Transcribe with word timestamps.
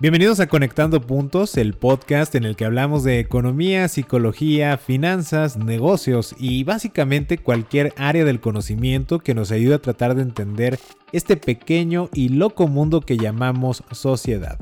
Bienvenidos 0.00 0.40
a 0.40 0.46
Conectando 0.46 1.02
Puntos, 1.02 1.58
el 1.58 1.74
podcast 1.74 2.34
en 2.34 2.44
el 2.44 2.56
que 2.56 2.64
hablamos 2.64 3.04
de 3.04 3.18
economía, 3.18 3.86
psicología, 3.86 4.78
finanzas, 4.78 5.58
negocios 5.58 6.34
y 6.38 6.64
básicamente 6.64 7.36
cualquier 7.36 7.92
área 7.98 8.24
del 8.24 8.40
conocimiento 8.40 9.18
que 9.18 9.34
nos 9.34 9.52
ayude 9.52 9.74
a 9.74 9.82
tratar 9.82 10.14
de 10.14 10.22
entender 10.22 10.78
este 11.12 11.36
pequeño 11.36 12.08
y 12.14 12.30
loco 12.30 12.66
mundo 12.66 13.02
que 13.02 13.18
llamamos 13.18 13.84
sociedad. 13.90 14.58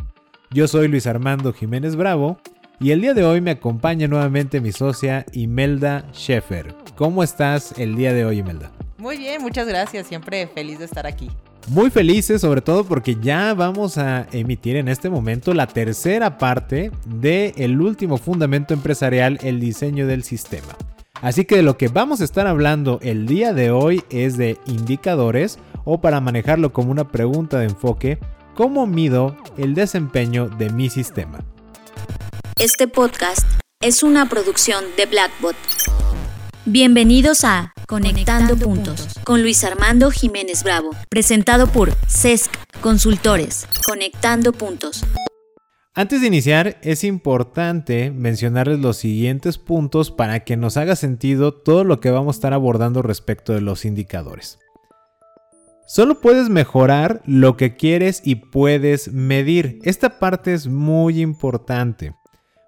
Yo 0.50 0.66
soy 0.66 0.88
Luis 0.88 1.06
Armando 1.06 1.52
Jiménez 1.52 1.94
Bravo 1.94 2.40
y 2.80 2.90
el 2.90 3.00
día 3.00 3.14
de 3.14 3.22
hoy 3.22 3.40
me 3.40 3.52
acompaña 3.52 4.08
nuevamente 4.08 4.60
mi 4.60 4.72
socia 4.72 5.24
Imelda 5.30 6.04
Sheffer. 6.12 6.74
¿Cómo 6.96 7.22
estás 7.22 7.78
el 7.78 7.94
día 7.94 8.12
de 8.12 8.24
hoy, 8.24 8.38
Imelda? 8.38 8.72
Muy 8.96 9.18
bien, 9.18 9.40
muchas 9.40 9.68
gracias, 9.68 10.08
siempre 10.08 10.48
feliz 10.48 10.80
de 10.80 10.86
estar 10.86 11.06
aquí. 11.06 11.30
Muy 11.66 11.90
felices, 11.90 12.40
sobre 12.40 12.62
todo 12.62 12.84
porque 12.84 13.16
ya 13.20 13.52
vamos 13.52 13.98
a 13.98 14.26
emitir 14.32 14.76
en 14.76 14.88
este 14.88 15.10
momento 15.10 15.52
la 15.52 15.66
tercera 15.66 16.38
parte 16.38 16.90
del 17.04 17.52
el 17.56 17.80
último 17.80 18.16
fundamento 18.16 18.72
empresarial, 18.72 19.38
el 19.42 19.60
diseño 19.60 20.06
del 20.06 20.22
sistema. 20.22 20.76
Así 21.20 21.44
que 21.44 21.56
de 21.56 21.62
lo 21.62 21.76
que 21.76 21.88
vamos 21.88 22.20
a 22.20 22.24
estar 22.24 22.46
hablando 22.46 23.00
el 23.02 23.26
día 23.26 23.52
de 23.52 23.70
hoy 23.70 24.02
es 24.08 24.36
de 24.36 24.56
indicadores 24.66 25.58
o 25.84 26.00
para 26.00 26.20
manejarlo 26.20 26.72
como 26.72 26.90
una 26.90 27.08
pregunta 27.08 27.58
de 27.58 27.66
enfoque, 27.66 28.18
¿cómo 28.54 28.86
mido 28.86 29.36
el 29.56 29.74
desempeño 29.74 30.48
de 30.48 30.70
mi 30.70 30.88
sistema? 30.88 31.40
Este 32.56 32.88
podcast 32.88 33.46
es 33.80 34.02
una 34.02 34.28
producción 34.28 34.84
de 34.96 35.06
Blackbot. 35.06 35.56
Bienvenidos 36.70 37.44
a 37.44 37.72
Conectando, 37.86 38.54
Puntos 38.54 39.08
con 39.24 39.40
Luis 39.40 39.64
Armando 39.64 40.10
Jiménez 40.10 40.62
Bravo, 40.62 40.90
presentado 41.08 41.66
por 41.68 41.92
CESC 42.06 42.50
Consultores. 42.82 43.66
Conectando 43.86 44.52
Puntos. 44.52 45.02
Antes 45.94 46.20
de 46.20 46.26
iniciar, 46.26 46.76
es 46.82 47.04
importante 47.04 48.10
mencionarles 48.10 48.80
los 48.80 48.98
siguientes 48.98 49.56
puntos 49.56 50.10
para 50.10 50.40
que 50.40 50.58
nos 50.58 50.76
haga 50.76 50.94
sentido 50.94 51.54
todo 51.54 51.84
lo 51.84 52.00
que 52.00 52.10
vamos 52.10 52.36
a 52.36 52.38
estar 52.38 52.52
abordando 52.52 53.00
respecto 53.00 53.54
de 53.54 53.62
los 53.62 53.86
indicadores. 53.86 54.58
Solo 55.86 56.20
puedes 56.20 56.50
mejorar 56.50 57.22
lo 57.24 57.56
que 57.56 57.76
quieres 57.76 58.20
y 58.22 58.34
puedes 58.34 59.10
medir. 59.10 59.78
Esta 59.84 60.18
parte 60.18 60.52
es 60.52 60.66
muy 60.66 61.22
importante. 61.22 62.12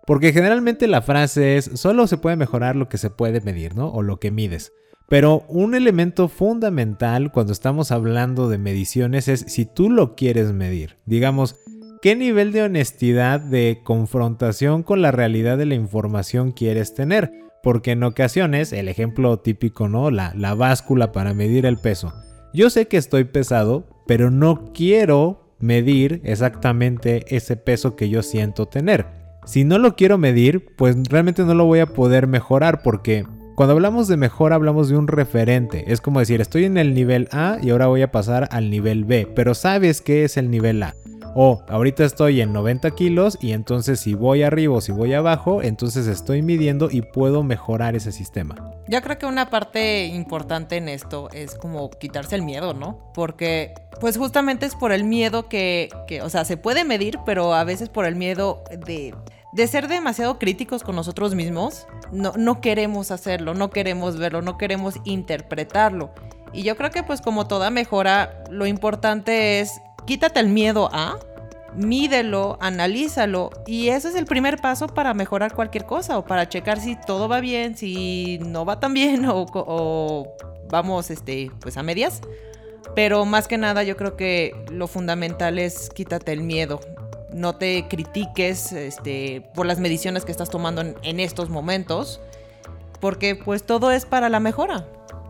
Porque 0.07 0.33
generalmente 0.33 0.87
la 0.87 1.03
frase 1.03 1.57
es, 1.57 1.71
solo 1.75 2.07
se 2.07 2.19
puede 2.19 2.37
mejorar 2.37 2.77
lo 2.77 2.89
que 2.89 2.99
se 2.99 3.11
puede 3.11 3.41
medir, 3.41 3.77
¿no? 3.77 3.89
O 3.89 4.03
lo 4.03 4.19
que 4.19 4.31
mides. 4.31 4.73
Pero 5.09 5.45
un 5.49 5.75
elemento 5.75 6.29
fundamental 6.29 7.33
cuando 7.33 7.53
estamos 7.53 7.91
hablando 7.91 8.49
de 8.49 8.59
mediciones 8.59 9.27
es 9.27 9.41
si 9.49 9.67
tú 9.67 9.91
lo 9.91 10.15
quieres 10.15 10.53
medir. 10.53 10.99
Digamos, 11.05 11.57
¿qué 12.01 12.15
nivel 12.15 12.53
de 12.53 12.63
honestidad, 12.63 13.41
de 13.41 13.81
confrontación 13.83 14.85
con 14.85 15.03
la 15.03 15.11
realidad 15.11 15.59
de 15.59 15.67
la 15.67 15.75
información 15.75 16.53
quieres 16.53 16.95
tener? 16.95 17.33
Porque 17.63 17.91
en 17.91 18.05
ocasiones, 18.05 18.73
el 18.73 18.89
ejemplo 18.89 19.37
típico, 19.41 19.89
¿no? 19.89 20.13
La, 20.13 20.33
la 20.37 20.55
báscula 20.55 21.11
para 21.11 21.35
medir 21.35 21.67
el 21.67 21.77
peso. 21.77 22.13
Yo 22.55 22.71
sé 22.71 22.87
que 22.87 22.97
estoy 22.97 23.25
pesado, 23.25 23.87
pero 24.07 24.31
no 24.31 24.73
quiero 24.73 25.57
medir 25.59 26.21
exactamente 26.25 27.25
ese 27.35 27.57
peso 27.57 27.97
que 27.97 28.09
yo 28.09 28.23
siento 28.23 28.67
tener. 28.67 29.20
Si 29.51 29.65
no 29.65 29.79
lo 29.79 29.97
quiero 29.97 30.17
medir, 30.17 30.65
pues 30.77 30.97
realmente 31.09 31.43
no 31.43 31.55
lo 31.55 31.65
voy 31.65 31.81
a 31.81 31.87
poder 31.87 32.29
mejorar 32.29 32.83
porque 32.85 33.27
cuando 33.57 33.73
hablamos 33.73 34.07
de 34.07 34.17
mejora 34.17 34.55
hablamos 34.55 34.89
de 34.89 34.97
un 34.97 35.09
referente. 35.09 35.93
Es 35.93 36.01
como 36.01 36.21
decir, 36.21 36.41
estoy 36.41 36.67
en 36.67 36.79
el 36.79 36.95
nivel 36.95 37.27
A 37.33 37.59
y 37.61 37.71
ahora 37.71 37.89
voy 37.89 38.03
a 38.03 38.13
pasar 38.13 38.49
al 38.53 38.71
nivel 38.71 39.05
B, 39.05 39.27
pero 39.35 39.57
sabes 39.57 40.03
qué 40.03 40.23
es 40.23 40.37
el 40.37 40.53
nivel 40.53 40.85
A. 40.85 40.95
O 41.35 41.65
ahorita 41.69 42.05
estoy 42.05 42.41
en 42.41 42.53
90 42.53 42.93
kilos 42.93 43.39
y 43.41 43.51
entonces 43.51 43.99
si 43.99 44.15
voy 44.15 44.45
arriba 44.45 44.77
o 44.77 44.81
si 44.81 44.93
voy 44.93 45.15
abajo, 45.15 45.63
entonces 45.63 46.07
estoy 46.07 46.43
midiendo 46.43 46.89
y 46.89 47.03
puedo 47.03 47.43
mejorar 47.43 47.97
ese 47.97 48.13
sistema. 48.13 48.55
Yo 48.87 49.03
creo 49.03 49.19
que 49.19 49.27
una 49.27 49.51
parte 49.51 50.07
importante 50.07 50.77
en 50.77 50.89
esto 50.89 51.29
es 51.33 51.57
como 51.57 51.91
quitarse 51.91 52.37
el 52.37 52.43
miedo, 52.43 52.73
¿no? 52.73 53.11
Porque 53.15 53.75
pues 54.01 54.17
justamente 54.17 54.67
es 54.67 54.77
por 54.77 54.93
el 54.93 55.03
miedo 55.03 55.49
que, 55.49 55.89
que 56.07 56.23
o 56.23 56.31
sea, 56.31 56.45
se 56.45 56.57
puede 56.57 56.85
medir, 56.85 57.19
pero 57.27 57.53
a 57.53 57.65
veces 57.65 57.89
por 57.89 58.07
el 58.07 58.15
miedo 58.15 58.63
de 58.87 59.15
de 59.53 59.67
ser 59.67 59.89
demasiado 59.89 60.39
críticos 60.39 60.83
con 60.83 60.97
nosotros 60.97 61.35
mismos, 61.35 61.87
no, 62.13 62.61
queremos 62.61 63.11
hacerlo, 63.11 63.55
no 63.55 63.71
queremos 63.71 64.17
verlo, 64.17 64.43
no 64.43 64.57
queremos 64.59 64.97
interpretarlo. 65.05 66.11
Y 66.53 66.63
yo 66.63 66.77
creo 66.77 66.91
que 66.91 67.03
pues 67.03 67.21
como 67.21 67.47
toda 67.47 67.71
mejora, 67.71 68.43
lo 68.51 68.67
importante 68.67 69.61
es 69.61 69.81
quítate 70.07 70.41
el 70.41 70.49
miedo 70.49 70.89
a, 70.93 71.19
mídelo, 71.75 72.59
analízalo 72.61 73.51
y 73.67 73.89
ese 73.89 74.09
es 74.09 74.17
el 74.17 74.25
primer 74.25 74.61
paso 74.61 74.89
para 74.89 75.15
mejorar 75.15 75.55
cualquier 75.55 75.87
cosa 75.87 76.19
o 76.19 76.25
para 76.25 76.49
checar 76.49 76.81
si 76.81 76.97
todo 76.97 77.29
va 77.29 77.41
bien, 77.41 77.77
si 77.77 78.39
no 78.45 78.65
va 78.65 78.81
tan 78.81 78.95
bien 78.95 79.25
o, 79.29 79.47
o 79.53 80.37
vamos 80.69 81.11
este 81.11 81.51
pues 81.61 81.77
a 81.77 81.83
medias. 81.83 82.21
Pero 82.97 83.25
más 83.25 83.47
que 83.47 83.59
nada 83.59 83.85
yo 83.85 83.97
creo 83.97 84.17
que 84.17 84.53
lo 84.71 84.89
fundamental 84.89 85.59
es 85.59 85.91
quítate 85.91 86.33
el 86.33 86.43
miedo 86.43 86.81
no 87.35 87.57
te 87.57 87.87
critiques 87.89 88.73
este, 88.73 89.43
por 89.55 89.67
las 89.67 89.81
mediciones 89.81 90.25
que 90.25 90.33
estás 90.33 90.51
tomando 90.51 90.83
en, 90.83 91.21
estos 91.21 91.51
momentos, 91.51 92.21
porque 93.01 93.37
pues 93.37 93.63
todo 93.63 93.91
es 93.91 94.05
para 94.05 94.29
la 94.29 94.41
mejora. 94.41 94.87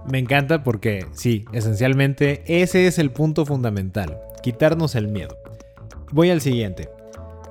Me 0.07 0.19
encanta 0.19 0.63
porque 0.65 1.07
sí, 1.13 1.45
esencialmente 1.53 2.43
ese 2.47 2.87
es 2.87 2.99
el 2.99 3.11
punto 3.11 3.45
fundamental, 3.45 4.19
quitarnos 4.43 4.95
el 4.95 5.09
miedo. 5.09 5.37
Voy 6.13 6.31
al 6.31 6.41
siguiente. 6.41 6.89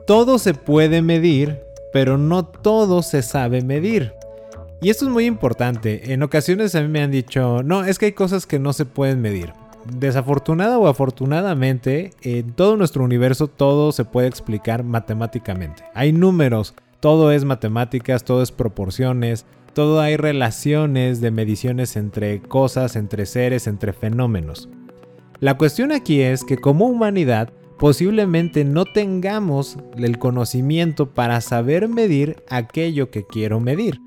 Todo 0.05 0.39
se 0.39 0.53
puede 0.53 1.01
medir, 1.01 1.61
pero 1.93 2.17
no 2.17 2.45
todo 2.45 3.03
se 3.03 3.21
sabe 3.21 3.61
medir. 3.61 4.13
Y 4.81 4.89
esto 4.89 5.05
es 5.05 5.11
muy 5.11 5.25
importante. 5.25 6.13
En 6.13 6.23
ocasiones 6.23 6.73
a 6.73 6.81
mí 6.81 6.87
me 6.87 7.01
han 7.01 7.11
dicho, 7.11 7.61
no, 7.63 7.83
es 7.83 7.99
que 7.99 8.07
hay 8.07 8.11
cosas 8.13 8.45
que 8.45 8.59
no 8.59 8.73
se 8.73 8.85
pueden 8.85 9.21
medir 9.21 9.53
desafortunada 9.91 10.77
o 10.77 10.87
afortunadamente, 10.87 12.11
en 12.21 12.53
todo 12.53 12.77
nuestro 12.77 13.03
universo 13.03 13.47
todo 13.47 13.91
se 13.91 14.05
puede 14.05 14.27
explicar 14.27 14.83
matemáticamente. 14.83 15.83
Hay 15.93 16.13
números, 16.13 16.73
todo 16.99 17.31
es 17.31 17.45
matemáticas, 17.45 18.23
todo 18.23 18.41
es 18.41 18.51
proporciones, 18.51 19.45
todo 19.73 20.01
hay 20.01 20.17
relaciones 20.17 21.21
de 21.21 21.31
mediciones 21.31 21.95
entre 21.95 22.41
cosas, 22.41 22.95
entre 22.95 23.25
seres, 23.25 23.67
entre 23.67 23.93
fenómenos. 23.93 24.69
La 25.39 25.57
cuestión 25.57 25.91
aquí 25.91 26.21
es 26.21 26.43
que 26.43 26.57
como 26.57 26.85
humanidad 26.85 27.49
posiblemente 27.77 28.65
no 28.65 28.83
tengamos 28.83 29.77
el 29.97 30.19
conocimiento 30.19 31.11
para 31.11 31.39
saber 31.39 31.87
medir 31.87 32.43
aquello 32.49 33.09
que 33.09 33.25
quiero 33.25 33.61
medir. 33.61 34.01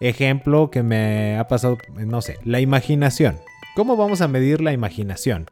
Ejemplo 0.00 0.70
que 0.70 0.82
me 0.82 1.38
ha 1.38 1.46
pasado, 1.46 1.78
no 1.94 2.20
sé, 2.20 2.38
la 2.44 2.58
imaginación. 2.58 3.36
¿Cómo 3.74 3.96
vamos 3.96 4.20
a 4.20 4.28
medir 4.28 4.60
la 4.60 4.74
imaginación? 4.74 5.46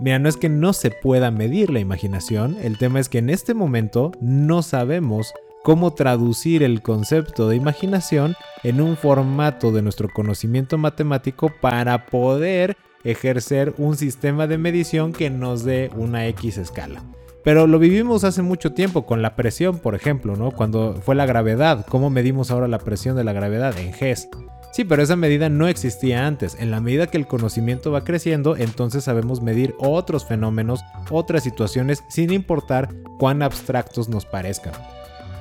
Mira, 0.00 0.18
no 0.18 0.28
es 0.28 0.36
que 0.36 0.50
no 0.50 0.74
se 0.74 0.90
pueda 0.90 1.30
medir 1.30 1.70
la 1.70 1.80
imaginación, 1.80 2.58
el 2.62 2.76
tema 2.76 3.00
es 3.00 3.08
que 3.08 3.18
en 3.18 3.30
este 3.30 3.54
momento 3.54 4.12
no 4.20 4.60
sabemos 4.60 5.32
cómo 5.64 5.94
traducir 5.94 6.62
el 6.62 6.82
concepto 6.82 7.48
de 7.48 7.56
imaginación 7.56 8.36
en 8.64 8.82
un 8.82 8.98
formato 8.98 9.72
de 9.72 9.80
nuestro 9.80 10.10
conocimiento 10.10 10.76
matemático 10.76 11.50
para 11.62 12.04
poder 12.04 12.76
ejercer 13.02 13.72
un 13.78 13.96
sistema 13.96 14.46
de 14.46 14.58
medición 14.58 15.14
que 15.14 15.30
nos 15.30 15.64
dé 15.64 15.90
una 15.96 16.26
X 16.26 16.58
escala. 16.58 17.02
Pero 17.44 17.66
lo 17.66 17.78
vivimos 17.78 18.24
hace 18.24 18.42
mucho 18.42 18.74
tiempo 18.74 19.06
con 19.06 19.22
la 19.22 19.36
presión, 19.36 19.78
por 19.78 19.94
ejemplo, 19.94 20.36
¿no? 20.36 20.50
Cuando 20.50 21.00
fue 21.00 21.14
la 21.14 21.24
gravedad, 21.24 21.86
¿cómo 21.88 22.10
medimos 22.10 22.50
ahora 22.50 22.68
la 22.68 22.78
presión 22.78 23.16
de 23.16 23.24
la 23.24 23.32
gravedad? 23.32 23.78
En 23.78 23.94
GES. 23.94 24.28
Sí, 24.72 24.84
pero 24.84 25.02
esa 25.02 25.16
medida 25.16 25.48
no 25.48 25.66
existía 25.66 26.26
antes. 26.26 26.56
En 26.58 26.70
la 26.70 26.80
medida 26.80 27.06
que 27.06 27.18
el 27.18 27.26
conocimiento 27.26 27.90
va 27.90 28.04
creciendo, 28.04 28.56
entonces 28.56 29.04
sabemos 29.04 29.42
medir 29.42 29.74
otros 29.78 30.26
fenómenos, 30.26 30.80
otras 31.10 31.42
situaciones, 31.42 32.04
sin 32.08 32.32
importar 32.32 32.88
cuán 33.18 33.42
abstractos 33.42 34.08
nos 34.08 34.24
parezcan. 34.24 34.74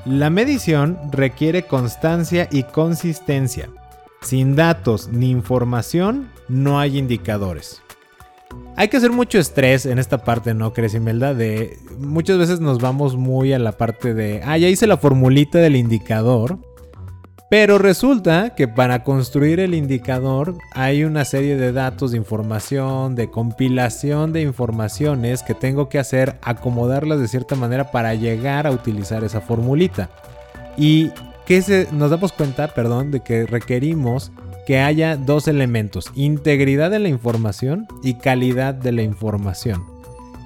La 0.05 0.29
medición 0.29 0.97
requiere 1.11 1.63
constancia 1.63 2.47
y 2.51 2.63
consistencia. 2.63 3.69
Sin 4.21 4.55
datos 4.55 5.09
ni 5.09 5.29
información, 5.29 6.29
no 6.47 6.79
hay 6.79 6.97
indicadores. 6.97 7.81
Hay 8.75 8.87
que 8.87 8.97
hacer 8.97 9.11
mucho 9.11 9.39
estrés 9.39 9.85
en 9.85 9.99
esta 9.99 10.23
parte, 10.23 10.53
¿no 10.53 10.71
crees, 10.71 10.93
Imelda? 10.93 11.33
De 11.33 11.77
muchas 11.99 12.37
veces 12.37 12.59
nos 12.59 12.79
vamos 12.79 13.15
muy 13.15 13.51
a 13.53 13.59
la 13.59 13.73
parte 13.73 14.13
de, 14.13 14.41
ah, 14.45 14.57
ya 14.57 14.69
hice 14.69 14.87
la 14.87 14.97
formulita 14.97 15.57
del 15.59 15.75
indicador, 15.75 16.59
pero 17.49 17.77
resulta 17.77 18.55
que 18.55 18.67
para 18.67 19.03
construir 19.03 19.59
el 19.59 19.73
indicador 19.73 20.57
hay 20.73 21.03
una 21.03 21.23
serie 21.23 21.55
de 21.55 21.71
datos, 21.71 22.11
de 22.11 22.17
información, 22.17 23.15
de 23.15 23.29
compilación 23.29 24.33
de 24.33 24.41
informaciones 24.41 25.43
que 25.43 25.53
tengo 25.53 25.87
que 25.87 25.99
hacer, 25.99 26.37
acomodarlas 26.41 27.19
de 27.19 27.27
cierta 27.27 27.55
manera 27.55 27.91
para 27.91 28.13
llegar 28.15 28.67
a 28.67 28.71
utilizar 28.71 29.23
esa 29.23 29.39
formulita. 29.39 30.09
Y 30.77 31.11
que 31.45 31.61
se, 31.61 31.87
nos 31.93 32.11
damos 32.11 32.33
cuenta, 32.33 32.67
perdón, 32.67 33.11
de 33.11 33.21
que 33.21 33.45
requerimos 33.45 34.31
que 34.65 34.79
haya 34.79 35.15
dos 35.15 35.47
elementos, 35.47 36.11
integridad 36.13 36.91
de 36.91 36.99
la 36.99 37.07
información 37.07 37.87
y 38.03 38.15
calidad 38.15 38.73
de 38.73 38.91
la 38.91 39.01
información. 39.01 39.96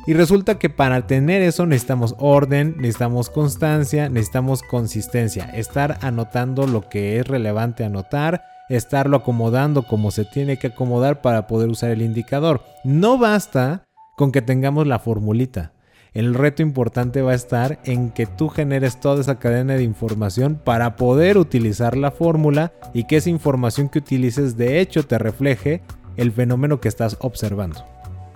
Y 0.07 0.13
resulta 0.13 0.57
que 0.57 0.69
para 0.69 1.06
tener 1.06 1.44
eso 1.44 1.68
necesitamos 1.68 2.15
orden, 2.18 2.75
necesitamos 2.77 3.30
constancia, 3.30 4.09
necesitamos 4.09 4.63
consistencia, 4.63 5.45
estar 5.45 6.00
anotando 6.01 6.65
lo 6.65 6.89
que 6.89 7.19
es 7.19 7.27
relevante 7.27 7.83
anotar, 7.83 8.44
estarlo 8.69 9.18
acomodando 9.18 9.83
como 9.83 10.09
se 10.09 10.25
tiene 10.25 10.57
que 10.57 10.68
acomodar 10.68 11.21
para 11.21 11.45
poder 11.45 11.69
usar 11.69 11.92
el 11.92 12.01
indicador. 12.01 12.63
No 12.83 13.19
basta 13.19 13.83
con 14.18 14.31
que 14.31 14.42
tengamos 14.42 14.88
la 14.88 14.98
formulita. 14.98 15.74
El 16.13 16.33
reto 16.33 16.62
importante 16.62 17.21
va 17.21 17.31
a 17.31 17.36
estar 17.36 17.80
en 17.86 18.09
que 18.09 18.25
tú 18.25 18.50
generes 18.50 19.00
toda 19.00 19.21
esa 19.21 19.39
cadena 19.39 19.75
de 19.75 19.83
información 19.83 20.59
para 20.62 20.95
poder 20.95 21.38
utilizar 21.38 21.95
la 21.95 22.12
fórmula 22.12 22.74
y 22.94 23.06
que 23.06 23.18
esa 23.18 23.30
información 23.30 23.88
que 23.88 24.00
utilices 24.00 24.57
de 24.57 24.81
hecho 24.81 25.06
te 25.06 25.18
refleje 25.18 25.83
el 26.18 26.31
fenómeno 26.31 26.81
que 26.81 26.89
estás 26.89 27.18
observando. 27.21 27.86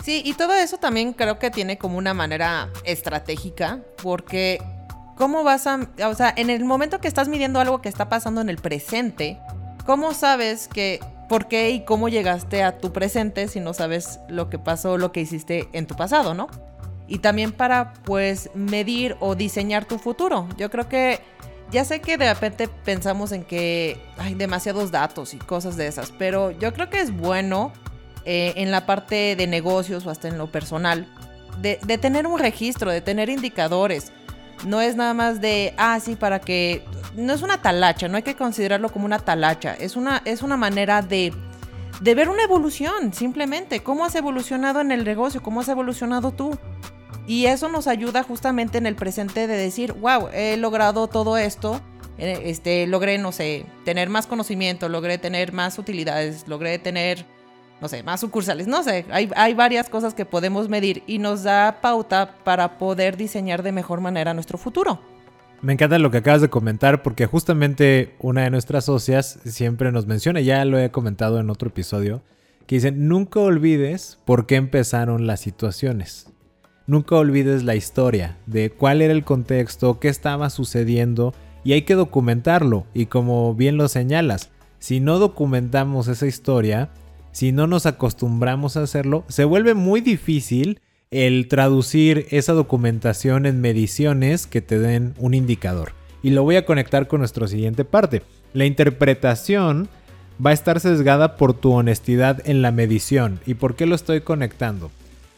Sí, 0.06 0.22
y 0.24 0.34
todo 0.34 0.54
eso 0.54 0.78
también 0.78 1.12
creo 1.12 1.40
que 1.40 1.50
tiene 1.50 1.78
como 1.78 1.98
una 1.98 2.14
manera 2.14 2.70
estratégica, 2.84 3.80
porque 4.00 4.62
¿cómo 5.16 5.42
vas 5.42 5.66
a, 5.66 5.80
o 6.08 6.14
sea, 6.14 6.32
en 6.36 6.48
el 6.48 6.64
momento 6.64 7.00
que 7.00 7.08
estás 7.08 7.26
midiendo 7.26 7.58
algo 7.58 7.82
que 7.82 7.88
está 7.88 8.08
pasando 8.08 8.40
en 8.40 8.48
el 8.48 8.58
presente, 8.58 9.40
¿cómo 9.84 10.14
sabes 10.14 10.68
que, 10.68 11.00
por 11.28 11.48
qué 11.48 11.70
y 11.70 11.84
cómo 11.84 12.08
llegaste 12.08 12.62
a 12.62 12.78
tu 12.78 12.92
presente 12.92 13.48
si 13.48 13.58
no 13.58 13.74
sabes 13.74 14.20
lo 14.28 14.48
que 14.48 14.60
pasó, 14.60 14.96
lo 14.96 15.10
que 15.10 15.22
hiciste 15.22 15.68
en 15.72 15.88
tu 15.88 15.96
pasado, 15.96 16.34
¿no? 16.34 16.46
Y 17.08 17.18
también 17.18 17.50
para, 17.50 17.92
pues, 18.04 18.48
medir 18.54 19.16
o 19.18 19.34
diseñar 19.34 19.86
tu 19.86 19.98
futuro. 19.98 20.48
Yo 20.56 20.70
creo 20.70 20.88
que 20.88 21.18
ya 21.72 21.84
sé 21.84 22.00
que 22.00 22.16
de 22.16 22.32
repente 22.32 22.68
pensamos 22.68 23.32
en 23.32 23.42
que 23.42 24.00
hay 24.18 24.34
demasiados 24.34 24.92
datos 24.92 25.34
y 25.34 25.38
cosas 25.38 25.76
de 25.76 25.88
esas, 25.88 26.12
pero 26.16 26.52
yo 26.52 26.72
creo 26.72 26.90
que 26.90 27.00
es 27.00 27.10
bueno 27.10 27.72
eh, 28.28 28.54
en 28.56 28.72
la 28.72 28.86
parte 28.86 29.36
de 29.36 29.46
negocios 29.46 30.04
o 30.04 30.10
hasta 30.10 30.26
en 30.26 30.36
lo 30.36 30.50
personal, 30.50 31.06
de, 31.62 31.76
tener 31.98 32.26
un 32.26 32.40
registro, 32.40 32.90
de 32.90 33.00
tener 33.00 33.28
indicadores. 33.28 34.10
No 34.64 34.80
es 34.80 34.96
nada 34.96 35.14
más 35.14 35.40
de, 35.40 35.74
ah, 35.76 36.00
sí, 36.00 36.16
para 36.16 36.40
que... 36.40 36.84
No 37.14 37.32
es 37.32 37.42
una 37.42 37.62
talacha, 37.62 38.08
no 38.08 38.16
hay 38.16 38.24
que 38.24 38.34
considerarlo 38.34 38.90
como 38.90 39.04
una 39.04 39.20
talacha, 39.20 39.74
es 39.74 39.94
una, 39.94 40.22
es 40.24 40.42
una 40.42 40.56
manera 40.56 41.02
de, 41.02 41.32
de 42.00 42.14
ver 42.16 42.28
una 42.28 42.42
evolución, 42.42 43.14
simplemente, 43.14 43.84
cómo 43.84 44.04
has 44.04 44.16
evolucionado 44.16 44.80
en 44.80 44.90
el 44.90 45.04
negocio, 45.04 45.40
cómo 45.40 45.60
has 45.60 45.68
evolucionado 45.68 46.32
tú. 46.32 46.58
Y 47.28 47.46
eso 47.46 47.68
nos 47.68 47.86
ayuda 47.86 48.24
justamente 48.24 48.78
en 48.78 48.86
el 48.86 48.96
presente 48.96 49.46
de 49.46 49.56
decir, 49.56 49.92
wow, 49.92 50.30
he 50.32 50.56
logrado 50.56 51.06
todo 51.06 51.38
esto, 51.38 51.80
eh, 52.18 52.42
este, 52.46 52.88
logré, 52.88 53.18
no 53.18 53.30
sé, 53.30 53.66
tener 53.84 54.08
más 54.08 54.26
conocimiento, 54.26 54.88
logré 54.88 55.16
tener 55.16 55.52
más 55.52 55.78
utilidades, 55.78 56.48
logré 56.48 56.80
tener 56.80 57.24
no 57.80 57.88
sé, 57.88 58.02
más 58.02 58.20
sucursales, 58.20 58.66
no 58.66 58.82
sé, 58.82 59.04
hay, 59.10 59.30
hay, 59.36 59.54
varias 59.54 59.88
cosas 59.90 60.14
que 60.14 60.24
podemos 60.24 60.68
medir 60.68 61.02
y 61.06 61.18
nos 61.18 61.42
da 61.42 61.80
pauta 61.82 62.36
para 62.42 62.78
poder 62.78 63.16
diseñar 63.16 63.62
de 63.62 63.72
mejor 63.72 64.00
manera 64.00 64.32
nuestro 64.34 64.56
futuro. 64.56 65.00
Me 65.62 65.72
encanta 65.72 65.98
lo 65.98 66.10
que 66.10 66.18
acabas 66.18 66.42
de 66.42 66.50
comentar 66.50 67.02
porque 67.02 67.26
justamente 67.26 68.14
una 68.18 68.42
de 68.42 68.50
nuestras 68.50 68.84
socias 68.84 69.38
siempre 69.44 69.90
nos 69.92 70.06
menciona, 70.06 70.40
ya 70.40 70.64
lo 70.64 70.78
he 70.78 70.90
comentado 70.90 71.40
en 71.40 71.50
otro 71.50 71.68
episodio, 71.68 72.22
que 72.66 72.76
dice, 72.76 72.92
nunca 72.92 73.40
olvides 73.40 74.18
por 74.24 74.46
qué 74.46 74.56
empezaron 74.56 75.26
las 75.26 75.40
situaciones. 75.40 76.28
Nunca 76.86 77.16
olvides 77.16 77.64
la 77.64 77.74
historia 77.74 78.36
de 78.46 78.70
cuál 78.70 79.02
era 79.02 79.12
el 79.12 79.24
contexto, 79.24 79.98
qué 79.98 80.08
estaba 80.08 80.50
sucediendo 80.50 81.34
y 81.64 81.72
hay 81.72 81.82
que 81.82 81.94
documentarlo. 81.94 82.86
Y 82.94 83.06
como 83.06 83.54
bien 83.54 83.76
lo 83.76 83.88
señalas, 83.88 84.50
si 84.78 85.00
no 85.00 85.18
documentamos 85.18 86.06
esa 86.06 86.26
historia, 86.26 86.90
si 87.36 87.52
no 87.52 87.66
nos 87.66 87.84
acostumbramos 87.84 88.78
a 88.78 88.82
hacerlo, 88.82 89.26
se 89.28 89.44
vuelve 89.44 89.74
muy 89.74 90.00
difícil 90.00 90.80
el 91.10 91.48
traducir 91.48 92.26
esa 92.30 92.54
documentación 92.54 93.44
en 93.44 93.60
mediciones 93.60 94.46
que 94.46 94.62
te 94.62 94.78
den 94.78 95.12
un 95.18 95.34
indicador. 95.34 95.92
Y 96.22 96.30
lo 96.30 96.44
voy 96.44 96.56
a 96.56 96.64
conectar 96.64 97.08
con 97.08 97.18
nuestra 97.18 97.46
siguiente 97.46 97.84
parte. 97.84 98.22
La 98.54 98.64
interpretación 98.64 99.86
va 100.44 100.48
a 100.48 100.54
estar 100.54 100.80
sesgada 100.80 101.36
por 101.36 101.52
tu 101.52 101.72
honestidad 101.72 102.40
en 102.48 102.62
la 102.62 102.72
medición. 102.72 103.38
¿Y 103.44 103.52
por 103.52 103.76
qué 103.76 103.84
lo 103.84 103.96
estoy 103.96 104.22
conectando? 104.22 104.90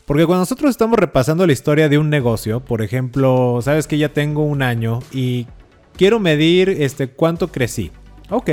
Porque 0.06 0.24
cuando 0.24 0.42
nosotros 0.42 0.70
estamos 0.70 1.00
repasando 1.00 1.48
la 1.48 1.52
historia 1.52 1.88
de 1.88 1.98
un 1.98 2.10
negocio, 2.10 2.60
por 2.60 2.80
ejemplo, 2.80 3.58
sabes 3.60 3.88
que 3.88 3.98
ya 3.98 4.10
tengo 4.10 4.44
un 4.44 4.62
año 4.62 5.00
y 5.10 5.48
quiero 5.96 6.20
medir 6.20 6.68
este 6.68 7.08
cuánto 7.08 7.48
crecí. 7.48 7.90
Ok, 8.30 8.50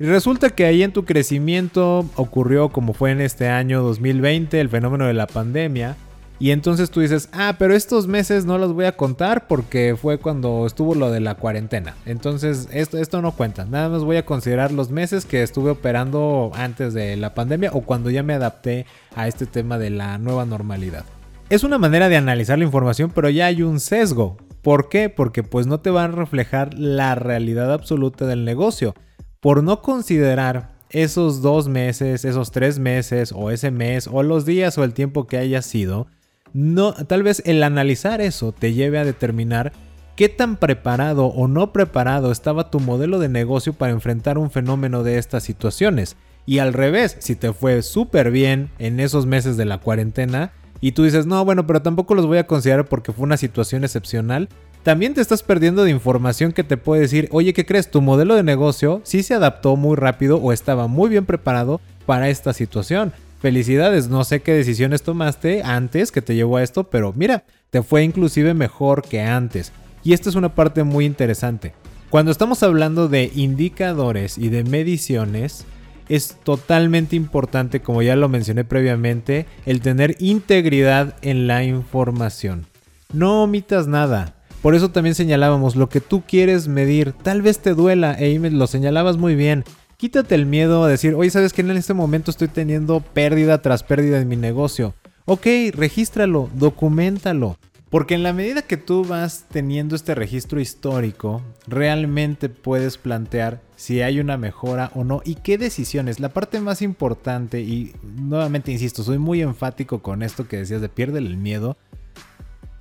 y 0.00 0.04
resulta 0.04 0.50
que 0.50 0.64
ahí 0.64 0.84
en 0.84 0.92
tu 0.92 1.04
crecimiento 1.04 2.06
ocurrió 2.14 2.68
como 2.68 2.92
fue 2.92 3.10
en 3.10 3.20
este 3.20 3.48
año 3.48 3.82
2020 3.82 4.60
el 4.60 4.68
fenómeno 4.68 5.06
de 5.06 5.14
la 5.14 5.26
pandemia. 5.26 5.96
Y 6.40 6.52
entonces 6.52 6.92
tú 6.92 7.00
dices, 7.00 7.28
ah, 7.32 7.56
pero 7.58 7.74
estos 7.74 8.06
meses 8.06 8.44
no 8.44 8.58
los 8.58 8.72
voy 8.72 8.84
a 8.84 8.96
contar 8.96 9.48
porque 9.48 9.96
fue 10.00 10.18
cuando 10.18 10.66
estuvo 10.66 10.94
lo 10.94 11.10
de 11.10 11.18
la 11.18 11.34
cuarentena. 11.34 11.96
Entonces 12.06 12.68
esto, 12.72 12.98
esto 12.98 13.20
no 13.22 13.32
cuenta. 13.32 13.64
Nada 13.64 13.88
más 13.88 14.04
voy 14.04 14.18
a 14.18 14.24
considerar 14.24 14.70
los 14.70 14.92
meses 14.92 15.24
que 15.24 15.42
estuve 15.42 15.70
operando 15.70 16.52
antes 16.54 16.94
de 16.94 17.16
la 17.16 17.34
pandemia 17.34 17.72
o 17.72 17.80
cuando 17.80 18.08
ya 18.08 18.22
me 18.22 18.34
adapté 18.34 18.86
a 19.16 19.26
este 19.26 19.46
tema 19.46 19.78
de 19.78 19.90
la 19.90 20.16
nueva 20.18 20.44
normalidad. 20.44 21.04
Es 21.50 21.64
una 21.64 21.78
manera 21.78 22.08
de 22.08 22.16
analizar 22.16 22.56
la 22.56 22.64
información, 22.64 23.10
pero 23.12 23.30
ya 23.30 23.46
hay 23.46 23.62
un 23.62 23.80
sesgo. 23.80 24.36
¿Por 24.62 24.88
qué? 24.88 25.08
Porque 25.08 25.42
pues 25.42 25.66
no 25.66 25.80
te 25.80 25.90
va 25.90 26.04
a 26.04 26.08
reflejar 26.08 26.74
la 26.74 27.16
realidad 27.16 27.72
absoluta 27.72 28.26
del 28.26 28.44
negocio 28.44 28.94
por 29.40 29.62
no 29.62 29.82
considerar 29.82 30.70
esos 30.90 31.42
dos 31.42 31.68
meses, 31.68 32.24
esos 32.24 32.50
tres 32.50 32.78
meses 32.78 33.32
o 33.34 33.50
ese 33.50 33.70
mes 33.70 34.08
o 34.10 34.22
los 34.22 34.46
días 34.46 34.78
o 34.78 34.84
el 34.84 34.94
tiempo 34.94 35.26
que 35.26 35.38
haya 35.38 35.62
sido, 35.62 36.06
no, 36.52 36.92
tal 36.92 37.22
vez 37.22 37.42
el 37.44 37.62
analizar 37.62 38.20
eso 38.20 38.52
te 38.52 38.72
lleve 38.72 38.98
a 38.98 39.04
determinar 39.04 39.72
qué 40.16 40.28
tan 40.28 40.56
preparado 40.56 41.26
o 41.26 41.46
no 41.46 41.72
preparado 41.72 42.32
estaba 42.32 42.70
tu 42.70 42.80
modelo 42.80 43.18
de 43.18 43.28
negocio 43.28 43.72
para 43.72 43.92
enfrentar 43.92 44.38
un 44.38 44.50
fenómeno 44.50 45.04
de 45.04 45.18
estas 45.18 45.44
situaciones. 45.44 46.16
Y 46.44 46.58
al 46.58 46.72
revés, 46.72 47.16
si 47.20 47.36
te 47.36 47.52
fue 47.52 47.82
súper 47.82 48.30
bien 48.30 48.70
en 48.78 48.98
esos 48.98 49.26
meses 49.26 49.56
de 49.56 49.66
la 49.66 49.78
cuarentena 49.78 50.52
y 50.80 50.92
tú 50.92 51.04
dices, 51.04 51.26
no, 51.26 51.44
bueno, 51.44 51.66
pero 51.66 51.82
tampoco 51.82 52.14
los 52.14 52.26
voy 52.26 52.38
a 52.38 52.46
considerar 52.46 52.86
porque 52.86 53.12
fue 53.12 53.24
una 53.24 53.36
situación 53.36 53.84
excepcional, 53.84 54.48
también 54.88 55.12
te 55.12 55.20
estás 55.20 55.42
perdiendo 55.42 55.84
de 55.84 55.90
información 55.90 56.52
que 56.52 56.64
te 56.64 56.78
puede 56.78 57.02
decir, 57.02 57.28
oye, 57.30 57.52
¿qué 57.52 57.66
crees? 57.66 57.90
Tu 57.90 58.00
modelo 58.00 58.34
de 58.34 58.42
negocio 58.42 59.02
sí 59.04 59.22
se 59.22 59.34
adaptó 59.34 59.76
muy 59.76 59.96
rápido 59.96 60.38
o 60.38 60.50
estaba 60.50 60.86
muy 60.86 61.10
bien 61.10 61.26
preparado 61.26 61.82
para 62.06 62.30
esta 62.30 62.54
situación. 62.54 63.12
Felicidades, 63.38 64.08
no 64.08 64.24
sé 64.24 64.40
qué 64.40 64.54
decisiones 64.54 65.02
tomaste 65.02 65.62
antes 65.62 66.10
que 66.10 66.22
te 66.22 66.34
llevó 66.34 66.56
a 66.56 66.62
esto, 66.62 66.84
pero 66.84 67.12
mira, 67.14 67.44
te 67.68 67.82
fue 67.82 68.02
inclusive 68.02 68.54
mejor 68.54 69.02
que 69.02 69.20
antes. 69.20 69.72
Y 70.04 70.14
esta 70.14 70.30
es 70.30 70.36
una 70.36 70.54
parte 70.54 70.84
muy 70.84 71.04
interesante. 71.04 71.74
Cuando 72.08 72.30
estamos 72.30 72.62
hablando 72.62 73.08
de 73.08 73.30
indicadores 73.34 74.38
y 74.38 74.48
de 74.48 74.64
mediciones, 74.64 75.66
es 76.08 76.34
totalmente 76.44 77.14
importante, 77.14 77.80
como 77.80 78.00
ya 78.00 78.16
lo 78.16 78.30
mencioné 78.30 78.64
previamente, 78.64 79.44
el 79.66 79.82
tener 79.82 80.16
integridad 80.18 81.16
en 81.20 81.46
la 81.46 81.62
información. 81.62 82.64
No 83.12 83.42
omitas 83.42 83.86
nada, 83.86 84.37
por 84.62 84.74
eso 84.74 84.90
también 84.90 85.14
señalábamos 85.14 85.76
lo 85.76 85.88
que 85.88 86.00
tú 86.00 86.22
quieres 86.26 86.68
medir. 86.68 87.12
Tal 87.12 87.42
vez 87.42 87.60
te 87.60 87.74
duela, 87.74 88.14
e 88.14 88.38
lo 88.38 88.66
señalabas 88.66 89.16
muy 89.16 89.34
bien. 89.34 89.64
Quítate 89.96 90.34
el 90.34 90.46
miedo 90.46 90.84
a 90.84 90.88
decir, 90.88 91.14
oye, 91.14 91.30
¿sabes 91.30 91.52
que 91.52 91.62
en 91.62 91.70
este 91.72 91.94
momento 91.94 92.30
estoy 92.30 92.48
teniendo 92.48 93.00
pérdida 93.00 93.62
tras 93.62 93.82
pérdida 93.82 94.20
en 94.20 94.28
mi 94.28 94.36
negocio? 94.36 94.94
Ok, 95.24 95.46
regístralo, 95.72 96.48
documentalo. 96.54 97.56
Porque 97.90 98.14
en 98.14 98.22
la 98.22 98.34
medida 98.34 98.62
que 98.62 98.76
tú 98.76 99.04
vas 99.04 99.46
teniendo 99.50 99.96
este 99.96 100.14
registro 100.14 100.60
histórico, 100.60 101.42
realmente 101.66 102.50
puedes 102.50 102.98
plantear 102.98 103.62
si 103.76 104.02
hay 104.02 104.20
una 104.20 104.36
mejora 104.36 104.90
o 104.94 105.04
no 105.04 105.22
y 105.24 105.36
qué 105.36 105.56
decisiones. 105.56 106.20
La 106.20 106.28
parte 106.28 106.60
más 106.60 106.82
importante, 106.82 107.60
y 107.60 107.94
nuevamente 108.02 108.72
insisto, 108.72 109.02
soy 109.02 109.18
muy 109.18 109.40
enfático 109.40 110.02
con 110.02 110.22
esto 110.22 110.46
que 110.46 110.58
decías 110.58 110.82
de 110.82 110.90
pierde 110.90 111.18
el 111.18 111.38
miedo, 111.38 111.78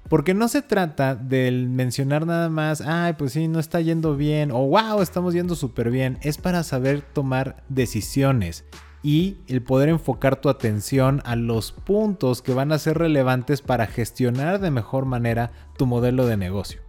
porque 0.09 0.33
no 0.33 0.47
se 0.47 0.61
trata 0.61 1.15
del 1.15 1.69
mencionar 1.69 2.25
nada 2.25 2.49
más, 2.49 2.81
ay, 2.81 3.13
pues 3.13 3.33
sí, 3.33 3.47
no 3.47 3.59
está 3.59 3.81
yendo 3.81 4.15
bien, 4.15 4.51
o 4.51 4.59
wow, 4.67 5.01
estamos 5.01 5.33
yendo 5.33 5.55
súper 5.55 5.91
bien. 5.91 6.17
Es 6.21 6.37
para 6.37 6.63
saber 6.63 7.01
tomar 7.01 7.63
decisiones 7.69 8.65
y 9.03 9.37
el 9.47 9.61
poder 9.61 9.89
enfocar 9.89 10.41
tu 10.41 10.49
atención 10.49 11.21
a 11.25 11.35
los 11.35 11.71
puntos 11.71 12.41
que 12.41 12.53
van 12.53 12.71
a 12.71 12.79
ser 12.79 12.97
relevantes 12.97 13.61
para 13.61 13.87
gestionar 13.87 14.59
de 14.59 14.71
mejor 14.71 15.05
manera 15.05 15.51
tu 15.77 15.85
modelo 15.85 16.25
de 16.25 16.37
negocio. 16.37 16.81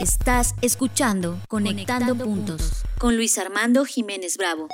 Estás 0.00 0.54
escuchando 0.62 1.38
Conectando, 1.48 2.16
puntos, 2.16 2.84
con 2.98 3.16
Luis 3.16 3.36
Armando 3.38 3.84
Jiménez 3.84 4.36
Bravo. 4.38 4.68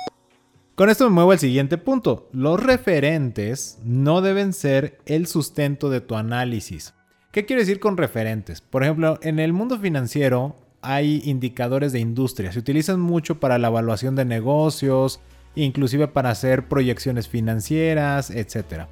Con 0.75 0.89
esto 0.89 1.03
me 1.09 1.15
muevo 1.15 1.33
al 1.33 1.39
siguiente 1.39 1.77
punto. 1.77 2.29
Los 2.31 2.57
referentes 2.57 3.79
no 3.83 4.21
deben 4.21 4.53
ser 4.53 4.99
el 5.05 5.27
sustento 5.27 5.89
de 5.89 5.99
tu 5.99 6.15
análisis. 6.15 6.93
¿Qué 7.31 7.45
quiero 7.45 7.59
decir 7.59 7.79
con 7.79 7.95
referentes? 7.95 8.59
Por 8.59 8.81
ejemplo, 8.81 9.19
en 9.21 9.37
el 9.37 9.53
mundo 9.53 9.77
financiero 9.77 10.55
hay 10.81 11.21
indicadores 11.25 11.91
de 11.91 11.99
industria. 11.99 12.51
Se 12.51 12.57
utilizan 12.57 12.99
mucho 12.99 13.39
para 13.39 13.59
la 13.59 13.67
evaluación 13.67 14.15
de 14.15 14.25
negocios, 14.25 15.19
inclusive 15.53 16.07
para 16.07 16.31
hacer 16.31 16.67
proyecciones 16.67 17.27
financieras, 17.27 18.31
etc. 18.31 18.87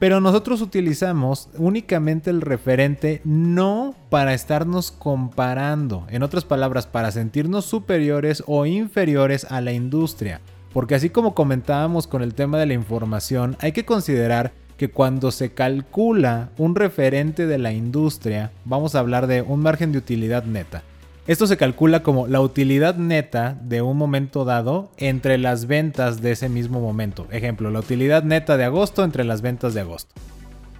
Pero 0.00 0.20
nosotros 0.20 0.60
utilizamos 0.60 1.48
únicamente 1.56 2.30
el 2.30 2.40
referente 2.40 3.20
no 3.22 3.94
para 4.10 4.34
estarnos 4.34 4.90
comparando, 4.90 6.04
en 6.10 6.24
otras 6.24 6.44
palabras, 6.44 6.88
para 6.88 7.12
sentirnos 7.12 7.64
superiores 7.64 8.42
o 8.48 8.66
inferiores 8.66 9.46
a 9.52 9.60
la 9.60 9.70
industria. 9.70 10.40
Porque 10.72 10.96
así 10.96 11.10
como 11.10 11.36
comentábamos 11.36 12.08
con 12.08 12.22
el 12.22 12.34
tema 12.34 12.58
de 12.58 12.66
la 12.66 12.74
información, 12.74 13.56
hay 13.60 13.70
que 13.70 13.84
considerar 13.84 14.65
que 14.76 14.88
cuando 14.88 15.30
se 15.30 15.52
calcula 15.52 16.50
un 16.58 16.74
referente 16.74 17.46
de 17.46 17.58
la 17.58 17.72
industria, 17.72 18.52
vamos 18.64 18.94
a 18.94 19.00
hablar 19.00 19.26
de 19.26 19.42
un 19.42 19.60
margen 19.60 19.92
de 19.92 19.98
utilidad 19.98 20.44
neta. 20.44 20.82
Esto 21.26 21.48
se 21.48 21.56
calcula 21.56 22.04
como 22.04 22.28
la 22.28 22.40
utilidad 22.40 22.94
neta 22.96 23.58
de 23.60 23.82
un 23.82 23.96
momento 23.96 24.44
dado 24.44 24.90
entre 24.96 25.38
las 25.38 25.66
ventas 25.66 26.22
de 26.22 26.32
ese 26.32 26.48
mismo 26.48 26.80
momento. 26.80 27.26
Ejemplo, 27.32 27.70
la 27.70 27.80
utilidad 27.80 28.22
neta 28.22 28.56
de 28.56 28.64
agosto 28.64 29.02
entre 29.02 29.24
las 29.24 29.42
ventas 29.42 29.74
de 29.74 29.80
agosto. 29.80 30.14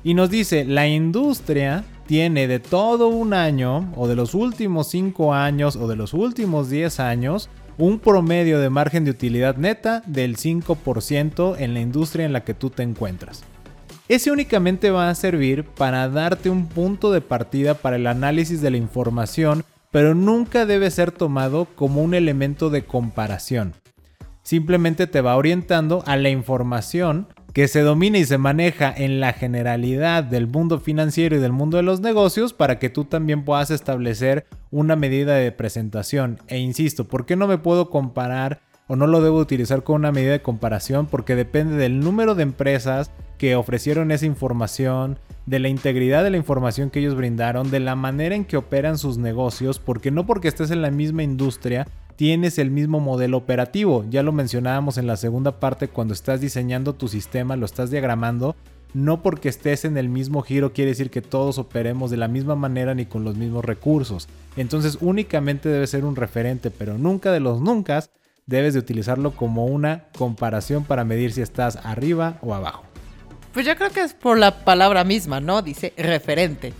Y 0.05 0.15
nos 0.15 0.31
dice, 0.31 0.65
la 0.65 0.87
industria 0.87 1.83
tiene 2.07 2.47
de 2.47 2.61
todo 2.61 3.09
un 3.09 3.35
año, 3.35 3.93
o 3.97 4.07
de 4.07 4.15
los 4.15 4.35
últimos 4.35 4.87
5 4.89 5.35
años, 5.35 5.75
o 5.75 5.89
de 5.89 5.97
los 5.97 6.15
últimos 6.15 6.71
10 6.71 7.01
años, 7.01 7.51
un 7.77 7.99
promedio 7.99 8.61
de 8.61 8.71
margen 8.71 9.05
de 9.05 9.11
utilidad 9.11 9.57
neta 9.57 10.05
del 10.07 10.37
5% 10.37 11.57
en 11.59 11.75
la 11.75 11.81
industria 11.81 12.25
en 12.25 12.33
la 12.33 12.45
que 12.45 12.55
tú 12.55 12.71
te 12.71 12.85
encuentras. 12.85 13.43
Ese 14.09 14.31
únicamente 14.31 14.91
va 14.91 15.11
a 15.11 15.15
servir 15.17 15.65
para 15.65 16.09
darte 16.09 16.49
un 16.49 16.69
punto 16.69 17.11
de 17.11 17.21
partida 17.21 17.75
para 17.75 17.97
el 17.97 18.07
análisis 18.07 18.61
de 18.61 18.71
la 18.71 18.77
información, 18.77 19.65
pero 19.91 20.15
nunca 20.15 20.65
debe 20.65 20.93
ser 20.93 21.11
tomado 21.11 21.67
como 21.75 22.03
un 22.03 22.15
elemento 22.15 22.71
de 22.71 22.85
comparación. 22.85 23.75
Simplemente 24.43 25.09
te 25.09 25.21
va 25.21 25.35
orientando 25.35 26.05
a 26.07 26.17
la 26.17 26.29
información 26.29 27.27
que 27.53 27.67
se 27.67 27.81
domina 27.81 28.19
y 28.19 28.25
se 28.25 28.39
maneja 28.39 28.95
en 28.97 29.19
la 29.19 29.33
generalidad 29.33 30.23
del 30.23 30.47
mundo 30.47 30.79
financiero 30.79 31.37
y 31.37 31.41
del 31.41 31.53
mundo 31.53 31.79
de 31.79 31.83
los 31.83 32.01
negocios 32.01 32.53
para 32.53 32.79
que 32.79 32.91
tú 32.91 33.07
también 33.07 33.45
puedas 33.45 33.73
establecer 33.73 34.47
una 34.71 34.95
medida 34.95 35.35
de 35.35 35.51
presentación. 35.51 36.39
E 36.47 36.59
insisto, 36.59 37.09
¿por 37.09 37.27
qué 37.27 37.35
no 37.35 37.49
me 37.49 37.59
puedo 37.59 37.91
comparar 37.91 38.61
o 38.89 38.97
no 38.97 39.07
lo 39.07 39.21
debo 39.21 39.39
utilizar 39.39 39.83
con 39.83 39.97
una 39.97 40.13
medida 40.13 40.33
de 40.33 40.43
comparación? 40.43 41.07
Porque 41.07 41.35
depende 41.35 41.77
del 41.77 42.01
número 42.01 42.35
de 42.35 42.43
empresas, 42.43 43.11
que 43.39 43.57
ofrecieron 43.57 44.11
esa 44.13 44.27
información, 44.27 45.19
de 45.47 45.59
la 45.61 45.69
integridad 45.69 46.25
de 46.25 46.31
la 46.31 46.37
información 46.37 46.91
que 46.91 46.99
ellos 46.99 47.15
brindaron, 47.15 47.71
de 47.71 47.81
la 47.81 47.95
manera 47.95 48.35
en 48.35 48.45
que 48.45 48.57
operan 48.57 48.99
sus 48.99 49.19
negocios, 49.19 49.79
porque 49.79 50.11
no 50.11 50.27
porque 50.27 50.49
estés 50.49 50.71
en 50.71 50.83
la 50.83 50.91
misma 50.91 51.23
industria 51.23 51.87
tienes 52.17 52.59
el 52.59 52.71
mismo 52.71 52.99
modelo 52.99 53.37
operativo. 53.37 54.05
Ya 54.11 54.23
lo 54.23 54.33
mencionábamos 54.33 54.99
en 54.99 55.07
la 55.07 55.17
segunda 55.17 55.61
parte 55.61 55.89
cuando 55.89 56.15
estás 56.15 56.41
diseñando 56.41 56.95
tu 56.95 57.09
sistema, 57.09 57.57
lo 57.57 57.67
estás 57.67 57.91
diagramando. 57.91 58.57
No 58.95 59.23
porque 59.23 59.51
estés 59.51 59.85
en 59.85 59.99
el 59.99 60.09
mismo 60.09 60.41
giro 60.41 60.73
quiere 60.73 60.93
decir 60.93 61.11
que 61.11 61.21
todos 61.21 61.59
operemos 61.59 62.11
de 62.11 62.17
la 62.17 62.29
misma 62.29 62.57
manera 62.57 62.95
ni 62.95 63.05
con 63.05 63.25
los 63.25 63.37
mismos 63.37 63.65
recursos. 63.65 64.27
Entonces 64.57 64.99
únicamente 65.03 65.69
debe 65.69 65.87
ser 65.87 66.07
un 66.07 66.17
referente, 66.17 66.71
pero 66.71 66.97
nunca 66.97 67.31
de 67.31 67.41
los 67.41 67.61
nunca 67.61 68.03
debes 68.47 68.75
de 68.75 68.81
utilizarlo 68.81 69.33
como 69.33 69.67
una 69.67 70.05
comparación 70.17 70.85
para 70.85 71.05
medir 71.05 71.33
si 71.33 71.43
estás 71.43 71.77
arriba 71.77 72.39
o 72.43 72.55
abajo. 72.55 72.85
Pues 73.53 73.67
yo 73.67 73.75
creo 73.77 73.91
que 73.91 74.03
es 74.03 74.15
por 74.15 74.39
la 74.39 74.65
palabra 74.65 75.05
misma, 75.05 75.41
¿no? 75.41 75.63
Dice 75.63 75.93
referente. 75.97 76.73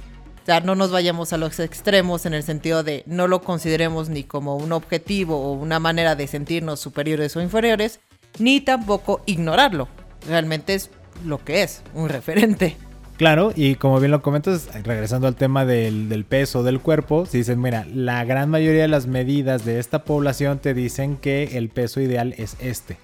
O 0.43 0.47
sea, 0.47 0.61
no 0.61 0.77
nos 0.77 0.93
vayamos 0.93 1.33
a 1.33 1.39
los 1.39 1.59
extremos 1.59 2.25
en 2.25 2.35
el 2.35 2.45
sentido 2.45 2.85
de 2.85 3.03
no 3.07 3.27
lo 3.27 3.41
consideremos 3.43 4.09
ni 4.09 4.23
como 4.23 4.57
un 4.57 4.71
objetivo 4.73 5.41
o 5.41 5.53
una 5.55 5.81
manera 5.81 6.15
de 6.15 6.29
sentirnos 6.29 6.79
superiores 6.79 7.35
o 7.37 7.43
inferiores, 7.43 7.99
ni 8.39 8.61
tampoco 8.61 9.23
ignorarlo. 9.27 9.89
Realmente 10.29 10.75
es 10.75 10.91
lo 11.25 11.45
que 11.45 11.65
es, 11.65 11.83
un 11.95 12.09
referente. 12.09 12.77
Claro, 13.17 13.53
y 13.57 13.77
como 13.77 13.99
bien 13.99 14.11
lo 14.11 14.21
comentas, 14.21 14.69
regresando 14.85 15.27
al 15.27 15.37
tema 15.37 15.65
del, 15.65 16.27
peso 16.29 16.63
del 16.63 16.81
cuerpo, 16.81 17.25
si 17.25 17.39
dicen, 17.39 17.63
mira, 17.63 17.87
la 17.91 18.23
gran 18.27 18.51
mayoría 18.51 18.83
de 18.83 18.89
las 18.89 19.07
medidas 19.07 19.65
de 19.65 19.79
esta 19.79 20.05
población 20.05 20.59
te 20.59 20.75
dicen 20.75 21.17
que 21.17 21.57
el 21.57 21.71
peso 21.71 22.03
ideal 22.03 22.35
es 22.37 22.59
este. 22.61 22.99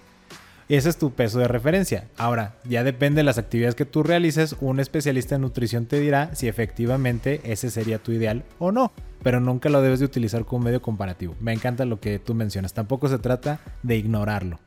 Ese 0.68 0.90
es 0.90 0.98
tu 0.98 1.12
peso 1.12 1.38
de 1.38 1.48
referencia. 1.48 2.08
Ahora, 2.18 2.56
ya 2.64 2.84
depende 2.84 3.20
de 3.20 3.24
las 3.24 3.38
actividades 3.38 3.74
que 3.74 3.86
tú 3.86 4.02
realices, 4.02 4.54
un 4.60 4.80
especialista 4.80 5.36
en 5.36 5.42
nutrición 5.42 5.86
te 5.86 5.98
dirá 5.98 6.34
si 6.34 6.46
efectivamente 6.46 7.40
ese 7.44 7.70
sería 7.70 7.98
tu 7.98 8.12
ideal 8.12 8.44
o 8.58 8.70
no, 8.70 8.92
pero 9.22 9.40
nunca 9.40 9.70
lo 9.70 9.80
debes 9.80 10.00
de 10.00 10.06
utilizar 10.06 10.44
como 10.44 10.66
medio 10.66 10.82
comparativo. 10.82 11.34
Me 11.40 11.54
encanta 11.54 11.86
lo 11.86 12.00
que 12.00 12.18
tú 12.18 12.34
mencionas, 12.34 12.74
tampoco 12.74 13.08
se 13.08 13.18
trata 13.18 13.60
de 13.82 13.96
ignorarlo. 13.96 14.60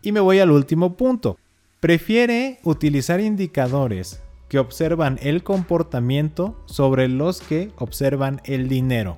Y 0.00 0.12
me 0.12 0.20
voy 0.20 0.38
al 0.38 0.50
último 0.50 0.96
punto. 0.96 1.38
Prefiere 1.78 2.58
utilizar 2.62 3.20
indicadores 3.20 4.22
que 4.52 4.58
observan 4.58 5.18
el 5.22 5.42
comportamiento 5.42 6.62
sobre 6.66 7.08
los 7.08 7.40
que 7.40 7.70
observan 7.78 8.42
el 8.44 8.68
dinero 8.68 9.16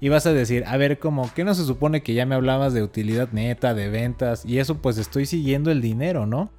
y 0.00 0.10
vas 0.10 0.26
a 0.26 0.34
decir, 0.34 0.64
a 0.66 0.76
ver, 0.76 0.98
como 0.98 1.32
que 1.32 1.44
no 1.44 1.54
se 1.54 1.64
supone 1.64 2.02
que 2.02 2.12
ya 2.12 2.26
me 2.26 2.34
hablabas 2.34 2.74
de 2.74 2.82
utilidad 2.82 3.30
neta, 3.32 3.72
de 3.72 3.88
ventas 3.88 4.44
y 4.44 4.58
eso 4.58 4.82
pues 4.82 4.98
estoy 4.98 5.24
siguiendo 5.24 5.70
el 5.70 5.80
dinero, 5.80 6.26
¿no? 6.26 6.52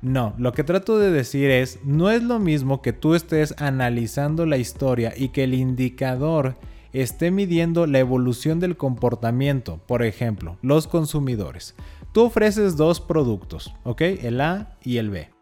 No, 0.00 0.34
lo 0.38 0.52
que 0.52 0.62
trato 0.62 0.96
de 0.96 1.10
decir 1.10 1.50
es, 1.50 1.80
no 1.82 2.08
es 2.08 2.22
lo 2.22 2.38
mismo 2.38 2.82
que 2.82 2.92
tú 2.92 3.16
estés 3.16 3.60
analizando 3.60 4.46
la 4.46 4.58
historia 4.58 5.12
y 5.16 5.30
que 5.30 5.42
el 5.42 5.54
indicador 5.54 6.54
esté 6.92 7.32
midiendo 7.32 7.88
la 7.88 7.98
evolución 7.98 8.60
del 8.60 8.76
comportamiento, 8.76 9.80
por 9.88 10.04
ejemplo, 10.04 10.56
los 10.62 10.86
consumidores. 10.86 11.74
Tú 12.12 12.22
ofreces 12.22 12.76
dos 12.76 13.00
productos, 13.00 13.74
¿ok? 13.82 14.02
El 14.02 14.40
A 14.40 14.78
y 14.84 14.98
el 14.98 15.10
B 15.10 15.33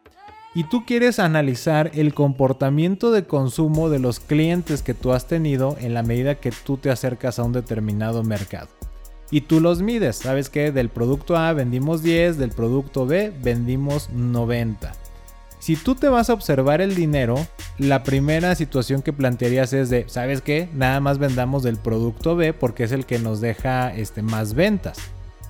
y 0.55 0.65
tú 0.65 0.85
quieres 0.85 1.19
analizar 1.19 1.91
el 1.95 2.15
comportamiento 2.15 3.11
de 3.11 3.25
consumo 3.25 3.89
de 3.89 3.99
los 3.99 4.21
clientes 4.21 4.83
que 4.83 4.95
tú 4.95 5.13
has 5.13 5.27
tenido 5.27 5.77
en 5.81 5.95
la 5.95 6.03
medida 6.03 6.35
que 6.35 6.53
tú 6.53 6.77
te 6.77 6.91
acercas 6.91 7.39
a 7.39 7.45
un 7.45 7.53
determinado 7.53 8.23
mercado. 8.23 8.69
Y 9.31 9.43
tú 9.43 9.61
los 9.61 9.81
mides, 9.81 10.17
sabes 10.17 10.51
que 10.51 10.73
del 10.73 10.91
producto 10.91 11.37
A 11.37 11.55
vendimos 11.55 12.03
10, 12.03 12.37
del 12.37 12.51
producto 12.51 13.07
B 13.07 13.33
vendimos 13.43 14.11
90. 14.11 14.93
Si 15.59 15.77
tú 15.77 15.95
te 15.95 16.09
vas 16.09 16.29
a 16.29 16.35
observar 16.35 16.83
el 16.83 16.95
dinero, 16.95 17.37
la 17.79 18.03
primera 18.03 18.55
situación 18.57 19.01
que 19.01 19.13
plantearías 19.13 19.73
es 19.73 19.89
de, 19.89 20.05
¿sabes 20.09 20.43
qué? 20.43 20.69
Nada 20.75 21.01
más 21.01 21.19
vendamos 21.19 21.63
del 21.63 21.79
producto 21.79 22.37
B 22.37 22.53
porque 22.53 22.85
es 22.85 22.93
el 22.93 23.07
que 23.07 23.21
nos 23.21 23.41
deja 23.41 23.95
este, 23.95 24.23
más 24.23 24.55
ventas. 24.55 24.99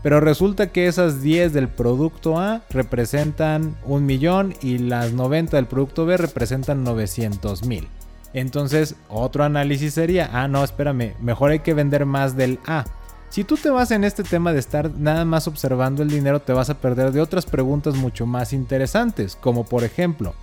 Pero 0.03 0.21
resulta 0.21 0.73
que 0.73 0.87
esas 0.87 1.23
10 1.23 1.53
del 1.53 1.69
producto 1.69 2.39
A 2.39 2.63
representan 2.71 3.77
un 3.85 4.05
millón 4.05 4.55
y 4.61 4.79
las 4.79 5.13
90 5.13 5.57
del 5.57 5.67
producto 5.67 6.07
B 6.07 6.17
representan 6.17 6.83
900 6.83 7.65
mil. 7.65 7.89
Entonces, 8.35 8.97
otro 9.09 9.45
análisis 9.45 9.95
sería, 9.95 10.31
ah, 10.33 10.49
no, 10.49 10.65
espérame, 10.65 11.15
mejor 11.21 11.51
hay 11.51 11.61
que 11.61 11.75
vender 11.75 12.07
más 12.07 12.37
del 12.37 12.59
A. 12.67 12.85
Si 13.29 13.45
tú 13.45 13.57
te 13.57 13.71
vas 13.71 13.91
en 13.91 14.05
este 14.05 14.25
tema 14.25 14.53
de 14.53 14.59
estar 14.59 14.91
nada 14.91 15.25
más 15.25 15.49
observando 15.49 16.03
el 16.03 16.11
dinero, 16.11 16.41
te 16.41 16.53
vas 16.53 16.69
a 16.69 16.79
perder 16.79 17.13
de 17.13 17.21
otras 17.21 17.47
preguntas 17.47 17.95
mucho 17.95 18.27
más 18.27 18.53
interesantes, 18.53 19.37
como 19.37 19.65
por 19.65 19.85
ejemplo, 19.85 20.35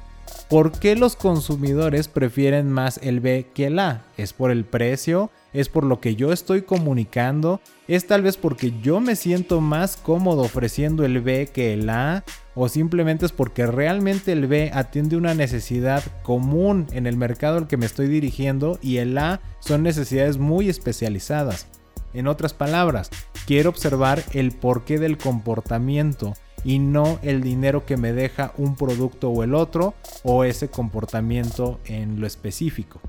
¿por 0.49 0.71
qué 0.79 0.95
los 0.95 1.15
consumidores 1.15 2.07
prefieren 2.07 2.71
más 2.71 2.99
el 3.03 3.19
B 3.19 3.47
que 3.53 3.67
el 3.67 3.79
A? 3.79 4.03
¿Es 4.17 4.33
por 4.33 4.51
el 4.51 4.65
precio? 4.65 5.31
es 5.53 5.69
por 5.69 5.83
lo 5.83 5.99
que 5.99 6.15
yo 6.15 6.31
estoy 6.31 6.61
comunicando, 6.61 7.59
es 7.87 8.07
tal 8.07 8.21
vez 8.21 8.37
porque 8.37 8.73
yo 8.81 8.99
me 8.99 9.15
siento 9.15 9.61
más 9.61 9.97
cómodo 9.97 10.41
ofreciendo 10.41 11.05
el 11.05 11.21
B 11.21 11.49
que 11.51 11.73
el 11.73 11.89
A, 11.89 12.23
o 12.55 12.69
simplemente 12.69 13.25
es 13.25 13.31
porque 13.31 13.65
realmente 13.65 14.31
el 14.31 14.47
B 14.47 14.71
atiende 14.73 15.17
una 15.17 15.33
necesidad 15.33 16.03
común 16.23 16.87
en 16.91 17.07
el 17.07 17.17
mercado 17.17 17.57
al 17.57 17.67
que 17.67 17.77
me 17.77 17.85
estoy 17.85 18.07
dirigiendo 18.07 18.77
y 18.81 18.97
el 18.97 19.17
A 19.17 19.41
son 19.59 19.83
necesidades 19.83 20.37
muy 20.37 20.69
especializadas. 20.69 21.67
En 22.13 22.27
otras 22.27 22.53
palabras, 22.53 23.11
quiero 23.45 23.69
observar 23.69 24.23
el 24.33 24.51
porqué 24.51 24.97
del 24.97 25.17
comportamiento 25.17 26.33
y 26.63 26.79
no 26.79 27.19
el 27.21 27.41
dinero 27.41 27.85
que 27.85 27.97
me 27.97 28.13
deja 28.13 28.53
un 28.57 28.75
producto 28.75 29.29
o 29.29 29.43
el 29.43 29.53
otro 29.55 29.93
o 30.23 30.43
ese 30.43 30.69
comportamiento 30.69 31.79
en 31.85 32.19
lo 32.19 32.27
específico. 32.27 32.99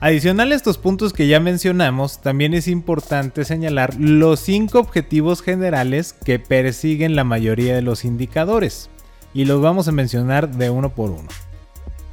Adicional 0.00 0.52
a 0.52 0.54
estos 0.54 0.78
puntos 0.78 1.12
que 1.12 1.26
ya 1.26 1.40
mencionamos, 1.40 2.20
también 2.20 2.54
es 2.54 2.68
importante 2.68 3.44
señalar 3.44 3.96
los 3.98 4.38
cinco 4.38 4.78
objetivos 4.78 5.42
generales 5.42 6.12
que 6.12 6.38
persiguen 6.38 7.16
la 7.16 7.24
mayoría 7.24 7.74
de 7.74 7.82
los 7.82 8.04
indicadores, 8.04 8.90
y 9.34 9.44
los 9.44 9.60
vamos 9.60 9.88
a 9.88 9.92
mencionar 9.92 10.50
de 10.50 10.70
uno 10.70 10.90
por 10.90 11.10
uno. 11.10 11.28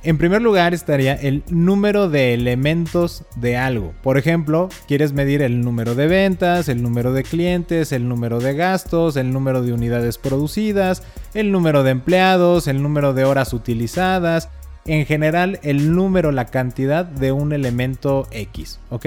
En 0.05 0.19
primer 0.19 0.39
lugar 0.43 0.75
estaría 0.75 1.15
el 1.15 1.41
número 1.49 2.09
de 2.09 2.35
elementos 2.35 3.23
de 3.37 3.57
algo. 3.57 3.91
Por 4.03 4.19
ejemplo, 4.19 4.69
quieres 4.87 5.13
medir 5.13 5.41
el 5.41 5.61
número 5.61 5.95
de 5.95 6.05
ventas, 6.05 6.69
el 6.69 6.83
número 6.83 7.11
de 7.11 7.23
clientes, 7.23 7.91
el 7.91 8.07
número 8.07 8.39
de 8.39 8.53
gastos, 8.53 9.15
el 9.15 9.33
número 9.33 9.63
de 9.63 9.73
unidades 9.73 10.19
producidas, 10.19 11.01
el 11.33 11.51
número 11.51 11.81
de 11.81 11.89
empleados, 11.89 12.67
el 12.67 12.83
número 12.83 13.15
de 13.15 13.25
horas 13.25 13.51
utilizadas, 13.51 14.49
en 14.85 15.07
general 15.07 15.59
el 15.63 15.91
número, 15.95 16.31
la 16.31 16.45
cantidad 16.45 17.03
de 17.03 17.31
un 17.31 17.51
elemento 17.51 18.27
X, 18.29 18.79
¿ok? 18.91 19.05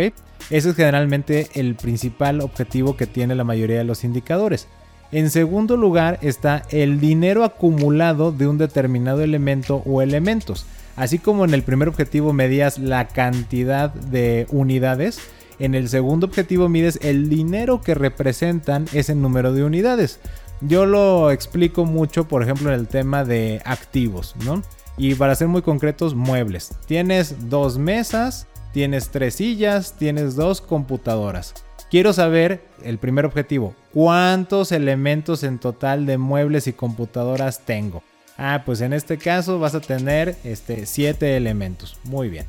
Ese 0.50 0.70
es 0.70 0.74
generalmente 0.74 1.46
el 1.54 1.76
principal 1.76 2.40
objetivo 2.40 2.96
que 2.96 3.06
tiene 3.06 3.36
la 3.36 3.44
mayoría 3.44 3.78
de 3.78 3.84
los 3.84 4.02
indicadores. 4.02 4.66
En 5.12 5.30
segundo 5.30 5.76
lugar 5.76 6.18
está 6.22 6.64
el 6.70 6.98
dinero 6.98 7.44
acumulado 7.44 8.32
de 8.32 8.48
un 8.48 8.58
determinado 8.58 9.22
elemento 9.22 9.76
o 9.86 10.02
elementos. 10.02 10.66
Así 10.98 11.20
como 11.20 11.44
en 11.44 11.54
el 11.54 11.62
primer 11.62 11.86
objetivo 11.86 12.32
medías 12.32 12.76
la 12.76 13.06
cantidad 13.06 13.94
de 13.94 14.48
unidades, 14.50 15.20
en 15.60 15.76
el 15.76 15.88
segundo 15.88 16.26
objetivo 16.26 16.68
mides 16.68 16.98
el 17.02 17.28
dinero 17.28 17.80
que 17.80 17.94
representan 17.94 18.86
ese 18.92 19.14
número 19.14 19.52
de 19.52 19.62
unidades. 19.62 20.18
Yo 20.60 20.86
lo 20.86 21.30
explico 21.30 21.84
mucho, 21.84 22.26
por 22.26 22.42
ejemplo, 22.42 22.72
en 22.72 22.80
el 22.80 22.88
tema 22.88 23.24
de 23.24 23.62
activos, 23.64 24.34
¿no? 24.44 24.60
Y 24.96 25.14
para 25.14 25.36
ser 25.36 25.46
muy 25.46 25.62
concretos, 25.62 26.16
muebles. 26.16 26.72
Tienes 26.86 27.48
dos 27.48 27.78
mesas, 27.78 28.48
tienes 28.72 29.10
tres 29.10 29.36
sillas, 29.36 29.94
tienes 29.96 30.34
dos 30.34 30.60
computadoras. 30.60 31.54
Quiero 31.92 32.12
saber, 32.12 32.64
el 32.82 32.98
primer 32.98 33.24
objetivo, 33.24 33.76
¿cuántos 33.94 34.72
elementos 34.72 35.44
en 35.44 35.60
total 35.60 36.06
de 36.06 36.18
muebles 36.18 36.66
y 36.66 36.72
computadoras 36.72 37.64
tengo? 37.64 38.02
Ah, 38.38 38.62
pues 38.64 38.80
en 38.80 38.92
este 38.92 39.18
caso 39.18 39.59
vas 39.59 39.75
a 39.75 39.80
tener 39.80 40.37
este, 40.45 40.87
siete 40.87 41.37
elementos. 41.37 41.99
Muy 42.04 42.28
bien. 42.28 42.47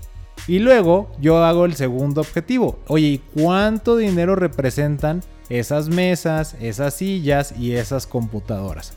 Y 0.47 0.59
luego 0.59 1.11
yo 1.19 1.43
hago 1.43 1.65
el 1.65 1.75
segundo 1.75 2.21
objetivo. 2.21 2.79
Oye, 2.87 3.07
¿y 3.07 3.17
cuánto 3.17 3.97
dinero 3.97 4.35
representan 4.35 5.21
esas 5.49 5.89
mesas, 5.89 6.55
esas 6.61 6.93
sillas 6.93 7.53
y 7.57 7.73
esas 7.73 8.05
computadoras? 8.05 8.93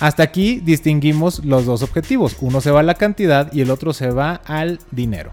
Hasta 0.00 0.22
aquí 0.22 0.60
distinguimos 0.60 1.44
los 1.44 1.66
dos 1.66 1.82
objetivos. 1.82 2.36
Uno 2.40 2.60
se 2.60 2.70
va 2.70 2.80
a 2.80 2.84
la 2.84 2.94
cantidad 2.94 3.52
y 3.52 3.60
el 3.60 3.70
otro 3.70 3.92
se 3.92 4.10
va 4.10 4.40
al 4.46 4.80
dinero. 4.90 5.32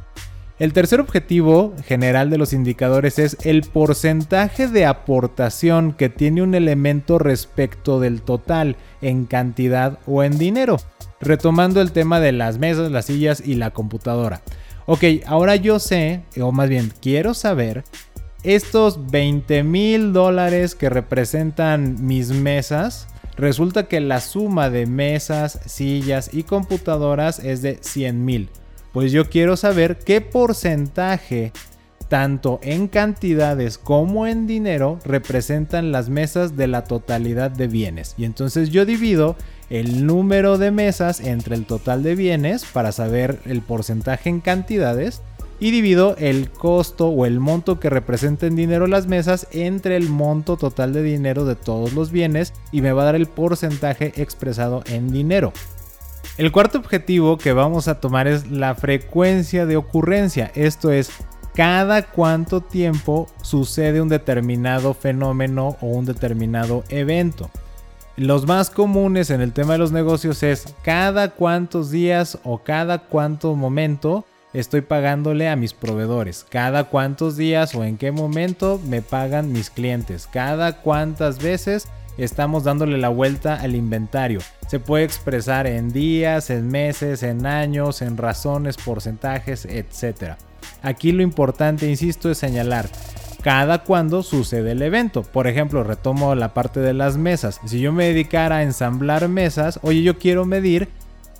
El 0.62 0.74
tercer 0.74 1.00
objetivo 1.00 1.74
general 1.88 2.30
de 2.30 2.38
los 2.38 2.54
indicadores 2.54 3.18
es 3.18 3.36
el 3.46 3.64
porcentaje 3.64 4.68
de 4.68 4.86
aportación 4.86 5.92
que 5.92 6.08
tiene 6.08 6.44
un 6.44 6.54
elemento 6.54 7.18
respecto 7.18 8.00
del 8.00 8.22
total 8.22 8.76
en 9.02 9.26
cantidad 9.26 9.98
o 10.06 10.22
en 10.22 10.38
dinero. 10.38 10.78
Retomando 11.20 11.82
el 11.82 11.92
tema 11.92 12.20
de 12.20 12.32
las 12.32 12.60
mesas, 12.60 12.92
las 12.92 13.06
sillas 13.06 13.42
y 13.44 13.56
la 13.56 13.72
computadora. 13.72 14.44
Ok, 14.86 15.04
ahora 15.26 15.56
yo 15.56 15.80
sé, 15.80 16.22
o 16.40 16.52
más 16.52 16.70
bien 16.70 16.94
quiero 17.02 17.34
saber, 17.34 17.84
estos 18.44 19.10
20 19.10 19.64
mil 19.64 20.14
dólares 20.14 20.76
que 20.76 20.92
representan 20.92 22.06
mis 22.06 22.30
mesas, 22.30 23.08
resulta 23.36 23.88
que 23.88 24.00
la 24.00 24.22
suma 24.22 24.70
de 24.70 24.86
mesas, 24.86 25.60
sillas 25.66 26.32
y 26.32 26.44
computadoras 26.44 27.40
es 27.40 27.64
de 27.64 27.80
100 27.82 28.24
mil 28.24 28.50
pues 28.94 29.12
yo 29.12 29.30
quiero 29.30 29.58
saber 29.58 29.98
qué 29.98 30.22
porcentaje, 30.22 31.52
tanto 32.10 32.60
en 32.62 32.88
cantidades 32.88 33.78
como 33.78 34.28
en 34.28 34.48
dinero, 34.48 35.00
representan 35.06 35.92
las 35.92 36.10
mesas 36.10 36.58
de 36.58 36.68
la 36.68 36.84
totalidad 36.84 37.52
de 37.52 37.68
bienes. 37.68 38.16
Y 38.18 38.26
entonces 38.26 38.70
yo 38.70 38.86
divido 38.86 39.38
el 39.70 40.06
número 40.06 40.58
de 40.58 40.72
mesas 40.72 41.22
entre 41.22 41.56
el 41.56 41.66
total 41.66 42.04
de 42.04 42.16
bienes 42.16 42.66
para 42.66 42.92
saber 42.92 43.40
el 43.46 43.62
porcentaje 43.62 44.30
en 44.30 44.42
cantidades 44.42 45.22
y 45.62 45.72
divido 45.72 46.18
el 46.18 46.50
costo 46.50 47.08
o 47.08 47.26
el 47.26 47.40
monto 47.40 47.80
que 47.80 47.90
representa 47.90 48.48
en 48.48 48.56
dinero 48.58 48.88
las 48.88 49.08
mesas 49.08 49.48
entre 49.52 49.96
el 49.96 50.10
monto 50.10 50.58
total 50.58 50.92
de 50.92 51.04
dinero 51.04 51.46
de 51.46 51.56
todos 51.56 51.94
los 51.94 52.12
bienes 52.12 52.52
y 52.72 52.82
me 52.82 52.92
va 52.92 53.04
a 53.04 53.06
dar 53.06 53.16
el 53.16 53.28
porcentaje 53.28 54.12
expresado 54.22 54.84
en 54.88 55.12
dinero. 55.12 55.54
El 56.38 56.52
cuarto 56.52 56.78
objetivo 56.78 57.38
que 57.38 57.52
vamos 57.52 57.88
a 57.88 58.00
tomar 58.00 58.28
es 58.28 58.50
la 58.50 58.74
frecuencia 58.74 59.66
de 59.66 59.76
ocurrencia, 59.76 60.52
esto 60.56 60.92
es, 60.92 61.12
cada 61.54 62.04
cuánto 62.04 62.62
tiempo 62.62 63.28
sucede 63.42 64.02
un 64.02 64.08
determinado 64.08 64.94
fenómeno 64.94 65.76
o 65.82 65.88
un 65.88 66.06
determinado 66.06 66.86
evento. 66.88 67.52
Los 68.16 68.48
más 68.48 68.70
comunes 68.70 69.30
en 69.30 69.42
el 69.42 69.52
tema 69.52 69.74
de 69.74 69.80
los 69.80 69.92
negocios 69.92 70.42
es 70.44 70.74
cada 70.84 71.32
cuántos 71.32 71.92
días 71.92 72.40
o 72.44 72.60
cada 72.60 73.00
cuánto 73.00 73.54
momento 73.56 74.26
estoy 74.54 74.82
pagándole 74.82 75.50
a 75.50 75.58
mis 75.58 75.74
proveedores, 75.74 76.46
cada 76.50 76.86
cuántos 76.86 77.36
días 77.36 77.76
o 77.76 77.84
en 77.84 77.98
qué 77.98 78.12
momento 78.12 78.80
me 78.86 79.02
pagan 79.02 79.52
mis 79.52 79.70
clientes, 79.70 80.30
cada 80.32 80.82
cuántas 80.82 81.40
veces 81.40 81.88
estamos 82.18 82.64
dándole 82.64 82.98
la 82.98 83.10
vuelta 83.10 83.56
al 83.56 83.76
inventario. 83.76 84.40
Se 84.68 84.80
puede 84.80 85.04
expresar 85.04 85.68
en 85.68 85.92
días, 85.92 86.50
en 86.50 86.68
meses, 86.68 87.24
en 87.24 87.46
años, 87.46 88.02
en 88.02 88.18
razones, 88.18 88.78
porcentajes, 88.78 89.66
etc. 89.66 90.36
Aquí 90.82 91.12
lo 91.12 91.24
importante, 91.24 91.90
insisto, 91.90 92.30
es 92.30 92.38
señalar 92.38 92.90
cada 93.42 93.84
cuando 93.84 94.24
sucede 94.24 94.72
el 94.72 94.82
evento. 94.82 95.24
Por 95.24 95.48
ejemplo, 95.48 95.84
retomo 95.84 96.36
la 96.36 96.54
parte 96.54 96.80
de 96.80 96.94
las 96.94 97.18
mesas. 97.18 97.60
Si 97.66 97.80
yo 97.80 97.92
me 97.92 98.06
dedicara 98.06 98.58
a 98.58 98.64
ensamblar 98.64 99.28
mesas, 99.28 99.80
oye, 99.82 100.04
yo 100.04 100.20
quiero 100.20 100.46
medir 100.46 100.90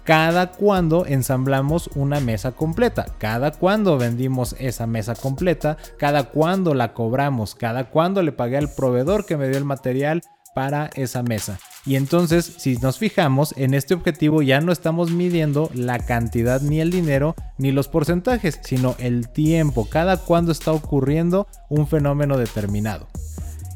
cada 0.04 0.52
cuando 0.52 1.06
ensamblamos 1.06 1.90
una 1.96 2.20
mesa 2.20 2.54
completa, 2.54 3.06
cada 3.20 3.52
cuando 3.52 4.00
vendimos 4.00 4.56
esa 4.60 4.88
mesa 4.88 5.14
completa, 5.14 5.78
cada 5.98 6.24
cuando 6.24 6.74
la 6.74 6.94
cobramos, 6.94 7.54
cada 7.54 7.86
cuando 7.86 8.24
le 8.24 8.32
pagué 8.32 8.58
al 8.58 8.74
proveedor 8.74 9.26
que 9.26 9.38
me 9.38 9.48
dio 9.48 9.60
el 9.60 9.66
material 9.66 10.24
para 10.54 10.90
esa 10.96 11.24
mesa. 11.24 11.60
Y 11.86 11.96
entonces, 11.96 12.46
si 12.58 12.78
nos 12.78 13.00
fijamos, 13.00 13.54
en 13.58 13.74
este 13.74 13.94
objetivo 13.94 14.42
ya 14.42 14.62
no 14.62 14.72
estamos 14.72 15.12
midiendo 15.12 15.72
la 15.74 15.98
cantidad 16.00 16.62
ni 16.62 16.80
el 16.80 16.92
dinero 16.92 17.36
ni 17.58 17.72
los 17.72 17.88
porcentajes, 17.88 18.60
sino 18.64 18.96
el 19.00 19.30
tiempo, 19.30 19.88
cada 19.90 20.18
cuando 20.18 20.52
está 20.52 20.72
ocurriendo 20.72 21.48
un 21.70 21.88
fenómeno 21.88 22.38
determinado. 22.38 23.08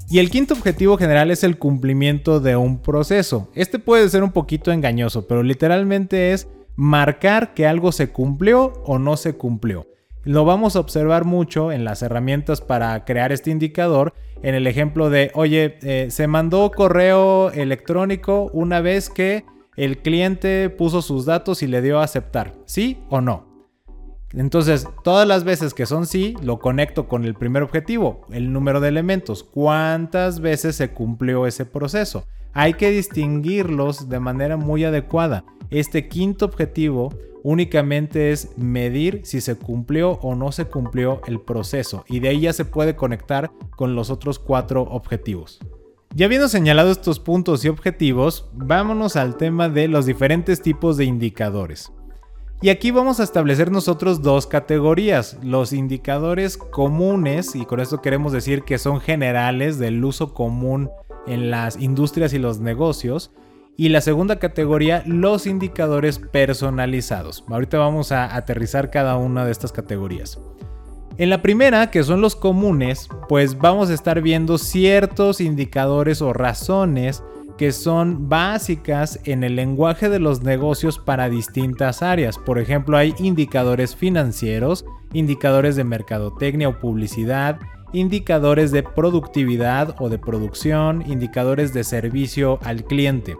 Y 0.07 0.19
el 0.19 0.29
quinto 0.29 0.53
objetivo 0.53 0.97
general 0.97 1.31
es 1.31 1.43
el 1.43 1.57
cumplimiento 1.57 2.39
de 2.39 2.55
un 2.55 2.77
proceso. 2.77 3.49
Este 3.55 3.79
puede 3.79 4.07
ser 4.09 4.23
un 4.23 4.31
poquito 4.31 4.71
engañoso, 4.71 5.27
pero 5.27 5.41
literalmente 5.41 6.31
es 6.31 6.47
marcar 6.75 7.55
que 7.55 7.65
algo 7.65 7.91
se 7.91 8.09
cumplió 8.09 8.73
o 8.85 8.99
no 8.99 9.17
se 9.17 9.33
cumplió. 9.33 9.87
Lo 10.25 10.43
vamos 10.43 10.75
a 10.75 10.79
observar 10.79 11.23
mucho 11.23 11.71
en 11.71 11.85
las 11.85 12.01
herramientas 12.01 12.59
para 12.59 13.05
crear 13.05 13.31
este 13.31 13.51
indicador. 13.51 14.15
En 14.41 14.55
el 14.55 14.65
ejemplo 14.65 15.11
de, 15.11 15.29
oye, 15.35 15.77
eh, 15.83 16.07
se 16.09 16.25
mandó 16.25 16.71
correo 16.71 17.51
electrónico 17.51 18.49
una 18.51 18.81
vez 18.81 19.11
que 19.11 19.45
el 19.75 19.99
cliente 19.99 20.71
puso 20.71 21.03
sus 21.03 21.25
datos 21.25 21.61
y 21.61 21.67
le 21.67 21.83
dio 21.83 21.99
a 21.99 22.05
aceptar. 22.05 22.53
¿Sí 22.65 22.97
o 23.09 23.21
no? 23.21 23.45
Entonces, 24.33 24.87
todas 25.03 25.27
las 25.27 25.43
veces 25.43 25.75
que 25.75 25.85
son 25.85 26.07
sí, 26.07 26.35
lo 26.41 26.57
conecto 26.57 27.07
con 27.07 27.23
el 27.23 27.35
primer 27.35 27.61
objetivo, 27.61 28.25
el 28.31 28.51
número 28.51 28.79
de 28.79 28.89
elementos. 28.89 29.43
¿Cuántas 29.43 30.39
veces 30.39 30.75
se 30.75 30.89
cumplió 30.89 31.45
ese 31.45 31.65
proceso? 31.65 32.25
Hay 32.51 32.73
que 32.73 32.89
distinguirlos 32.89 34.09
de 34.09 34.19
manera 34.19 34.57
muy 34.57 34.85
adecuada. 34.85 35.45
Este 35.69 36.07
quinto 36.07 36.45
objetivo 36.45 37.13
únicamente 37.45 38.31
es 38.31 38.57
medir 38.57 39.21
si 39.23 39.39
se 39.39 39.55
cumplió 39.55 40.13
o 40.13 40.33
no 40.33 40.51
se 40.51 40.65
cumplió 40.65 41.21
el 41.27 41.39
proceso 41.39 42.03
y 42.09 42.19
de 42.19 42.29
ahí 42.29 42.39
ya 42.41 42.53
se 42.53 42.65
puede 42.65 42.95
conectar 42.95 43.51
con 43.75 43.93
los 43.93 44.09
otros 44.09 44.39
cuatro 44.39 44.81
objetivos. 44.81 45.59
Ya 46.15 46.25
habiendo 46.25 46.49
señalado 46.49 46.89
estos 46.89 47.19
puntos 47.19 47.63
y 47.63 47.69
objetivos, 47.69 48.49
vámonos 48.53 49.15
al 49.15 49.37
tema 49.37 49.69
de 49.69 49.87
los 49.87 50.07
diferentes 50.07 50.63
tipos 50.63 50.97
de 50.97 51.05
indicadores. 51.05 51.91
Y 52.63 52.69
aquí 52.69 52.89
vamos 52.89 53.19
a 53.19 53.23
establecer 53.23 53.71
nosotros 53.71 54.23
dos 54.23 54.47
categorías, 54.47 55.37
los 55.43 55.71
indicadores 55.71 56.57
comunes, 56.57 57.55
y 57.55 57.65
con 57.65 57.79
esto 57.79 58.01
queremos 58.01 58.31
decir 58.31 58.63
que 58.63 58.79
son 58.79 59.01
generales 59.01 59.77
del 59.77 60.03
uso 60.03 60.33
común 60.33 60.89
en 61.27 61.51
las 61.51 61.79
industrias 61.79 62.33
y 62.33 62.39
los 62.39 62.59
negocios, 62.59 63.29
y 63.77 63.89
la 63.89 64.01
segunda 64.01 64.37
categoría, 64.37 65.03
los 65.05 65.47
indicadores 65.47 66.19
personalizados. 66.19 67.43
Ahorita 67.49 67.77
vamos 67.77 68.11
a 68.11 68.35
aterrizar 68.35 68.89
cada 68.89 69.17
una 69.17 69.45
de 69.45 69.51
estas 69.51 69.71
categorías. 69.71 70.39
En 71.17 71.29
la 71.29 71.41
primera, 71.41 71.91
que 71.91 72.03
son 72.03 72.19
los 72.19 72.35
comunes, 72.35 73.07
pues 73.29 73.57
vamos 73.57 73.89
a 73.89 73.93
estar 73.93 74.21
viendo 74.21 74.57
ciertos 74.57 75.39
indicadores 75.39 76.21
o 76.21 76.33
razones 76.33 77.23
que 77.57 77.71
son 77.71 78.27
básicas 78.27 79.19
en 79.23 79.45
el 79.45 79.55
lenguaje 79.55 80.09
de 80.09 80.19
los 80.19 80.43
negocios 80.43 80.99
para 80.99 81.29
distintas 81.29 82.01
áreas. 82.01 82.37
Por 82.37 82.59
ejemplo, 82.59 82.97
hay 82.97 83.13
indicadores 83.17 83.95
financieros, 83.95 84.83
indicadores 85.13 85.77
de 85.77 85.85
mercadotecnia 85.85 86.67
o 86.67 86.79
publicidad, 86.79 87.59
indicadores 87.93 88.71
de 88.71 88.83
productividad 88.83 89.95
o 89.99 90.09
de 90.09 90.19
producción, 90.19 91.01
indicadores 91.07 91.73
de 91.73 91.85
servicio 91.85 92.59
al 92.61 92.83
cliente. 92.83 93.37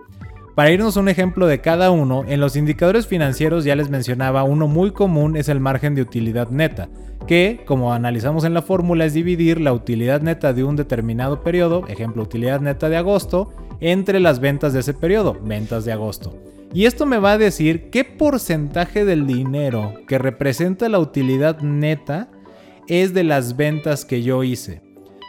Para 0.56 0.72
irnos 0.72 0.96
un 0.96 1.10
ejemplo 1.10 1.48
de 1.48 1.60
cada 1.60 1.91
uno, 1.91 2.24
en 2.26 2.39
los 2.39 2.56
indicadores 2.56 3.08
financieros 3.08 3.65
ya 3.65 3.76
les 3.76 3.89
mencionaba, 3.89 4.44
uno 4.44 4.70
muy 4.70 4.91
común 4.91 5.36
es 5.36 5.50
el 5.50 5.60
margen 5.60 5.96
de 5.96 6.02
utilidad 6.02 6.50
neta, 6.50 6.88
que, 7.28 7.60
como 7.65 7.91
analizamos 7.91 8.46
en 8.46 8.54
la 8.54 8.62
fórmula, 8.62 9.04
es 9.04 9.13
dividir 9.13 9.60
la 9.60 9.74
utilidad 9.74 10.22
neta 10.22 10.54
de 10.54 10.63
un 10.63 10.78
determinado 10.78 11.41
periodo, 11.41 11.86
ejemplo 11.89 12.24
utilidad 12.24 12.62
neta 12.62 12.88
de 12.88 12.96
agosto, 12.96 13.52
entre 13.82 14.22
las 14.22 14.39
ventas 14.39 14.72
de 14.72 14.80
ese 14.80 14.94
periodo, 14.94 15.38
ventas 15.44 15.84
de 15.84 15.91
agosto. 15.91 16.38
Y 16.74 16.86
esto 16.86 17.06
me 17.06 17.18
va 17.18 17.34
a 17.34 17.38
decir 17.38 17.89
qué 17.89 18.06
porcentaje 18.06 19.04
del 19.04 19.28
dinero 19.28 19.96
que 20.08 20.18
representa 20.20 20.88
la 20.88 21.00
utilidad 21.00 21.60
neta 21.60 22.30
es 22.88 23.13
de 23.13 23.26
las 23.26 23.58
ventas 23.58 24.06
que 24.06 24.24
yo 24.24 24.41
hice. 24.44 24.85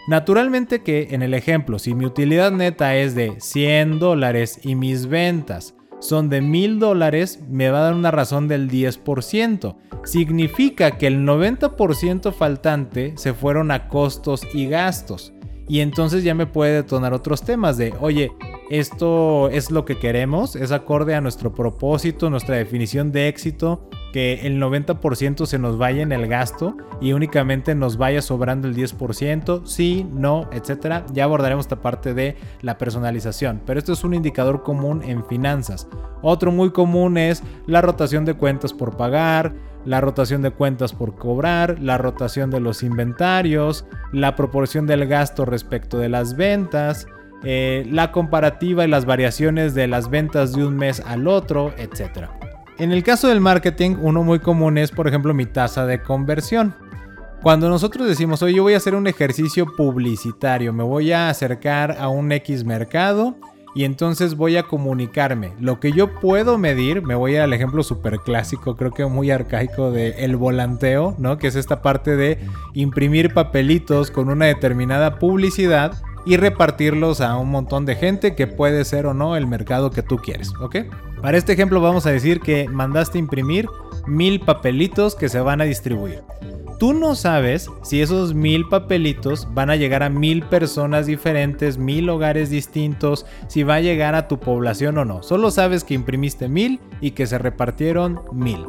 Naturalmente 0.06 0.82
que 0.82 1.08
en 1.10 1.22
el 1.22 1.34
ejemplo, 1.34 1.78
si 1.78 1.94
mi 1.94 2.06
utilidad 2.06 2.52
neta 2.52 2.96
es 2.96 3.14
de 3.14 3.40
100 3.40 3.98
dólares 3.98 4.60
y 4.62 4.76
mis 4.76 5.06
ventas 5.06 5.74
son 5.98 6.28
de 6.28 6.40
1000 6.40 6.78
dólares, 6.78 7.40
me 7.48 7.70
va 7.70 7.78
a 7.78 7.82
dar 7.82 7.94
una 7.94 8.10
razón 8.12 8.46
del 8.46 8.70
10%. 8.70 9.76
Significa 10.04 10.92
que 10.92 11.08
el 11.08 11.26
90% 11.26 12.32
faltante 12.32 13.14
se 13.16 13.34
fueron 13.34 13.70
a 13.72 13.88
costos 13.88 14.42
y 14.54 14.68
gastos. 14.68 15.32
Y 15.68 15.80
entonces 15.80 16.22
ya 16.22 16.34
me 16.34 16.46
puede 16.46 16.74
detonar 16.74 17.12
otros 17.12 17.42
temas 17.42 17.76
de, 17.76 17.92
oye, 18.00 18.30
esto 18.70 19.48
es 19.48 19.72
lo 19.72 19.84
que 19.84 19.98
queremos, 19.98 20.54
es 20.54 20.70
acorde 20.70 21.16
a 21.16 21.20
nuestro 21.20 21.52
propósito, 21.52 22.30
nuestra 22.30 22.56
definición 22.56 23.10
de 23.10 23.26
éxito, 23.26 23.88
que 24.16 24.46
el 24.46 24.58
90% 24.58 25.44
se 25.44 25.58
nos 25.58 25.76
vaya 25.76 26.00
en 26.00 26.10
el 26.10 26.26
gasto 26.26 26.74
y 27.02 27.12
únicamente 27.12 27.74
nos 27.74 27.98
vaya 27.98 28.22
sobrando 28.22 28.66
el 28.66 28.74
10%, 28.74 29.66
sí, 29.66 30.06
no, 30.10 30.48
etcétera. 30.52 31.04
Ya 31.12 31.24
abordaremos 31.24 31.66
esta 31.66 31.82
parte 31.82 32.14
de 32.14 32.34
la 32.62 32.78
personalización, 32.78 33.60
pero 33.66 33.78
esto 33.78 33.92
es 33.92 34.04
un 34.04 34.14
indicador 34.14 34.62
común 34.62 35.02
en 35.04 35.22
finanzas. 35.26 35.86
Otro 36.22 36.50
muy 36.50 36.70
común 36.70 37.18
es 37.18 37.42
la 37.66 37.82
rotación 37.82 38.24
de 38.24 38.32
cuentas 38.32 38.72
por 38.72 38.96
pagar, 38.96 39.52
la 39.84 40.00
rotación 40.00 40.40
de 40.40 40.50
cuentas 40.50 40.94
por 40.94 41.14
cobrar, 41.14 41.78
la 41.78 41.98
rotación 41.98 42.48
de 42.48 42.60
los 42.60 42.82
inventarios, 42.82 43.84
la 44.14 44.34
proporción 44.34 44.86
del 44.86 45.06
gasto 45.06 45.44
respecto 45.44 45.98
de 45.98 46.08
las 46.08 46.36
ventas, 46.36 47.06
eh, 47.44 47.86
la 47.90 48.12
comparativa 48.12 48.82
y 48.82 48.88
las 48.88 49.04
variaciones 49.04 49.74
de 49.74 49.88
las 49.88 50.08
ventas 50.08 50.54
de 50.54 50.64
un 50.64 50.74
mes 50.74 51.02
al 51.04 51.28
otro, 51.28 51.74
etc. 51.76 52.30
En 52.78 52.92
el 52.92 53.02
caso 53.02 53.28
del 53.28 53.40
marketing, 53.40 53.96
uno 54.02 54.22
muy 54.22 54.38
común 54.38 54.76
es, 54.76 54.90
por 54.90 55.08
ejemplo, 55.08 55.32
mi 55.32 55.46
tasa 55.46 55.86
de 55.86 56.02
conversión. 56.02 56.74
Cuando 57.42 57.68
nosotros 57.68 58.06
decimos, 58.06 58.42
oye, 58.42 58.56
yo 58.56 58.62
voy 58.62 58.74
a 58.74 58.78
hacer 58.78 58.94
un 58.94 59.06
ejercicio 59.06 59.66
publicitario, 59.76 60.72
me 60.72 60.82
voy 60.82 61.12
a 61.12 61.30
acercar 61.30 61.96
a 61.98 62.08
un 62.08 62.32
X 62.32 62.64
mercado, 62.64 63.36
y 63.76 63.84
entonces 63.84 64.36
voy 64.36 64.56
a 64.56 64.62
comunicarme. 64.62 65.52
Lo 65.60 65.80
que 65.80 65.92
yo 65.92 66.18
puedo 66.18 66.56
medir, 66.56 67.02
me 67.02 67.14
voy 67.14 67.36
al 67.36 67.52
ejemplo 67.52 67.82
súper 67.82 68.20
clásico, 68.20 68.74
creo 68.74 68.90
que 68.90 69.04
muy 69.04 69.30
arcaico 69.30 69.90
de 69.90 70.24
el 70.24 70.36
volanteo, 70.36 71.14
¿no? 71.18 71.36
Que 71.36 71.48
es 71.48 71.56
esta 71.56 71.82
parte 71.82 72.16
de 72.16 72.38
imprimir 72.72 73.34
papelitos 73.34 74.10
con 74.10 74.30
una 74.30 74.46
determinada 74.46 75.18
publicidad 75.18 75.92
y 76.24 76.38
repartirlos 76.38 77.20
a 77.20 77.36
un 77.36 77.50
montón 77.50 77.84
de 77.84 77.96
gente 77.96 78.34
que 78.34 78.46
puede 78.46 78.82
ser 78.86 79.04
o 79.04 79.12
no 79.12 79.36
el 79.36 79.46
mercado 79.46 79.90
que 79.90 80.02
tú 80.02 80.16
quieres, 80.16 80.54
¿ok? 80.58 80.76
Para 81.22 81.38
este 81.38 81.52
ejemplo 81.52 81.80
vamos 81.80 82.06
a 82.06 82.10
decir 82.10 82.40
que 82.40 82.68
mandaste 82.68 83.18
imprimir 83.18 83.68
mil 84.06 84.40
papelitos 84.40 85.14
que 85.14 85.28
se 85.28 85.40
van 85.40 85.60
a 85.60 85.64
distribuir. 85.64 86.22
Tú 86.78 86.92
no 86.92 87.14
sabes 87.14 87.70
si 87.82 88.02
esos 88.02 88.34
mil 88.34 88.68
papelitos 88.68 89.48
van 89.54 89.70
a 89.70 89.76
llegar 89.76 90.02
a 90.02 90.10
mil 90.10 90.42
personas 90.42 91.06
diferentes, 91.06 91.78
mil 91.78 92.08
hogares 92.10 92.50
distintos, 92.50 93.24
si 93.48 93.62
va 93.62 93.76
a 93.76 93.80
llegar 93.80 94.14
a 94.14 94.28
tu 94.28 94.38
población 94.38 94.98
o 94.98 95.06
no. 95.06 95.22
Solo 95.22 95.50
sabes 95.50 95.84
que 95.84 95.94
imprimiste 95.94 96.48
mil 96.48 96.80
y 97.00 97.12
que 97.12 97.26
se 97.26 97.38
repartieron 97.38 98.20
mil. 98.30 98.66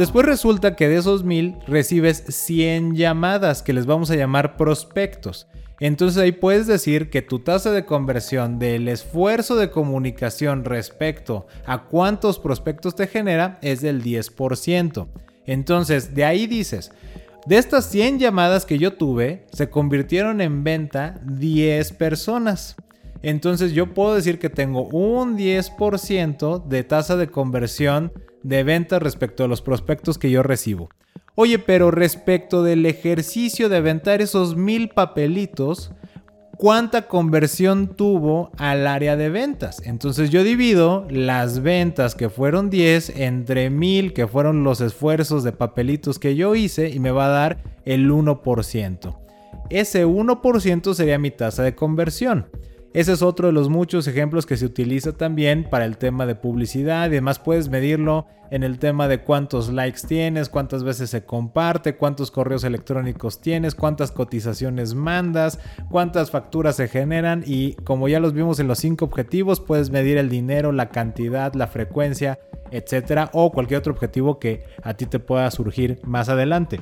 Después 0.00 0.24
resulta 0.24 0.76
que 0.76 0.88
de 0.88 0.96
esos 0.96 1.24
mil 1.24 1.56
recibes 1.66 2.24
100 2.26 2.96
llamadas 2.96 3.60
que 3.60 3.74
les 3.74 3.84
vamos 3.84 4.10
a 4.10 4.16
llamar 4.16 4.56
prospectos. 4.56 5.46
Entonces 5.78 6.16
ahí 6.22 6.32
puedes 6.32 6.66
decir 6.66 7.10
que 7.10 7.20
tu 7.20 7.40
tasa 7.40 7.70
de 7.70 7.84
conversión 7.84 8.58
del 8.58 8.88
esfuerzo 8.88 9.56
de 9.56 9.70
comunicación 9.70 10.64
respecto 10.64 11.46
a 11.66 11.82
cuántos 11.82 12.38
prospectos 12.38 12.94
te 12.94 13.08
genera 13.08 13.58
es 13.60 13.82
del 13.82 14.02
10%. 14.02 15.06
Entonces 15.44 16.14
de 16.14 16.24
ahí 16.24 16.46
dices, 16.46 16.92
de 17.44 17.58
estas 17.58 17.90
100 17.90 18.20
llamadas 18.20 18.64
que 18.64 18.78
yo 18.78 18.94
tuve, 18.94 19.44
se 19.52 19.68
convirtieron 19.68 20.40
en 20.40 20.64
venta 20.64 21.20
10 21.26 21.92
personas. 21.92 22.74
Entonces 23.22 23.72
yo 23.72 23.92
puedo 23.92 24.14
decir 24.14 24.38
que 24.38 24.50
tengo 24.50 24.88
un 24.88 25.36
10% 25.36 26.64
de 26.64 26.84
tasa 26.84 27.16
de 27.16 27.28
conversión 27.28 28.12
de 28.42 28.64
venta 28.64 28.98
respecto 28.98 29.44
a 29.44 29.48
los 29.48 29.62
prospectos 29.62 30.18
que 30.18 30.30
yo 30.30 30.42
recibo. 30.42 30.88
Oye, 31.34 31.58
pero 31.58 31.90
respecto 31.90 32.62
del 32.62 32.84
ejercicio 32.86 33.68
de 33.68 33.76
aventar 33.76 34.20
esos 34.20 34.56
mil 34.56 34.88
papelitos, 34.88 35.92
cuánta 36.60 37.08
conversión 37.08 37.96
tuvo 37.96 38.50
al 38.58 38.86
área 38.86 39.16
de 39.16 39.30
ventas. 39.30 39.80
Entonces 39.86 40.28
yo 40.28 40.44
divido 40.44 41.06
las 41.08 41.62
ventas 41.62 42.14
que 42.14 42.28
fueron 42.28 42.68
10 42.68 43.16
entre 43.16 43.70
1000 43.70 44.12
que 44.12 44.26
fueron 44.26 44.64
los 44.64 44.82
esfuerzos 44.82 45.42
de 45.42 45.52
papelitos 45.52 46.18
que 46.18 46.36
yo 46.36 46.54
hice 46.54 46.90
y 46.90 47.00
me 47.00 47.10
va 47.10 47.26
a 47.26 47.30
dar 47.30 47.62
el 47.86 48.10
1%. 48.10 49.18
Ese 49.70 50.06
1% 50.06 50.94
sería 50.94 51.18
mi 51.18 51.30
tasa 51.30 51.62
de 51.62 51.74
conversión. 51.74 52.48
Ese 52.92 53.12
es 53.12 53.22
otro 53.22 53.46
de 53.46 53.52
los 53.52 53.68
muchos 53.68 54.08
ejemplos 54.08 54.46
que 54.46 54.56
se 54.56 54.66
utiliza 54.66 55.12
también 55.12 55.62
para 55.70 55.84
el 55.84 55.96
tema 55.96 56.26
de 56.26 56.34
publicidad 56.34 57.04
y 57.04 57.12
además 57.12 57.38
puedes 57.38 57.68
medirlo 57.68 58.26
en 58.50 58.64
el 58.64 58.80
tema 58.80 59.06
de 59.06 59.20
cuántos 59.20 59.68
likes 59.68 60.00
tienes, 60.08 60.48
cuántas 60.48 60.82
veces 60.82 61.08
se 61.08 61.24
comparte, 61.24 61.94
cuántos 61.94 62.32
correos 62.32 62.64
electrónicos 62.64 63.40
tienes, 63.40 63.76
cuántas 63.76 64.10
cotizaciones 64.10 64.94
mandas, 64.94 65.60
cuántas 65.88 66.32
facturas 66.32 66.74
se 66.74 66.88
generan 66.88 67.44
y 67.46 67.74
como 67.74 68.08
ya 68.08 68.18
los 68.18 68.32
vimos 68.32 68.58
en 68.58 68.66
los 68.66 68.80
cinco 68.80 69.04
objetivos 69.04 69.60
puedes 69.60 69.90
medir 69.90 70.18
el 70.18 70.28
dinero, 70.28 70.72
la 70.72 70.88
cantidad, 70.88 71.54
la 71.54 71.68
frecuencia, 71.68 72.40
etcétera 72.72 73.30
o 73.32 73.52
cualquier 73.52 73.78
otro 73.78 73.92
objetivo 73.92 74.40
que 74.40 74.64
a 74.82 74.94
ti 74.94 75.06
te 75.06 75.20
pueda 75.20 75.48
surgir 75.52 76.00
más 76.02 76.28
adelante. 76.28 76.80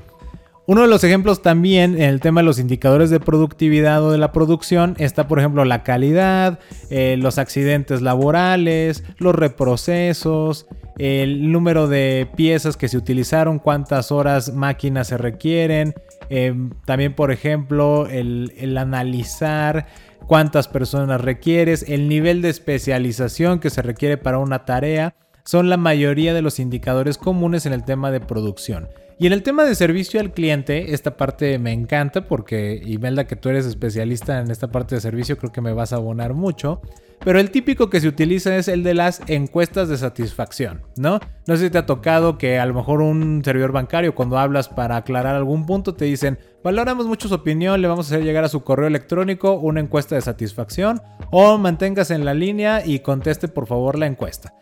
Uno 0.68 0.82
de 0.82 0.88
los 0.88 1.02
ejemplos 1.02 1.40
también 1.40 1.94
en 1.94 2.10
el 2.10 2.20
tema 2.20 2.42
de 2.42 2.44
los 2.44 2.58
indicadores 2.58 3.08
de 3.08 3.20
productividad 3.20 4.04
o 4.04 4.10
de 4.12 4.18
la 4.18 4.32
producción 4.32 4.96
está, 4.98 5.26
por 5.26 5.38
ejemplo, 5.38 5.64
la 5.64 5.82
calidad, 5.82 6.58
eh, 6.90 7.16
los 7.18 7.38
accidentes 7.38 8.02
laborales, 8.02 9.02
los 9.16 9.34
reprocesos, 9.34 10.66
el 10.98 11.50
número 11.52 11.88
de 11.88 12.28
piezas 12.36 12.76
que 12.76 12.88
se 12.88 12.98
utilizaron, 12.98 13.60
cuántas 13.60 14.12
horas 14.12 14.52
máquinas 14.52 15.06
se 15.06 15.16
requieren, 15.16 15.94
em, 16.28 16.68
también, 16.84 17.14
por 17.14 17.32
ejemplo, 17.32 18.06
el, 18.06 18.52
el 18.58 18.76
analizar 18.76 19.86
cuántas 20.26 20.68
personas 20.68 21.22
requieres, 21.22 21.86
el 21.88 22.10
nivel 22.10 22.42
de 22.42 22.50
especialización 22.50 23.58
que 23.58 23.70
se 23.70 23.80
requiere 23.80 24.18
para 24.18 24.36
una 24.36 24.66
tarea, 24.66 25.14
son 25.44 25.70
la 25.70 25.78
mayoría 25.78 26.34
de 26.34 26.42
los 26.42 26.60
indicadores 26.60 27.16
comunes 27.16 27.64
en 27.64 27.72
el 27.72 27.86
tema 27.86 28.10
de 28.10 28.20
producción. 28.20 28.88
Y 29.20 29.26
en 29.26 29.32
el 29.32 29.42
tema 29.42 29.64
de 29.64 29.74
servicio 29.74 30.20
al 30.20 30.32
cliente, 30.32 30.94
esta 30.94 31.16
parte 31.16 31.58
me 31.58 31.72
encanta 31.72 32.28
porque, 32.28 32.80
Imelda, 32.84 33.26
que 33.26 33.34
tú 33.34 33.48
eres 33.48 33.66
especialista 33.66 34.38
en 34.38 34.48
esta 34.48 34.68
parte 34.68 34.94
de 34.94 35.00
servicio, 35.00 35.36
creo 35.36 35.50
que 35.50 35.60
me 35.60 35.72
vas 35.72 35.92
a 35.92 35.96
abonar 35.96 36.34
mucho. 36.34 36.80
Pero 37.24 37.40
el 37.40 37.50
típico 37.50 37.90
que 37.90 38.00
se 38.00 38.06
utiliza 38.06 38.56
es 38.56 38.68
el 38.68 38.84
de 38.84 38.94
las 38.94 39.20
encuestas 39.26 39.88
de 39.88 39.96
satisfacción, 39.96 40.82
¿no? 40.96 41.18
No 41.48 41.56
sé 41.56 41.64
si 41.64 41.70
te 41.70 41.78
ha 41.78 41.84
tocado 41.86 42.38
que 42.38 42.60
a 42.60 42.66
lo 42.66 42.74
mejor 42.74 43.00
un 43.00 43.42
servidor 43.44 43.72
bancario 43.72 44.14
cuando 44.14 44.38
hablas 44.38 44.68
para 44.68 44.96
aclarar 44.96 45.34
algún 45.34 45.66
punto 45.66 45.96
te 45.96 46.04
dicen, 46.04 46.38
valoramos 46.62 47.08
mucho 47.08 47.26
su 47.26 47.34
opinión, 47.34 47.82
le 47.82 47.88
vamos 47.88 48.06
a 48.06 48.14
hacer 48.14 48.24
llegar 48.24 48.44
a 48.44 48.48
su 48.48 48.62
correo 48.62 48.86
electrónico 48.86 49.54
una 49.54 49.80
encuesta 49.80 50.14
de 50.14 50.20
satisfacción 50.20 51.02
o 51.32 51.58
manténgase 51.58 52.14
en 52.14 52.24
la 52.24 52.34
línea 52.34 52.86
y 52.86 53.00
conteste 53.00 53.48
por 53.48 53.66
favor 53.66 53.98
la 53.98 54.06
encuesta. 54.06 54.54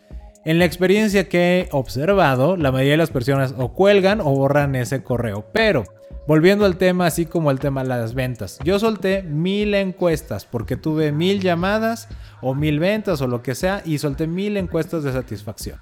En 0.47 0.59
la 0.59 0.65
experiencia 0.65 1.27
que 1.27 1.59
he 1.59 1.69
observado, 1.73 2.55
la 2.55 2.71
mayoría 2.71 2.93
de 2.93 2.97
las 2.99 3.11
personas 3.11 3.53
o 3.57 3.73
cuelgan 3.73 4.21
o 4.21 4.33
borran 4.33 4.75
ese 4.75 5.03
correo. 5.03 5.45
Pero, 5.51 5.83
volviendo 6.25 6.63
al 6.63 6.77
tema, 6.77 7.07
así 7.07 7.25
como 7.25 7.51
el 7.51 7.59
tema 7.59 7.83
de 7.83 7.89
las 7.89 8.13
ventas, 8.13 8.57
yo 8.63 8.79
solté 8.79 9.23
mil 9.23 9.73
encuestas 9.73 10.45
porque 10.45 10.77
tuve 10.77 11.11
mil 11.11 11.41
llamadas 11.41 12.07
o 12.39 12.55
mil 12.55 12.79
ventas 12.79 13.19
o 13.19 13.27
lo 13.27 13.43
que 13.43 13.55
sea 13.55 13.81
y 13.83 13.97
solté 13.97 14.25
mil 14.25 14.55
encuestas 14.55 15.03
de 15.03 15.11
satisfacción. 15.11 15.81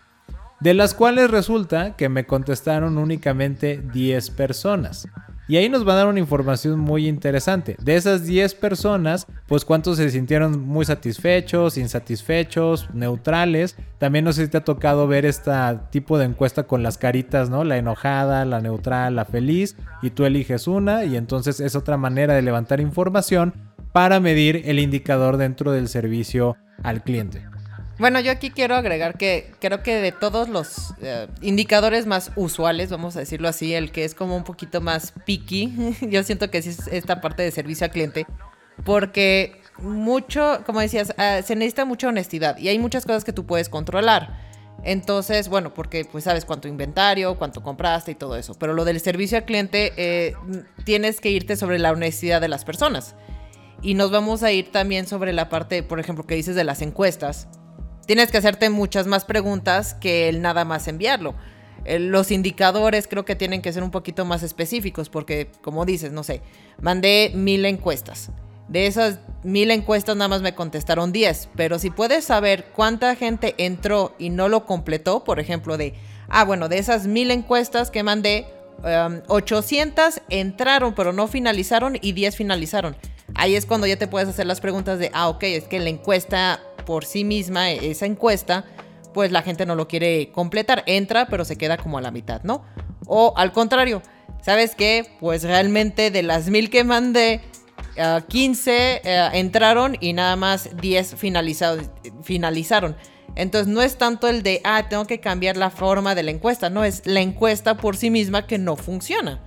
De 0.62 0.74
las 0.74 0.96
cuales 0.96 1.30
resulta 1.30 1.96
que 1.96 2.10
me 2.10 2.26
contestaron 2.26 2.98
únicamente 2.98 3.84
10 3.94 4.32
personas. 4.32 5.08
Y 5.48 5.58
ahí 5.58 5.70
nos 5.70 5.88
va 5.88 5.94
a 5.94 5.98
dar 5.98 6.08
una 6.08 6.20
información 6.20 6.80
muy 6.80 7.08
interesante. 7.08 7.76
De 7.80 7.96
esas 7.96 8.26
10 8.26 8.56
personas, 8.56 9.28
pues 9.48 9.64
cuántos 9.64 9.98
se 9.98 10.10
sintieron 10.10 10.60
muy 10.60 10.86
satisfechos, 10.86 11.78
insatisfechos, 11.78 12.90
neutrales. 12.94 13.76
También 14.00 14.26
no 14.26 14.34
sé 14.34 14.46
si 14.46 14.52
te 14.52 14.58
ha 14.58 14.64
tocado 14.64 15.08
ver 15.08 15.26
este 15.26 15.52
tipo 15.92 16.18
de 16.18 16.26
encuesta 16.26 16.64
con 16.64 16.82
las 16.82 16.98
caritas, 16.98 17.50
¿no? 17.50 17.64
La 17.64 17.78
enojada, 17.78 18.44
la 18.46 18.60
neutral, 18.60 19.16
la 19.16 19.26
feliz. 19.26 19.76
Y 20.02 20.10
tú 20.10 20.26
eliges 20.26 20.68
una 20.68 21.06
y 21.06 21.16
entonces 21.16 21.60
es 21.60 21.76
otra 21.76 21.98
manera 21.98 22.34
de 22.34 22.42
levantar 22.42 22.80
información 22.80 23.54
para 23.92 24.20
medir 24.20 24.64
el 24.66 24.80
indicador 24.80 25.38
dentro 25.38 25.72
del 25.72 25.88
servicio 25.88 26.58
al 26.84 27.04
cliente. 27.04 27.55
Bueno, 27.98 28.20
yo 28.20 28.32
aquí 28.32 28.50
quiero 28.50 28.76
agregar 28.76 29.18
que 29.18 29.54
creo 29.62 29.82
que 29.82 29.96
de 29.96 30.12
todos 30.12 30.50
los 30.50 30.94
eh, 31.02 31.28
indicadores 31.42 32.06
más 32.06 32.32
usuales, 32.36 32.90
vamos 32.90 33.16
a 33.16 33.20
decirlo 33.20 33.48
así, 33.48 33.74
el 33.74 33.92
que 33.94 34.04
es 34.04 34.14
como 34.14 34.36
un 34.36 34.44
poquito 34.44 34.82
más 34.82 35.14
picky, 35.26 35.96
yo 36.02 36.24
siento 36.24 36.52
que 36.52 36.62
sí 36.62 36.70
es 36.70 36.88
esta 36.88 37.22
parte 37.22 37.44
de 37.44 37.52
servicio 37.52 37.86
al 37.86 37.92
cliente, 37.92 38.28
porque 38.84 39.62
mucho, 39.78 40.62
como 40.66 40.82
decías, 40.82 41.14
ah, 41.18 41.42
se 41.42 41.56
necesita 41.56 41.86
mucha 41.86 42.10
honestidad 42.10 42.58
y 42.58 42.68
hay 42.68 42.80
muchas 42.80 43.06
cosas 43.06 43.24
que 43.24 43.32
tú 43.32 43.46
puedes 43.46 43.70
controlar. 43.70 44.44
Entonces, 44.84 45.48
bueno, 45.48 45.74
porque 45.74 46.06
pues 46.06 46.26
sabes 46.26 46.46
cuánto 46.46 46.68
inventario, 46.68 47.38
cuánto 47.38 47.64
compraste 47.64 48.12
y 48.12 48.16
todo 48.16 48.36
eso. 48.36 48.54
Pero 48.60 48.74
lo 48.74 48.86
del 48.86 49.00
servicio 49.00 49.38
al 49.38 49.46
cliente, 49.46 49.94
eh, 49.98 50.36
tienes 50.84 51.22
que 51.22 51.32
irte 51.32 51.56
sobre 51.56 51.80
la 51.80 51.92
honestidad 51.92 52.40
de 52.40 52.50
las 52.50 52.66
personas. 52.66 53.16
Y 53.82 53.96
nos 53.96 54.12
vamos 54.12 54.44
a 54.44 54.52
ir 54.52 54.72
también 54.72 55.08
sobre 55.08 55.34
la 55.34 55.50
parte, 55.50 55.82
por 55.82 56.00
ejemplo, 56.00 56.28
que 56.28 56.36
dices 56.36 56.56
de 56.56 56.64
las 56.64 56.82
encuestas. 56.82 57.48
Tienes 58.06 58.32
que 58.32 58.38
hacerte 58.38 58.70
muchas 58.70 59.08
más 59.08 59.26
preguntas 59.26 59.96
que 59.96 60.30
el 60.30 60.42
nada 60.42 60.64
más 60.66 60.88
enviarlo. 60.88 61.36
Los 61.86 62.32
indicadores 62.32 63.08
creo 63.08 63.26
que 63.26 63.36
tienen 63.36 63.62
que 63.62 63.72
ser 63.72 63.84
un 63.84 63.92
poquito 63.92 64.26
más 64.26 64.44
específicos 64.44 65.10
porque, 65.10 65.52
como 65.62 65.86
dices, 65.86 66.12
no 66.12 66.24
sé, 66.24 66.42
mandé 66.82 67.32
mil 67.36 67.66
encuestas. 67.66 68.32
De 68.68 68.88
esas 68.88 69.20
mil 69.44 69.70
encuestas 69.70 70.16
nada 70.16 70.28
más 70.28 70.42
me 70.42 70.56
contestaron 70.56 71.12
10, 71.12 71.50
pero 71.56 71.78
si 71.78 71.92
puedes 71.92 72.26
saber 72.26 72.66
cuánta 72.76 73.16
gente 73.16 73.54
entró 73.60 74.16
y 74.18 74.32
no 74.32 74.50
lo 74.50 74.66
completó, 74.66 75.24
por 75.24 75.40
ejemplo, 75.40 75.78
de, 75.78 75.94
ah, 76.28 76.44
bueno, 76.44 76.70
de 76.70 76.80
esas 76.80 77.06
mil 77.06 77.30
encuestas 77.30 77.92
que 77.92 78.02
mandé, 78.02 78.48
800 79.28 80.18
um, 80.18 80.24
entraron 80.30 80.96
pero 80.96 81.14
no 81.14 81.28
finalizaron 81.28 81.98
y 82.02 82.12
10 82.14 82.36
finalizaron. 82.36 82.96
Ahí 83.36 83.56
es 83.56 83.66
cuando 83.66 83.88
ya 83.88 83.98
te 83.98 84.08
puedes 84.08 84.28
hacer 84.28 84.48
las 84.48 84.62
preguntas 84.62 84.98
de, 84.98 85.12
ah, 85.14 85.30
ok, 85.30 85.44
es 85.44 85.66
que 85.66 85.80
la 85.80 85.90
encuesta 85.90 86.60
por 86.86 87.06
sí 87.06 87.24
misma, 87.24 87.72
esa 87.72 88.06
encuesta, 88.06 88.66
pues 89.14 89.32
la 89.32 89.42
gente 89.42 89.66
no 89.66 89.76
lo 89.76 89.88
quiere 89.88 90.32
completar, 90.32 90.84
entra 90.86 91.28
pero 91.28 91.46
se 91.46 91.58
queda 91.58 91.78
como 91.78 91.98
a 91.98 92.02
la 92.02 92.12
mitad, 92.12 92.44
¿no? 92.44 92.64
O 93.08 93.34
al 93.36 93.52
contrario, 93.52 94.02
¿sabes 94.42 94.76
qué? 94.76 95.10
Pues 95.20 95.44
realmente 95.44 96.12
de 96.12 96.24
las 96.24 96.50
mil 96.50 96.70
que 96.70 96.84
mandé, 96.84 97.42
15 98.28 99.02
uh, 99.04 99.08
uh, 99.08 99.38
entraron 99.38 99.98
y 100.00 100.14
nada 100.14 100.36
más 100.36 100.70
10 100.78 101.16
finalizaron. 102.24 102.96
Entonces 103.36 103.68
no 103.68 103.82
es 103.82 103.98
tanto 103.98 104.28
el 104.28 104.44
de, 104.44 104.62
ah, 104.64 104.88
tengo 104.90 105.06
que 105.06 105.20
cambiar 105.20 105.58
la 105.58 105.70
forma 105.70 106.16
de 106.16 106.24
la 106.24 106.32
encuesta, 106.32 106.70
no, 106.70 106.84
es 106.84 107.06
la 107.06 107.22
encuesta 107.22 107.78
por 107.78 107.98
sí 107.98 108.10
misma 108.10 108.48
que 108.48 108.58
no 108.58 108.76
funciona. 108.76 109.42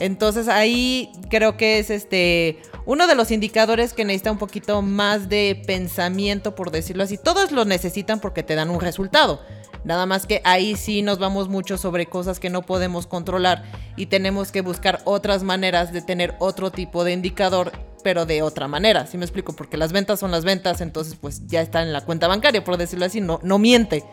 Entonces 0.00 0.48
ahí 0.48 1.12
creo 1.28 1.56
que 1.56 1.78
es 1.78 1.90
este 1.90 2.58
uno 2.86 3.06
de 3.06 3.14
los 3.14 3.30
indicadores 3.30 3.92
que 3.92 4.04
necesita 4.04 4.32
un 4.32 4.38
poquito 4.38 4.80
más 4.82 5.28
de 5.28 5.62
pensamiento, 5.66 6.54
por 6.54 6.70
decirlo 6.70 7.04
así. 7.04 7.18
Todos 7.18 7.52
lo 7.52 7.64
necesitan 7.66 8.18
porque 8.18 8.42
te 8.42 8.54
dan 8.54 8.70
un 8.70 8.80
resultado. 8.80 9.40
Nada 9.84 10.06
más 10.06 10.26
que 10.26 10.40
ahí 10.44 10.74
sí 10.76 11.02
nos 11.02 11.18
vamos 11.18 11.48
mucho 11.48 11.78
sobre 11.78 12.06
cosas 12.06 12.40
que 12.40 12.50
no 12.50 12.62
podemos 12.62 13.06
controlar 13.06 13.62
y 13.96 14.06
tenemos 14.06 14.52
que 14.52 14.62
buscar 14.62 15.00
otras 15.04 15.42
maneras 15.42 15.92
de 15.92 16.02
tener 16.02 16.34
otro 16.38 16.70
tipo 16.70 17.04
de 17.04 17.12
indicador 17.12 17.72
pero 18.02 18.24
de 18.24 18.42
otra 18.42 18.68
manera. 18.68 19.06
Si 19.06 19.18
me 19.18 19.26
explico? 19.26 19.52
Porque 19.52 19.76
las 19.76 19.92
ventas 19.92 20.18
son 20.18 20.30
las 20.30 20.44
ventas, 20.44 20.80
entonces 20.80 21.16
pues 21.20 21.46
ya 21.46 21.60
está 21.60 21.82
en 21.82 21.92
la 21.92 22.00
cuenta 22.00 22.26
bancaria, 22.28 22.64
por 22.64 22.78
decirlo 22.78 23.04
así, 23.04 23.20
no, 23.20 23.40
no 23.42 23.58
miente. 23.58 24.04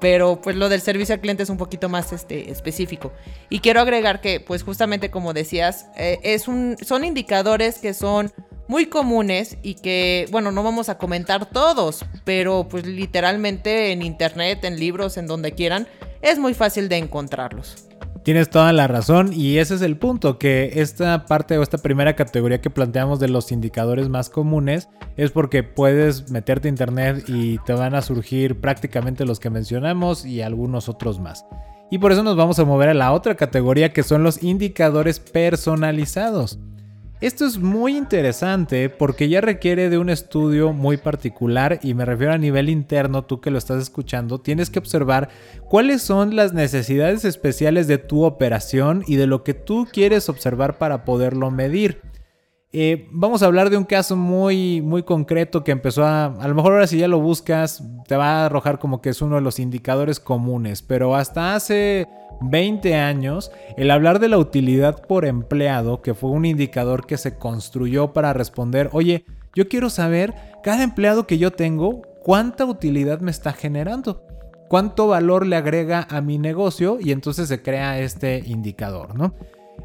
Pero 0.00 0.40
pues 0.40 0.54
lo 0.56 0.68
del 0.68 0.80
servicio 0.80 1.14
al 1.14 1.20
cliente 1.20 1.42
es 1.42 1.50
un 1.50 1.56
poquito 1.56 1.88
más 1.88 2.12
este, 2.12 2.50
específico. 2.50 3.12
Y 3.50 3.60
quiero 3.60 3.80
agregar 3.80 4.20
que 4.20 4.40
pues 4.40 4.62
justamente 4.62 5.10
como 5.10 5.32
decías, 5.32 5.86
eh, 5.96 6.18
es 6.22 6.46
un, 6.46 6.76
son 6.80 7.04
indicadores 7.04 7.78
que 7.78 7.94
son 7.94 8.32
muy 8.68 8.86
comunes 8.86 9.56
y 9.62 9.74
que, 9.74 10.28
bueno, 10.30 10.52
no 10.52 10.62
vamos 10.62 10.88
a 10.90 10.98
comentar 10.98 11.46
todos, 11.46 12.04
pero 12.24 12.68
pues 12.68 12.86
literalmente 12.86 13.92
en 13.92 14.02
internet, 14.02 14.62
en 14.64 14.78
libros, 14.78 15.16
en 15.16 15.26
donde 15.26 15.52
quieran, 15.52 15.88
es 16.20 16.38
muy 16.38 16.54
fácil 16.54 16.88
de 16.88 16.98
encontrarlos. 16.98 17.87
Tienes 18.24 18.50
toda 18.50 18.72
la 18.72 18.86
razón 18.86 19.32
y 19.32 19.58
ese 19.58 19.74
es 19.74 19.82
el 19.82 19.96
punto, 19.96 20.38
que 20.38 20.72
esta 20.76 21.26
parte 21.26 21.56
o 21.56 21.62
esta 21.62 21.78
primera 21.78 22.14
categoría 22.14 22.60
que 22.60 22.70
planteamos 22.70 23.20
de 23.20 23.28
los 23.28 23.52
indicadores 23.52 24.08
más 24.08 24.28
comunes 24.28 24.88
es 25.16 25.30
porque 25.30 25.62
puedes 25.62 26.30
meterte 26.30 26.68
a 26.68 26.70
internet 26.70 27.24
y 27.28 27.58
te 27.58 27.72
van 27.72 27.94
a 27.94 28.02
surgir 28.02 28.60
prácticamente 28.60 29.24
los 29.24 29.40
que 29.40 29.50
mencionamos 29.50 30.26
y 30.26 30.42
algunos 30.42 30.88
otros 30.88 31.20
más. 31.20 31.46
Y 31.90 31.98
por 31.98 32.12
eso 32.12 32.22
nos 32.22 32.36
vamos 32.36 32.58
a 32.58 32.64
mover 32.64 32.90
a 32.90 32.94
la 32.94 33.12
otra 33.12 33.34
categoría 33.34 33.92
que 33.92 34.02
son 34.02 34.22
los 34.22 34.42
indicadores 34.42 35.20
personalizados. 35.20 36.58
Esto 37.20 37.46
es 37.46 37.58
muy 37.58 37.96
interesante 37.96 38.88
porque 38.88 39.28
ya 39.28 39.40
requiere 39.40 39.90
de 39.90 39.98
un 39.98 40.08
estudio 40.08 40.72
muy 40.72 40.98
particular 40.98 41.80
y 41.82 41.94
me 41.94 42.04
refiero 42.04 42.32
a 42.32 42.38
nivel 42.38 42.68
interno, 42.68 43.24
tú 43.24 43.40
que 43.40 43.50
lo 43.50 43.58
estás 43.58 43.82
escuchando, 43.82 44.38
tienes 44.40 44.70
que 44.70 44.78
observar 44.78 45.28
cuáles 45.68 46.00
son 46.00 46.36
las 46.36 46.52
necesidades 46.52 47.24
especiales 47.24 47.88
de 47.88 47.98
tu 47.98 48.22
operación 48.22 49.02
y 49.08 49.16
de 49.16 49.26
lo 49.26 49.42
que 49.42 49.54
tú 49.54 49.88
quieres 49.92 50.28
observar 50.28 50.78
para 50.78 51.04
poderlo 51.04 51.50
medir. 51.50 52.02
Eh, 52.72 53.08
vamos 53.10 53.42
a 53.42 53.46
hablar 53.46 53.70
de 53.70 53.78
un 53.78 53.84
caso 53.84 54.14
muy, 54.14 54.80
muy 54.80 55.02
concreto 55.02 55.64
que 55.64 55.72
empezó 55.72 56.04
a... 56.04 56.26
A 56.26 56.46
lo 56.46 56.54
mejor 56.54 56.74
ahora 56.74 56.86
si 56.86 56.98
ya 56.98 57.08
lo 57.08 57.18
buscas, 57.18 57.82
te 58.06 58.14
va 58.14 58.42
a 58.42 58.46
arrojar 58.46 58.78
como 58.78 59.00
que 59.00 59.08
es 59.08 59.22
uno 59.22 59.36
de 59.36 59.42
los 59.42 59.58
indicadores 59.58 60.20
comunes, 60.20 60.82
pero 60.82 61.16
hasta 61.16 61.56
hace 61.56 62.06
20 62.40 62.94
años, 62.94 63.50
el 63.76 63.90
hablar 63.90 64.18
de 64.18 64.28
la 64.28 64.38
utilidad 64.38 65.02
por 65.06 65.24
empleado, 65.24 66.02
que 66.02 66.14
fue 66.14 66.30
un 66.30 66.44
indicador 66.44 67.06
que 67.06 67.16
se 67.16 67.36
construyó 67.36 68.12
para 68.12 68.32
responder, 68.32 68.88
oye, 68.92 69.24
yo 69.54 69.68
quiero 69.68 69.90
saber 69.90 70.34
cada 70.62 70.82
empleado 70.82 71.26
que 71.26 71.38
yo 71.38 71.50
tengo, 71.52 72.02
cuánta 72.22 72.64
utilidad 72.64 73.20
me 73.20 73.30
está 73.30 73.52
generando, 73.52 74.22
cuánto 74.68 75.08
valor 75.08 75.46
le 75.46 75.56
agrega 75.56 76.06
a 76.10 76.20
mi 76.20 76.38
negocio 76.38 76.98
y 77.00 77.12
entonces 77.12 77.48
se 77.48 77.62
crea 77.62 77.98
este 77.98 78.42
indicador, 78.46 79.16
¿no? 79.16 79.34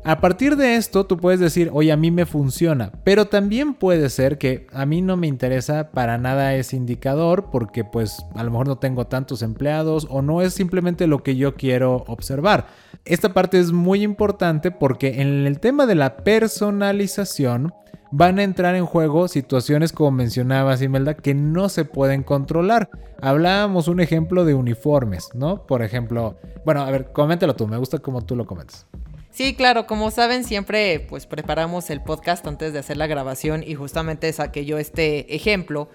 A 0.06 0.20
partir 0.20 0.58
de 0.58 0.76
esto 0.76 1.06
tú 1.06 1.18
puedes 1.18 1.40
decir, 1.40 1.70
oye, 1.72 1.94
a 1.94 1.98
mí 1.98 2.12
me 2.12 2.26
funciona, 2.26 2.92
pero 3.06 3.28
también 3.28 3.74
puede 3.74 4.10
ser 4.10 4.38
que 4.38 4.68
a 4.74 4.86
mí 4.86 5.02
no 5.02 5.16
me 5.16 5.28
interesa 5.28 5.92
para 5.92 6.18
nada 6.18 6.56
ese 6.56 6.76
indicador 6.76 7.46
porque 7.50 7.86
pues 7.86 8.26
a 8.36 8.44
lo 8.44 8.52
mejor 8.52 8.68
no 8.68 8.78
tengo 8.78 9.08
tantos 9.08 9.42
empleados 9.42 10.06
o 10.10 10.22
no 10.22 10.42
es 10.42 10.54
simplemente 10.54 11.08
lo 11.08 11.24
que 11.24 11.38
yo 11.38 11.56
quiero 11.56 12.04
observar. 12.08 12.68
Esta 13.06 13.34
parte 13.34 13.60
es 13.60 13.72
muy 13.72 14.04
importante 14.04 14.72
porque 14.72 15.22
en 15.22 15.48
el 15.48 15.62
tema 15.62 15.86
de 15.86 15.96
la 15.96 16.18
personalización 16.18 17.74
van 18.12 18.40
a 18.40 18.44
entrar 18.44 18.76
en 18.76 18.86
juego 18.86 19.30
situaciones 19.30 19.94
como 19.94 20.12
mencionabas 20.12 20.82
Imelda 20.82 21.14
que 21.14 21.34
no 21.34 21.70
se 21.70 21.86
pueden 21.86 22.24
controlar. 22.24 22.90
Hablábamos 23.22 23.88
un 23.88 24.02
ejemplo 24.02 24.44
de 24.44 24.54
uniformes, 24.54 25.30
¿no? 25.34 25.66
Por 25.66 25.82
ejemplo, 25.82 26.36
bueno, 26.66 26.82
a 26.82 26.92
ver, 26.92 27.14
coméntalo 27.14 27.56
tú, 27.56 27.68
me 27.68 27.78
gusta 27.78 28.00
como 28.00 28.22
tú 28.22 28.36
lo 28.36 28.46
comentas. 28.46 28.86
Sí, 29.34 29.56
claro, 29.56 29.88
como 29.88 30.12
saben, 30.12 30.44
siempre 30.44 31.00
pues 31.00 31.26
preparamos 31.26 31.90
el 31.90 32.04
podcast 32.04 32.46
antes 32.46 32.72
de 32.72 32.78
hacer 32.78 32.98
la 32.98 33.08
grabación 33.08 33.64
y 33.66 33.74
justamente 33.74 34.32
saqué 34.32 34.64
yo 34.64 34.78
este 34.78 35.36
ejemplo. 35.36 35.90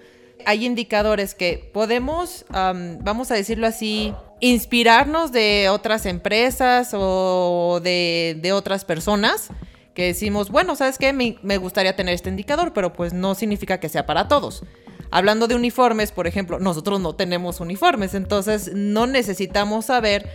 Hay 0.45 0.65
indicadores 0.65 1.35
que 1.35 1.69
podemos, 1.73 2.45
vamos 2.49 3.31
a 3.31 3.35
decirlo 3.35 3.65
así, 3.65 4.13
inspirarnos 4.41 5.31
de 5.31 5.69
otras 5.69 6.05
empresas 6.05 6.89
o 6.93 7.79
de, 7.81 8.51
otras 8.53 8.83
personas 8.83 9.47
que 9.93 10.03
decimos, 10.03 10.49
bueno, 10.49 10.75
¿sabes 10.75 10.97
qué? 10.97 11.13
Me, 11.13 11.37
me 11.41 11.57
gustaría 11.57 11.95
tener 11.95 12.15
este 12.15 12.29
indicador, 12.29 12.73
pero 12.73 12.91
pues 12.91 13.13
no 13.13 13.35
significa 13.35 13.79
que 13.79 13.87
sea 13.87 14.05
para 14.05 14.27
todos. 14.27 14.63
Hablando 15.11 15.47
de 15.47 15.55
uniformes, 15.55 16.11
por 16.11 16.27
ejemplo, 16.27 16.59
nosotros 16.59 16.99
no 16.99 17.15
tenemos 17.15 17.59
uniformes, 17.59 18.13
entonces 18.13 18.71
no 18.73 19.07
necesitamos 19.07 19.85
saber 19.85 20.29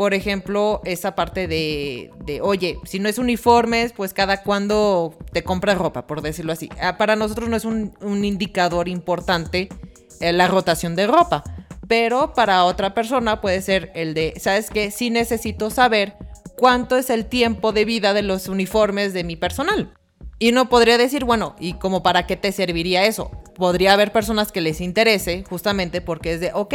por 0.00 0.14
ejemplo, 0.14 0.80
esa 0.86 1.14
parte 1.14 1.46
de, 1.46 2.40
oye, 2.40 2.78
si 2.84 2.98
no 2.98 3.10
es 3.10 3.18
uniformes, 3.18 3.92
pues 3.92 4.14
cada 4.14 4.42
cuando 4.42 5.14
te 5.30 5.44
compras 5.44 5.76
ropa, 5.76 6.06
por 6.06 6.22
decirlo 6.22 6.54
así. 6.54 6.70
Ah, 6.80 6.96
para 6.96 7.16
nosotros 7.16 7.50
no 7.50 7.56
es 7.56 7.66
un, 7.66 7.92
indicador 8.24 8.88
importante 8.88 9.68
eh, 10.20 10.32
la 10.32 10.48
rotación 10.48 10.96
de 10.96 11.06
ropa, 11.06 11.44
pero 11.86 12.32
para 12.32 12.64
otra 12.64 12.94
persona 12.94 13.42
puede 13.42 13.60
ser 13.60 13.92
el 13.94 14.14
de, 14.14 14.32
¿sabes 14.40 14.70
qué? 14.70 14.90
Sí 14.90 15.10
necesito 15.10 15.68
saber 15.68 16.16
cuánto 16.56 16.96
es 16.96 17.10
el 17.10 17.26
tiempo 17.26 17.72
de 17.72 17.84
vida 17.84 18.14
de 18.14 18.22
los 18.22 18.48
uniformes 18.48 19.12
de 19.12 19.22
mi 19.22 19.36
personal. 19.36 19.92
Y 20.38 20.48
uno 20.48 20.70
podría 20.70 20.96
decir, 20.96 21.26
bueno, 21.26 21.56
¿y 21.60 21.74
como 21.74 22.02
para 22.02 22.26
qué 22.26 22.36
te 22.36 22.52
serviría 22.52 23.04
eso? 23.04 23.30
Podría 23.60 23.92
haber 23.92 24.10
personas 24.10 24.52
que 24.52 24.62
les 24.62 24.80
interese 24.80 25.44
justamente 25.46 26.00
porque 26.00 26.32
es 26.32 26.40
de, 26.40 26.50
ok, 26.54 26.74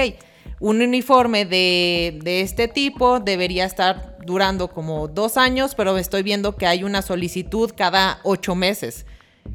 un 0.59 0.83
uniforme 0.83 1.43
de, 1.43 2.21
este 2.23 2.67
tipo 2.67 3.19
debería 3.19 3.65
estar 3.65 4.19
durando 4.23 4.67
como 4.67 5.07
dos 5.07 5.35
años, 5.35 5.73
pero 5.73 5.97
estoy 5.97 6.21
viendo 6.21 6.55
que 6.55 6.67
hay 6.67 6.83
una 6.83 7.01
solicitud 7.01 7.71
cada 7.75 8.19
ocho 8.21 8.53
meses. 8.53 9.07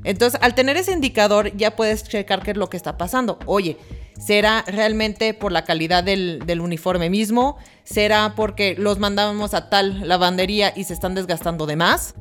Entonces, 0.02 0.40
al 0.42 0.56
tener 0.56 0.76
ese 0.76 0.90
indicador, 0.90 1.56
ya 1.56 1.76
puedes 1.76 2.02
checar 2.02 2.42
qué 2.42 2.50
es 2.50 2.56
lo 2.56 2.68
que 2.68 2.76
está 2.76 2.98
pasando. 2.98 3.38
Oye, 3.46 3.76
¿será 4.18 4.64
realmente 4.66 5.32
por 5.32 5.52
la 5.52 5.64
calidad 5.64 6.02
del, 6.02 6.42
del 6.46 6.60
uniforme 6.60 7.10
mismo? 7.10 7.58
¿Será 7.84 8.34
porque 8.34 8.74
los 8.76 8.98
mandábamos 8.98 9.54
a 9.54 9.70
tal 9.70 10.08
lavandería 10.08 10.72
y 10.74 10.82
se 10.82 10.94
están 10.94 11.14
desgastando 11.14 11.66
de 11.66 11.76
más? 11.76 12.16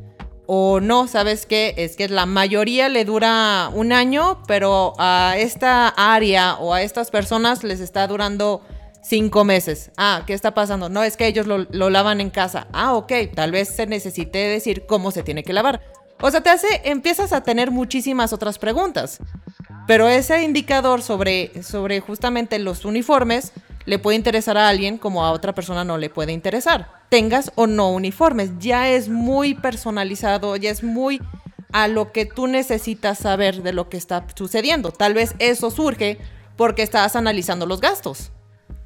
O 0.51 0.79
no, 0.79 1.07
¿sabes 1.07 1.45
qué? 1.45 1.75
Es 1.77 1.95
que 1.95 2.09
la 2.09 2.25
mayoría 2.25 2.89
le 2.89 3.05
dura 3.05 3.69
un 3.71 3.91
año, 3.91 4.41
pero 4.47 4.95
a 4.97 5.35
esta 5.37 5.89
área 5.89 6.55
o 6.55 6.73
a 6.73 6.81
estas 6.81 7.11
personas 7.11 7.63
les 7.63 7.79
está 7.79 8.07
durando 8.07 8.63
cinco 9.03 9.43
meses. 9.43 9.91
Ah, 9.95 10.23
¿qué 10.25 10.33
está 10.33 10.55
pasando? 10.55 10.89
No, 10.89 11.03
es 11.03 11.17
que 11.17 11.27
ellos 11.27 11.45
lo, 11.45 11.89
lavan 11.91 12.19
en 12.19 12.31
casa. 12.31 12.65
Ah, 12.73 12.95
ok, 12.95 13.13
tal 13.35 13.51
vez 13.51 13.69
se 13.69 13.85
necesite 13.85 14.39
decir 14.39 14.87
cómo 14.87 15.11
se 15.11 15.21
tiene 15.21 15.43
que 15.43 15.53
lavar. 15.53 15.81
O 16.19 16.31
sea, 16.31 16.41
te 16.41 16.49
hace, 16.49 16.81
empiezas 16.83 17.31
a 17.31 17.43
tener 17.43 17.69
muchísimas 17.69 18.33
otras 18.33 18.57
preguntas. 18.57 19.19
Pero 19.85 20.07
ese 20.07 20.41
indicador 20.41 21.03
sobre, 21.03 21.61
sobre 21.61 21.99
justamente 21.99 22.57
los 22.57 22.85
uniformes 22.85 23.53
le 23.89 23.97
puede 23.97 24.17
interesar 24.17 24.55
a 24.55 24.69
alguien 24.69 24.99
como 24.99 25.25
a 25.25 25.31
otra 25.31 25.55
persona 25.55 25.83
no 25.83 25.97
le 25.97 26.11
puede 26.11 26.31
interesar. 26.31 26.91
Tengas 27.09 27.51
o 27.55 27.65
no 27.65 27.89
uniformes, 27.89 28.51
ya 28.59 28.87
es 28.87 29.09
muy 29.09 29.55
personalizado, 29.55 30.55
ya 30.57 30.69
es 30.69 30.83
muy 30.83 31.19
a 31.71 31.87
lo 31.87 32.11
que 32.11 32.27
tú 32.27 32.45
necesitas 32.45 33.17
saber 33.17 33.63
de 33.63 33.73
lo 33.73 33.89
que 33.89 33.97
está 33.97 34.27
sucediendo. 34.35 34.91
Tal 34.91 35.15
vez 35.15 35.33
eso 35.39 35.71
surge 35.71 36.19
porque 36.55 36.83
estás 36.83 37.15
analizando 37.15 37.65
los 37.65 37.81
gastos. 37.81 38.31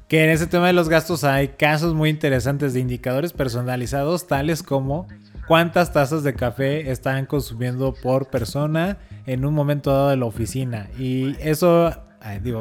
Que 0.08 0.24
en 0.24 0.30
ese 0.30 0.46
tema 0.46 0.68
de 0.68 0.72
los 0.72 0.88
gastos 0.88 1.22
hay 1.22 1.48
casos 1.48 1.92
muy 1.92 2.08
interesantes 2.08 2.72
de 2.72 2.80
indicadores 2.80 3.34
personalizados, 3.34 4.26
tales 4.26 4.62
como 4.62 5.06
cuántas 5.46 5.92
tazas 5.92 6.22
de 6.22 6.32
café 6.32 6.90
están 6.90 7.26
consumiendo 7.26 7.92
por 7.92 8.28
persona 8.28 8.96
en 9.26 9.44
un 9.44 9.52
momento 9.52 9.92
dado 9.92 10.08
de 10.08 10.16
la 10.16 10.24
oficina. 10.24 10.88
Y 10.98 11.36
eso, 11.40 11.94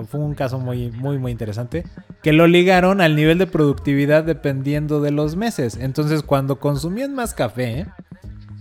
fue 0.10 0.20
un 0.20 0.36
caso 0.36 0.60
muy, 0.60 0.92
muy, 0.92 1.18
muy 1.18 1.32
interesante. 1.32 1.84
Que 2.22 2.34
lo 2.34 2.48
ligaron 2.48 3.02
al 3.02 3.16
nivel 3.16 3.38
de 3.38 3.48
productividad 3.48 4.24
dependiendo 4.24 5.02
de 5.02 5.12
los 5.12 5.36
meses. 5.36 5.78
Entonces, 5.80 6.24
cuando 6.24 6.60
consumían 6.60 7.14
más 7.16 7.34
café, 7.34 7.88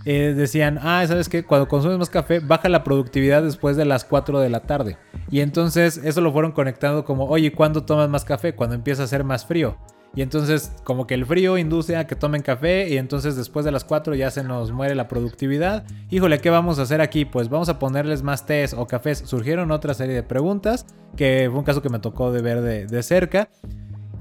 eh, 0.05 0.33
decían, 0.35 0.79
ah, 0.81 1.03
¿sabes 1.07 1.29
qué? 1.29 1.43
Cuando 1.43 1.67
consumes 1.67 1.97
más 1.97 2.09
café, 2.09 2.39
baja 2.39 2.67
la 2.67 2.83
productividad 2.83 3.41
después 3.43 3.77
de 3.77 3.85
las 3.85 4.03
4 4.03 4.39
de 4.39 4.49
la 4.49 4.61
tarde. 4.61 4.97
Y 5.29 5.39
entonces 5.39 5.97
eso 6.03 6.21
lo 6.21 6.33
fueron 6.33 6.51
conectando 6.51 7.05
como, 7.05 7.25
oye, 7.25 7.53
¿cuándo 7.53 7.83
tomas 7.83 8.09
más 8.09 8.25
café? 8.25 8.53
Cuando 8.53 8.75
empieza 8.75 9.03
a 9.03 9.07
ser 9.07 9.23
más 9.23 9.45
frío. 9.45 9.77
Y 10.15 10.21
entonces 10.21 10.71
como 10.83 11.07
que 11.07 11.15
el 11.15 11.25
frío 11.25 11.57
induce 11.57 11.95
a 11.97 12.05
que 12.05 12.15
tomen 12.15 12.43
café 12.43 12.87
y 12.89 12.97
entonces 12.97 13.35
después 13.35 13.65
de 13.65 13.71
las 13.71 13.83
4 13.83 14.13
ya 14.13 14.29
se 14.29 14.43
nos 14.43 14.71
muere 14.71 14.93
la 14.93 15.07
productividad. 15.07 15.85
Híjole, 16.11 16.39
¿qué 16.39 16.51
vamos 16.51 16.77
a 16.77 16.83
hacer 16.83 17.01
aquí? 17.01 17.25
Pues 17.25 17.49
vamos 17.49 17.69
a 17.69 17.79
ponerles 17.79 18.21
más 18.21 18.45
tés 18.45 18.73
o 18.73 18.85
cafés. 18.85 19.23
Surgieron 19.25 19.71
otra 19.71 19.93
serie 19.95 20.13
de 20.13 20.23
preguntas, 20.23 20.85
que 21.15 21.47
fue 21.49 21.59
un 21.59 21.65
caso 21.65 21.81
que 21.81 21.89
me 21.89 21.99
tocó 21.99 22.31
de 22.31 22.41
ver 22.41 22.61
de, 22.61 22.85
de 22.85 23.03
cerca. 23.03 23.49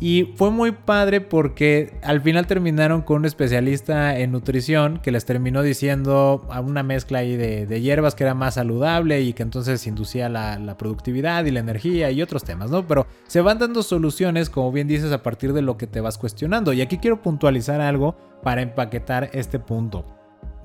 Y 0.01 0.33
fue 0.37 0.51
muy 0.51 0.73
padre 0.73 1.21
porque 1.21 1.95
al 2.03 2.21
final 2.21 2.47
terminaron 2.47 3.03
con 3.03 3.19
un 3.19 3.25
especialista 3.25 4.19
en 4.19 4.33
nutrición 4.33 4.99
que 5.01 5.13
les 5.13 5.25
terminó 5.25 5.63
diciendo 5.63 6.47
a 6.51 6.61
una 6.61 6.83
mezcla 6.83 7.21
ahí 7.21 7.37
de, 7.37 7.81
hierbas 7.81 8.15
que 8.15 8.25
era 8.25 8.35
más 8.35 8.55
saludable 8.55 9.21
y 9.21 9.33
que 9.33 9.43
entonces 9.43 9.87
inducía 9.87 10.29
la, 10.29 10.59
la, 10.59 10.77
productividad 10.77 11.45
y 11.45 11.53
la 11.53 11.61
energía 11.61 12.11
y 12.11 12.21
otros 12.21 12.43
temas, 12.43 12.71
¿no? 12.71 12.87
Pero 12.87 13.07
se 13.27 13.41
van 13.41 13.59
dando 13.59 13.83
soluciones, 13.83 14.51
como 14.51 14.73
bien 14.73 14.89
dices, 14.89 15.13
a 15.13 15.23
partir 15.23 15.53
de 15.53 15.63
lo 15.63 15.77
que 15.77 15.87
te 15.87 16.01
vas 16.01 16.19
cuestionando. 16.19 16.73
Y 16.73 16.81
aquí 16.81 16.99
quiero 16.99 17.23
puntualizar 17.23 17.81
algo 17.81 18.17
para 18.43 18.63
empaquetar 18.63 19.31
este 19.33 19.59
punto. 19.59 20.05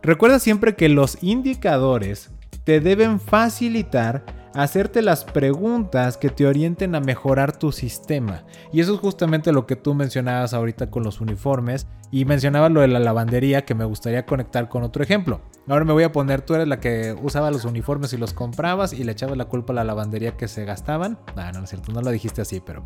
Recuerda 0.02 0.40
siempre 0.40 0.76
que 0.76 0.90
los 0.90 1.22
indicadores 1.22 2.32
te 2.64 2.80
deben 2.80 3.20
facilitar 3.20 4.26
hacerte 4.58 5.04
las 5.04 5.24
preguntas 5.24 6.18
que 6.18 6.30
te 6.30 6.48
orienten 6.48 6.96
a 6.96 7.00
mejorar 7.00 7.56
tu 7.56 7.72
sistema. 7.72 8.44
Y 8.74 8.82
eso 8.82 8.96
es 8.96 9.00
justamente 9.00 9.52
lo 9.52 9.68
que 9.68 9.76
tú 9.76 9.94
mencionabas 9.94 10.54
ahorita 10.54 10.90
con 10.90 11.04
los 11.04 11.22
uniformes 11.22 11.86
y 12.10 12.26
mencionabas 12.26 12.72
lo 12.72 12.82
de 12.82 12.88
la 12.88 13.00
lavandería 13.00 13.66
que 13.66 13.76
me 13.76 13.86
gustaría 13.86 14.26
conectar 14.26 14.68
con 14.68 14.82
otro 14.82 15.04
ejemplo. 15.04 15.42
Ahora 15.68 15.86
me 15.86 15.94
voy 15.94 16.04
a 16.04 16.12
poner, 16.12 16.42
tú 16.42 16.56
eres 16.56 16.68
la 16.68 16.80
que 16.80 17.16
usaba 17.22 17.52
los 17.52 17.66
uniformes 17.66 18.14
y 18.14 18.18
los 18.18 18.34
comprabas 18.34 18.94
y 18.94 19.04
le 19.04 19.12
echabas 19.12 19.38
la 19.38 19.46
culpa 19.46 19.74
a 19.74 19.76
la 19.76 19.84
lavandería 19.84 20.38
que 20.38 20.48
se 20.48 20.66
gastaban. 20.66 21.20
No, 21.36 21.52
no 21.52 21.64
es 21.64 21.70
cierto, 21.70 21.92
no 21.92 22.02
lo 22.02 22.10
dijiste 22.10 22.42
así, 22.42 22.60
pero 22.60 22.84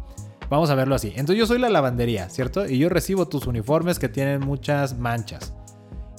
vamos 0.49 0.69
a 0.71 0.75
verlo 0.75 0.95
así. 0.95 1.09
Entonces 1.09 1.37
yo 1.37 1.45
soy 1.45 1.59
la 1.59 1.69
lavandería, 1.69 2.29
¿cierto? 2.29 2.67
Y 2.67 2.79
yo 2.79 2.89
recibo 2.89 3.29
tus 3.29 3.47
uniformes 3.47 3.97
que 3.97 4.09
tienen 4.09 4.41
muchas 4.41 4.97
manchas. 4.97 5.53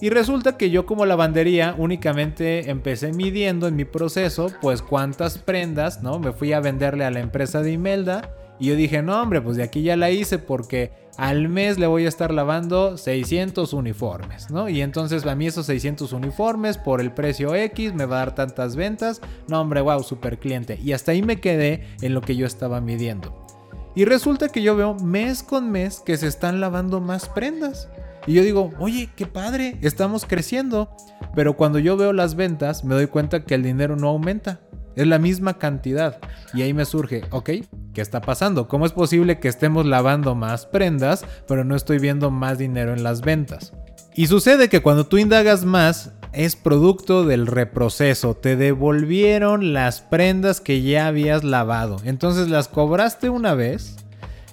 Y 0.02 0.10
resulta 0.10 0.56
que 0.56 0.70
yo 0.70 0.84
como 0.84 1.06
lavandería 1.06 1.76
únicamente 1.78 2.68
empecé 2.70 3.12
midiendo 3.12 3.68
en 3.68 3.76
mi 3.76 3.84
proceso 3.84 4.48
pues 4.60 4.82
cuántas 4.82 5.38
prendas, 5.38 6.02
¿no? 6.02 6.18
Me 6.18 6.32
fui 6.32 6.52
a 6.52 6.58
venderle 6.58 7.04
a 7.04 7.12
la 7.12 7.20
empresa 7.20 7.62
de 7.62 7.70
Imelda 7.70 8.34
y 8.58 8.66
yo 8.66 8.74
dije, 8.74 9.00
no 9.00 9.22
hombre, 9.22 9.40
pues 9.40 9.56
de 9.56 9.62
aquí 9.62 9.82
ya 9.82 9.96
la 9.96 10.10
hice 10.10 10.40
porque 10.40 10.90
al 11.18 11.48
mes 11.48 11.78
le 11.78 11.86
voy 11.86 12.06
a 12.06 12.08
estar 12.08 12.34
lavando 12.34 12.98
600 12.98 13.72
uniformes, 13.74 14.50
¿no? 14.50 14.68
Y 14.68 14.82
entonces 14.82 15.24
a 15.24 15.36
mí 15.36 15.46
esos 15.46 15.66
600 15.66 16.12
uniformes 16.12 16.78
por 16.78 17.00
el 17.00 17.12
precio 17.12 17.54
X 17.54 17.94
me 17.94 18.04
va 18.04 18.16
a 18.16 18.24
dar 18.24 18.34
tantas 18.34 18.74
ventas. 18.74 19.20
No 19.46 19.60
hombre, 19.60 19.82
wow, 19.82 20.02
super 20.02 20.40
cliente. 20.40 20.80
Y 20.82 20.94
hasta 20.94 21.12
ahí 21.12 21.22
me 21.22 21.40
quedé 21.40 21.86
en 22.00 22.12
lo 22.12 22.22
que 22.22 22.34
yo 22.34 22.44
estaba 22.44 22.80
midiendo. 22.80 23.46
Y 23.94 24.04
resulta 24.04 24.48
que 24.48 24.62
yo 24.62 24.74
veo 24.74 24.96
mes 24.96 25.44
con 25.44 25.70
mes 25.70 26.00
que 26.00 26.16
se 26.16 26.26
están 26.26 26.60
lavando 26.60 27.00
más 27.00 27.28
prendas. 27.28 27.88
Y 28.26 28.34
yo 28.34 28.42
digo, 28.42 28.70
oye, 28.78 29.10
qué 29.16 29.26
padre, 29.26 29.78
estamos 29.82 30.24
creciendo. 30.26 30.90
Pero 31.34 31.56
cuando 31.56 31.78
yo 31.78 31.96
veo 31.96 32.12
las 32.12 32.34
ventas, 32.34 32.84
me 32.84 32.94
doy 32.94 33.06
cuenta 33.06 33.44
que 33.44 33.54
el 33.54 33.62
dinero 33.62 33.96
no 33.96 34.08
aumenta. 34.08 34.60
Es 34.94 35.06
la 35.06 35.18
misma 35.18 35.58
cantidad. 35.58 36.18
Y 36.54 36.62
ahí 36.62 36.74
me 36.74 36.84
surge, 36.84 37.22
ok, 37.30 37.50
¿qué 37.94 38.00
está 38.00 38.20
pasando? 38.20 38.68
¿Cómo 38.68 38.86
es 38.86 38.92
posible 38.92 39.40
que 39.40 39.48
estemos 39.48 39.86
lavando 39.86 40.34
más 40.34 40.66
prendas, 40.66 41.24
pero 41.48 41.64
no 41.64 41.74
estoy 41.74 41.98
viendo 41.98 42.30
más 42.30 42.58
dinero 42.58 42.92
en 42.92 43.02
las 43.02 43.22
ventas? 43.22 43.72
Y 44.14 44.26
sucede 44.26 44.68
que 44.68 44.82
cuando 44.82 45.06
tú 45.06 45.16
indagas 45.16 45.64
más, 45.64 46.12
es 46.32 46.56
producto 46.56 47.24
del 47.24 47.46
reproceso. 47.46 48.34
Te 48.34 48.56
devolvieron 48.56 49.72
las 49.72 50.00
prendas 50.00 50.60
que 50.60 50.82
ya 50.82 51.06
habías 51.06 51.44
lavado. 51.44 51.96
Entonces 52.04 52.48
las 52.48 52.68
cobraste 52.68 53.30
una 53.30 53.54
vez 53.54 53.96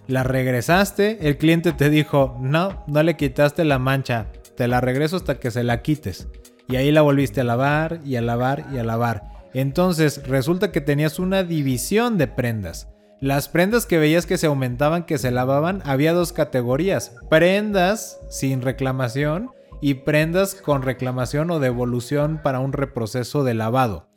la 0.10 0.24
regresaste, 0.24 1.20
el 1.30 1.38
cliente 1.38 1.72
te 1.72 1.92
dijo, 1.92 2.36
no, 2.42 2.84
no 2.88 3.04
le 3.04 3.16
quitaste 3.16 3.64
la 3.64 3.78
mancha, 3.78 4.26
te 4.58 4.68
la 4.68 4.82
regreso 4.82 5.18
hasta 5.18 5.40
que 5.40 5.52
se 5.52 5.64
la 5.64 5.84
quites. 5.84 6.28
Y 6.68 6.78
ahí 6.78 6.92
la 6.92 7.04
volviste 7.04 7.42
a 7.42 7.44
lavar 7.44 8.00
y 8.04 8.16
a 8.16 8.22
lavar 8.22 8.66
y 8.74 8.80
a 8.80 8.84
lavar. 8.84 9.24
Entonces 9.54 10.28
resulta 10.28 10.72
que 10.72 10.82
tenías 10.82 11.20
una 11.20 11.44
división 11.44 12.18
de 12.18 12.26
prendas. 12.26 12.88
Las 13.22 13.50
prendas 13.50 13.86
que 13.86 14.00
veías 14.00 14.26
que 14.26 14.40
se 14.40 14.48
aumentaban, 14.48 15.06
que 15.06 15.20
se 15.20 15.30
lavaban, 15.30 15.84
había 15.86 16.14
dos 16.14 16.34
categorías. 16.34 17.16
Prendas 17.30 18.20
sin 18.30 18.64
reclamación 18.64 19.52
y 19.80 19.94
prendas 19.94 20.56
con 20.56 20.82
reclamación 20.82 21.52
o 21.52 21.60
devolución 21.60 22.40
para 22.44 22.60
un 22.60 22.74
reproceso 22.74 23.44
de 23.44 23.54
lavado. 23.54 24.09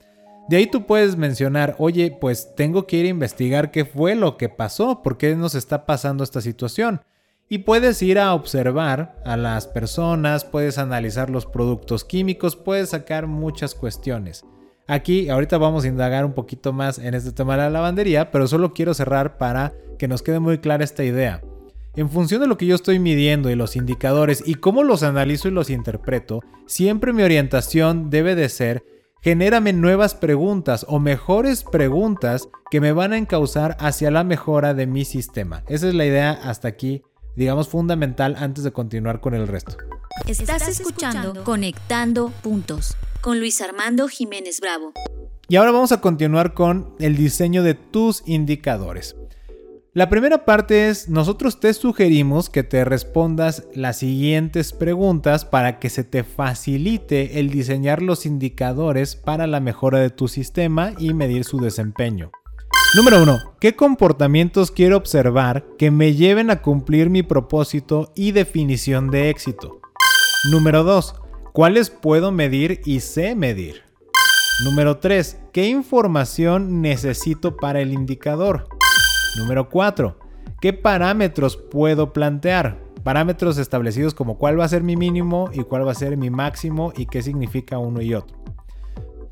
De 0.48 0.56
ahí 0.56 0.66
tú 0.66 0.86
puedes 0.86 1.16
mencionar, 1.16 1.76
oye, 1.78 2.16
pues 2.20 2.54
tengo 2.56 2.86
que 2.86 2.96
ir 2.96 3.06
a 3.06 3.10
investigar 3.10 3.70
qué 3.70 3.84
fue 3.84 4.14
lo 4.14 4.36
que 4.36 4.48
pasó, 4.48 5.02
por 5.02 5.16
qué 5.16 5.36
nos 5.36 5.54
está 5.54 5.86
pasando 5.86 6.24
esta 6.24 6.40
situación. 6.40 7.00
Y 7.48 7.58
puedes 7.58 8.02
ir 8.02 8.18
a 8.18 8.34
observar 8.34 9.20
a 9.24 9.36
las 9.36 9.66
personas, 9.66 10.44
puedes 10.44 10.78
analizar 10.78 11.30
los 11.30 11.46
productos 11.46 12.04
químicos, 12.04 12.56
puedes 12.56 12.90
sacar 12.90 13.26
muchas 13.26 13.74
cuestiones. 13.74 14.44
Aquí 14.88 15.28
ahorita 15.28 15.58
vamos 15.58 15.84
a 15.84 15.88
indagar 15.88 16.24
un 16.24 16.32
poquito 16.32 16.72
más 16.72 16.98
en 16.98 17.14
este 17.14 17.32
tema 17.32 17.52
de 17.54 17.62
la 17.62 17.70
lavandería, 17.70 18.30
pero 18.30 18.48
solo 18.48 18.74
quiero 18.74 18.94
cerrar 18.94 19.38
para 19.38 19.72
que 19.98 20.08
nos 20.08 20.22
quede 20.22 20.40
muy 20.40 20.58
clara 20.58 20.82
esta 20.82 21.04
idea. 21.04 21.40
En 21.94 22.08
función 22.08 22.40
de 22.40 22.46
lo 22.46 22.56
que 22.56 22.66
yo 22.66 22.74
estoy 22.74 22.98
midiendo 22.98 23.50
y 23.50 23.54
los 23.54 23.76
indicadores 23.76 24.42
y 24.44 24.54
cómo 24.54 24.82
los 24.82 25.02
analizo 25.02 25.48
y 25.48 25.50
los 25.50 25.68
interpreto, 25.70 26.40
siempre 26.66 27.12
mi 27.12 27.22
orientación 27.22 28.08
debe 28.08 28.34
de 28.34 28.48
ser 28.48 28.82
genérame 29.22 29.72
nuevas 29.72 30.14
preguntas 30.14 30.84
o 30.88 30.98
mejores 30.98 31.62
preguntas 31.62 32.48
que 32.70 32.80
me 32.80 32.92
van 32.92 33.12
a 33.12 33.18
encauzar 33.18 33.76
hacia 33.78 34.10
la 34.10 34.24
mejora 34.24 34.74
de 34.74 34.86
mi 34.86 35.04
sistema. 35.04 35.62
Esa 35.68 35.88
es 35.88 35.94
la 35.94 36.04
idea 36.04 36.32
hasta 36.32 36.68
aquí, 36.68 37.02
digamos, 37.36 37.68
fundamental 37.68 38.34
antes 38.38 38.64
de 38.64 38.72
continuar 38.72 39.20
con 39.20 39.34
el 39.34 39.46
resto. 39.46 39.76
Estás 40.26 40.68
escuchando 40.68 41.44
Conectando 41.44 42.30
Puntos 42.42 42.96
con 43.20 43.38
Luis 43.38 43.60
Armando 43.60 44.08
Jiménez 44.08 44.60
Bravo. 44.60 44.92
Y 45.48 45.56
ahora 45.56 45.70
vamos 45.70 45.92
a 45.92 46.00
continuar 46.00 46.54
con 46.54 46.94
el 46.98 47.16
diseño 47.16 47.62
de 47.62 47.74
tus 47.74 48.22
indicadores. 48.26 49.16
La 49.94 50.08
primera 50.08 50.46
parte 50.46 50.88
es, 50.88 51.10
nosotros 51.10 51.60
te 51.60 51.74
sugerimos 51.74 52.48
que 52.48 52.62
te 52.62 52.82
respondas 52.82 53.64
las 53.74 53.98
siguientes 53.98 54.72
preguntas 54.72 55.44
para 55.44 55.78
que 55.78 55.90
se 55.90 56.02
te 56.02 56.24
facilite 56.24 57.38
el 57.38 57.50
diseñar 57.50 58.00
los 58.00 58.24
indicadores 58.24 59.16
para 59.16 59.46
la 59.46 59.60
mejora 59.60 59.98
de 59.98 60.08
tu 60.08 60.28
sistema 60.28 60.94
y 60.96 61.12
medir 61.12 61.44
su 61.44 61.58
desempeño. 61.58 62.32
Número 62.96 63.22
1. 63.22 63.56
¿Qué 63.60 63.76
comportamientos 63.76 64.70
quiero 64.70 64.96
observar 64.96 65.66
que 65.76 65.90
me 65.90 66.14
lleven 66.14 66.48
a 66.48 66.62
cumplir 66.62 67.10
mi 67.10 67.22
propósito 67.22 68.12
y 68.16 68.32
definición 68.32 69.10
de 69.10 69.28
éxito? 69.28 69.82
Número 70.50 70.84
2. 70.84 71.16
¿Cuáles 71.52 71.90
puedo 71.90 72.32
medir 72.32 72.80
y 72.86 73.00
sé 73.00 73.34
medir? 73.34 73.82
Número 74.64 74.96
3. 74.96 75.38
¿Qué 75.52 75.68
información 75.68 76.80
necesito 76.80 77.56
para 77.56 77.82
el 77.82 77.92
indicador? 77.92 78.68
Número 79.36 79.68
4. 79.68 80.18
¿Qué 80.60 80.72
parámetros 80.72 81.56
puedo 81.56 82.12
plantear? 82.12 82.78
Parámetros 83.02 83.58
establecidos 83.58 84.14
como 84.14 84.38
cuál 84.38 84.60
va 84.60 84.64
a 84.64 84.68
ser 84.68 84.82
mi 84.82 84.96
mínimo 84.96 85.50
y 85.52 85.62
cuál 85.62 85.86
va 85.86 85.92
a 85.92 85.96
ser 85.96 86.16
mi 86.16 86.30
máximo 86.30 86.92
y 86.96 87.06
qué 87.06 87.22
significa 87.22 87.78
uno 87.78 88.00
y 88.00 88.14
otro. 88.14 88.36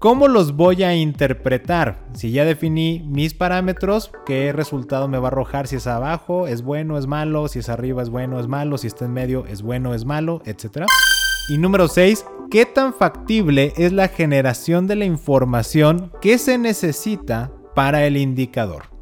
¿Cómo 0.01 0.29
los 0.29 0.57
voy 0.57 0.83
a 0.83 0.97
interpretar? 0.97 2.07
Si 2.15 2.33
ya 2.33 2.47
definí 2.47 3.05
mis 3.07 3.35
parámetros, 3.35 4.11
¿qué 4.25 4.51
resultado 4.51 5.09
me 5.09 5.19
va 5.19 5.29
a 5.29 5.31
arrojar? 5.31 5.67
Si 5.67 5.77
es 5.77 5.87
abajo, 5.87 6.47
es 6.47 6.63
bueno, 6.63 6.97
es 6.97 7.07
malo, 7.07 7.49
si 7.49 7.59
es 7.59 7.69
arriba, 7.69 8.03
es 8.03 8.09
bueno, 8.09 8.41
es 8.41 8.47
malo, 8.47 8.79
si 8.79 8.87
está 8.87 9.05
en 9.05 9.13
medio, 9.13 9.45
es 9.45 9.61
bueno, 9.61 9.93
es 9.93 10.07
malo, 10.07 10.41
etc. 10.47 10.87
Y 11.51 11.59
número 11.59 11.87
6, 11.87 12.25
¿qué 12.51 12.65
tan 12.65 12.95
factible 12.95 13.75
es 13.77 13.93
la 13.93 14.09
generación 14.09 14.87
de 14.87 14.97
la 14.97 15.05
información 15.05 16.11
que 16.23 16.39
se 16.39 16.57
necesita 16.57 17.53
para 17.75 18.07
el 18.07 18.17
indicador? 18.17 19.00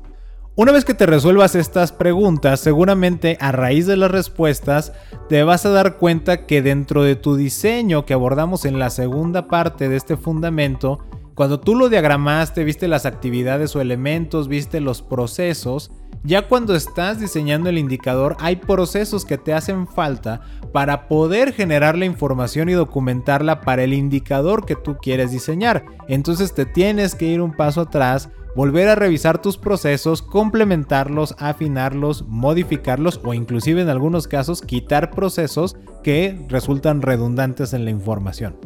Una 0.59 0.73
vez 0.73 0.85
que 0.85 0.93
te 0.93 1.07
resuelvas 1.07 1.55
estas 1.55 1.93
preguntas, 1.93 2.59
seguramente 2.59 3.39
a 3.41 3.53
raíz 3.53 3.87
de 3.87 3.97
las 3.97 4.11
respuestas 4.11 4.93
te 5.29 5.45
vas 5.45 5.65
a 5.65 5.71
dar 5.71 5.99
cuenta 5.99 6.47
que 6.47 6.63
dentro 6.63 7.05
de 7.05 7.15
tu 7.15 7.37
diseño 7.37 8.05
que 8.05 8.13
abordamos 8.13 8.65
en 8.65 8.81
la 8.81 8.91
segunda 8.91 9.47
parte 9.47 9.89
de 9.89 9.95
este 9.95 10.17
fundamento, 10.17 10.99
cuando 11.37 11.61
tú 11.61 11.77
lo 11.77 11.89
diagramaste, 11.89 12.65
viste 12.65 12.89
las 12.89 13.07
actividades 13.07 13.77
o 13.77 13.81
elementos, 13.81 14.49
viste 14.49 14.81
los 14.81 15.01
procesos, 15.01 15.93
ya 16.25 16.49
cuando 16.49 16.75
estás 16.75 17.21
diseñando 17.21 17.69
el 17.69 17.79
indicador 17.79 18.37
hay 18.41 18.57
procesos 18.57 19.25
que 19.25 19.39
te 19.39 19.55
hacen 19.55 19.87
falta 19.87 20.41
para 20.73 21.07
poder 21.07 21.53
generar 21.53 21.97
la 21.97 22.05
información 22.05 22.69
y 22.69 22.73
documentarla 22.73 23.61
para 23.61 23.85
el 23.85 23.95
indicador 23.95 24.67
que 24.67 24.75
tú 24.75 24.97
quieres 24.97 25.31
diseñar. 25.31 25.85
Entonces 26.09 26.53
te 26.53 26.67
tienes 26.67 27.15
que 27.15 27.27
ir 27.27 27.41
un 27.41 27.53
paso 27.53 27.83
atrás, 27.83 28.29
volver 28.59 28.89
a 28.89 28.97
revisar 28.97 29.41
tus 29.41 29.57
procesos, 29.57 30.21
complementarlos, 30.21 31.37
afinarlos, 31.39 32.27
modificarlos 32.27 33.21
o 33.23 33.33
inclusive 33.33 33.83
en 33.83 33.89
algunos 33.89 34.27
casos 34.27 34.63
quitar 34.63 35.13
procesos 35.13 35.77
que 36.03 36.45
resultan 36.49 37.01
redundantes 37.01 37.73
en 37.73 37.85
la 37.85 37.93
información. 37.93 38.59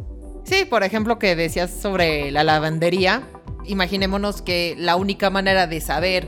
Sí, 0.45 0.65
por 0.67 0.81
ejemplo, 0.81 1.19
que 1.19 1.35
decías 1.35 1.69
sobre 1.69 2.31
la 2.31 2.43
lavandería. 2.43 3.21
Imaginémonos 3.65 4.41
que 4.41 4.73
la 4.79 4.95
única 4.95 5.29
manera 5.29 5.67
de 5.67 5.79
saber 5.79 6.27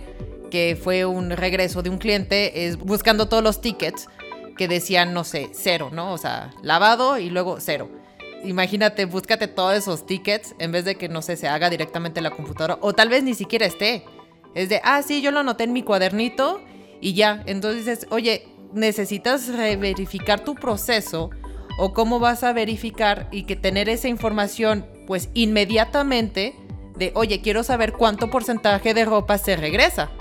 que 0.52 0.78
fue 0.80 1.06
un 1.06 1.32
regreso 1.32 1.82
de 1.82 1.90
un 1.90 1.98
cliente 1.98 2.68
es 2.68 2.78
buscando 2.78 3.28
todos 3.30 3.42
los 3.42 3.62
tickets 3.62 4.08
que 4.60 4.68
decían, 4.68 5.12
no 5.12 5.24
sé, 5.24 5.50
cero, 5.54 5.90
¿no? 5.92 6.14
O 6.14 6.20
sea, 6.20 6.52
lavado 6.62 7.18
y 7.18 7.32
luego 7.32 7.58
cero. 7.60 7.90
Imagínate, 8.46 9.06
búscate 9.06 9.48
todos 9.48 9.76
esos 9.76 10.06
tickets 10.06 10.56
en 10.60 10.72
vez 10.72 10.86
de 10.86 10.96
que, 10.96 11.10
no 11.10 11.22
sé, 11.22 11.36
se 11.36 11.48
haga 11.48 11.70
directamente 11.70 12.20
en 12.20 12.24
la 12.24 12.32
computadora 12.32 12.78
o 12.82 12.94
tal 12.94 13.10
vez 13.10 13.24
ni 13.24 13.34
siquiera 13.34 13.66
esté. 13.66 14.06
Es 14.54 14.70
de, 14.70 14.80
ah, 14.84 15.02
sí, 15.02 15.22
yo 15.22 15.32
lo 15.32 15.40
anoté 15.40 15.66
en 15.66 15.74
mi 15.74 15.84
cuadernito 15.84 16.62
y 17.02 17.14
ya. 17.14 17.44
Entonces 17.46 17.86
dices, 17.86 18.08
oye, 18.10 18.48
necesitas 18.74 19.50
verificar 19.50 20.44
tu 20.44 20.56
proceso 20.56 21.30
o 21.78 21.94
cómo 21.94 22.20
vas 22.20 22.44
a 22.44 22.54
verificar 22.54 23.28
y 23.32 23.44
que 23.44 23.56
tener 23.56 23.90
esa 23.90 24.08
información 24.08 24.86
pues 25.08 25.30
inmediatamente 25.34 26.56
de, 26.98 27.12
oye, 27.16 27.42
quiero 27.42 27.64
saber 27.64 27.94
cuánto 27.94 28.30
porcentaje 28.30 28.94
de 28.94 29.06
ropa 29.06 29.38
se 29.38 29.56
regresa. 29.56 30.12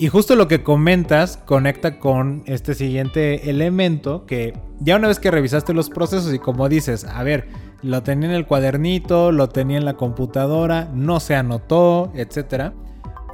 Y 0.00 0.08
justo 0.08 0.34
lo 0.34 0.48
que 0.48 0.62
comentas 0.62 1.36
conecta 1.36 1.98
con 1.98 2.42
este 2.46 2.74
siguiente 2.74 3.50
elemento 3.50 4.24
que 4.24 4.58
ya 4.78 4.96
una 4.96 5.08
vez 5.08 5.18
que 5.18 5.30
revisaste 5.30 5.74
los 5.74 5.90
procesos 5.90 6.32
y 6.32 6.38
como 6.38 6.70
dices, 6.70 7.04
a 7.04 7.22
ver, 7.22 7.48
lo 7.82 8.02
tenía 8.02 8.30
en 8.30 8.34
el 8.34 8.46
cuadernito, 8.46 9.30
lo 9.30 9.50
tenía 9.50 9.76
en 9.76 9.84
la 9.84 9.98
computadora, 9.98 10.88
no 10.94 11.20
se 11.20 11.34
anotó, 11.34 12.12
etcétera. 12.14 12.72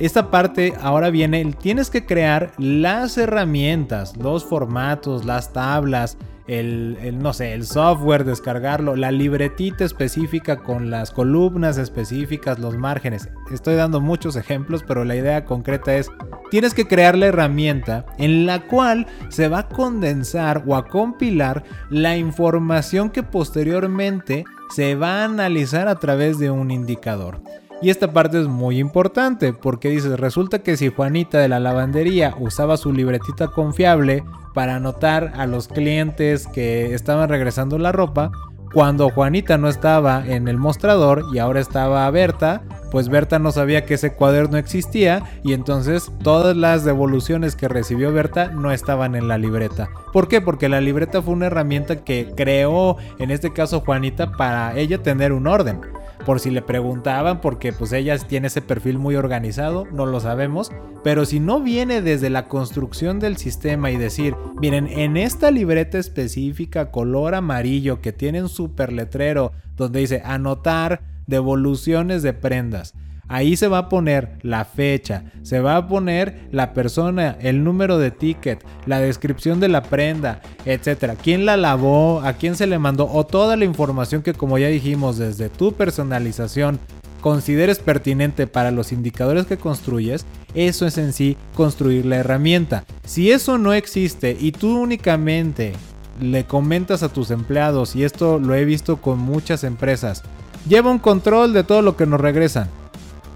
Esta 0.01 0.33
parte 0.33 0.75
ahora 0.81 1.11
viene, 1.11 1.45
tienes 1.53 1.89
que 1.89 2.05
crear 2.05 2.51
las 2.59 3.17
herramientas, 3.17 4.17
los 4.17 4.45
formatos, 4.45 5.25
las 5.25 5.53
tablas, 5.53 6.19
el, 6.47 7.19
no 7.19 7.33
sé, 7.33 7.53
el 7.53 7.67
software, 7.67 8.25
descargarlo, 8.25 8.97
la 8.97 9.11
libretita 9.11 9.85
específica 9.85 10.59
con 10.59 10.91
las 10.91 11.11
columnas 11.11 11.79
específicas, 11.79 12.59
los 12.59 12.77
márgenes. 12.77 13.29
Estoy 13.51 13.75
dando 13.75 14.01
muchos 14.01 14.37
ejemplos, 14.37 14.85
pero 14.87 15.05
la 15.05 15.17
idea 15.17 15.45
concreta 15.45 15.97
es, 15.97 16.11
tienes 16.51 16.75
que 16.75 16.87
crear 16.87 17.17
la 17.17 17.27
herramienta 17.27 18.07
en 18.19 18.47
la 18.47 18.67
cual 18.67 19.07
se 19.29 19.49
va 19.49 19.61
a 19.61 19.69
condensar 19.69 20.63
o 20.67 20.77
a 20.77 20.87
compilar 20.87 21.65
la 21.91 22.17
información 22.17 23.11
que 23.11 23.23
posteriormente 23.23 24.45
se 24.71 24.95
va 24.95 25.23
a 25.23 25.25
analizar 25.25 25.89
a 25.89 25.97
través 25.97 26.39
de 26.39 26.51
un 26.51 26.71
indicador. 26.71 27.41
Y 27.83 27.91
esta 27.91 28.13
parte 28.13 28.41
es 28.41 28.47
muy 28.47 28.79
importante 28.79 29.53
porque 29.53 29.91
dices, 29.91 30.19
resulta 30.19 30.61
que 30.61 30.77
si 30.79 30.89
Juanita 30.89 31.39
de 31.39 31.49
la 31.49 31.61
lavandería 31.61 32.35
usaba 32.41 32.79
su 32.79 32.93
libretita 32.93 33.49
confiable 33.49 34.25
para 34.55 34.77
anotar 34.77 35.35
a 35.37 35.47
los 35.47 35.69
clientes 35.69 36.47
que 36.47 36.95
estaban 36.95 37.29
regresando 37.29 37.79
la 37.79 37.93
ropa, 37.93 38.33
cuando 38.73 39.11
Juanita 39.11 39.59
no 39.59 39.69
estaba 39.69 40.27
en 40.27 40.49
el 40.49 40.57
mostrador 40.57 41.25
y 41.33 41.39
ahora 41.39 41.61
estaba 41.61 42.11
Berta, 42.11 42.63
pues 42.91 43.09
Berta 43.11 43.39
no 43.39 43.53
sabía 43.53 43.85
que 43.85 43.95
ese 43.95 44.13
cuaderno 44.15 44.57
existía 44.57 45.23
y 45.45 45.53
entonces 45.53 46.11
todas 46.23 46.57
las 46.57 46.85
devoluciones 46.85 47.57
que 47.57 47.69
recibió 47.69 48.13
Berta 48.13 48.49
no 48.49 48.73
estaban 48.73 49.15
en 49.15 49.29
la 49.29 49.39
libreta. 49.39 49.89
¿Por 50.13 50.29
qué? 50.29 50.41
Porque 50.41 50.69
la 50.69 50.81
libreta 50.81 51.21
fue 51.23 51.35
una 51.35 51.47
herramienta 51.47 52.05
que 52.05 52.33
creó, 52.37 52.97
en 53.19 53.31
este 53.31 53.53
caso 53.53 53.81
Juanita, 53.81 54.33
para 54.33 54.77
ella 54.77 55.03
tener 55.03 55.33
un 55.33 55.47
orden 55.47 55.81
por 56.27 56.41
si 56.41 56.51
le 56.51 56.61
preguntaban, 56.61 57.41
porque 57.41 57.73
pues 57.73 57.93
ella 57.93 58.19
tiene 58.19 58.49
ese 58.49 58.61
perfil 58.61 58.99
muy 58.99 59.15
organizado, 59.15 59.87
no 59.93 60.07
lo 60.07 60.19
sabemos, 60.19 60.73
pero 61.05 61.25
si 61.25 61.39
no 61.39 61.61
viene 61.61 62.03
desde 62.03 62.31
la 62.31 62.49
construcción 62.49 63.21
del 63.21 63.37
sistema 63.37 63.93
y 63.93 63.97
decir, 63.97 64.35
miren, 64.61 64.89
en 64.89 65.17
esta 65.17 65.53
libreta 65.53 65.99
específica 65.99 66.91
color 66.91 67.37
amarillo 67.37 68.01
que 68.01 68.13
tiene 68.13 68.43
un 68.43 68.49
super 68.49 68.93
letrero 68.93 69.53
donde 69.77 70.01
dice 70.01 70.21
anotar 70.25 71.01
devoluciones 71.29 72.25
de 72.25 72.33
prendas, 72.33 72.95
Ahí 73.29 73.57
se 73.57 73.69
va 73.69 73.79
a 73.79 73.89
poner 73.89 74.39
la 74.43 74.65
fecha, 74.65 75.25
se 75.43 75.61
va 75.61 75.77
a 75.77 75.89
poner 75.89 76.49
la 76.53 76.73
persona, 76.73 77.37
el 77.41 77.65
número 77.65 77.99
de 77.99 78.11
ticket, 78.11 78.65
la 78.87 79.01
descripción 79.01 79.59
de 79.59 79.69
la 79.69 79.83
prenda, 79.83 80.41
etcétera. 80.65 81.17
¿Quién 81.17 81.45
la 81.45 81.57
lavó? 81.57 82.21
¿A 82.21 82.35
quién 82.35 82.55
se 82.57 82.67
le 82.67 82.79
mandó? 82.79 83.11
O 83.11 83.27
toda 83.27 83.57
la 83.57 83.65
información 83.65 84.23
que 84.23 84.35
como 84.35 84.59
ya 84.59 84.69
dijimos 84.69 85.19
desde 85.19 85.49
tu 85.49 85.73
personalización 85.73 86.79
consideres 87.21 87.81
pertinente 87.81 88.47
para 88.47 88.71
los 88.71 88.93
indicadores 88.93 89.47
que 89.47 89.57
construyes, 89.57 90.25
eso 90.55 90.87
es 90.87 90.97
en 90.97 91.13
sí 91.13 91.37
construir 91.55 92.07
la 92.07 92.17
herramienta. 92.17 92.85
Si 93.05 93.33
eso 93.33 93.59
no 93.59 93.73
existe 93.73 94.37
y 94.39 94.53
tú 94.53 94.79
únicamente 94.79 95.73
le 96.21 96.45
comentas 96.45 97.03
a 97.03 97.09
tus 97.09 97.31
empleados, 97.31 97.97
y 97.97 98.05
esto 98.05 98.39
lo 98.39 98.55
he 98.55 98.65
visto 98.65 98.99
con 98.99 99.19
muchas 99.19 99.65
empresas, 99.65 100.23
lleva 100.69 100.91
un 100.91 100.99
control 100.99 101.53
de 101.53 101.65
todo 101.65 101.83
lo 101.83 101.97
que 101.97 102.07
nos 102.07 102.21
regresan. 102.21 102.69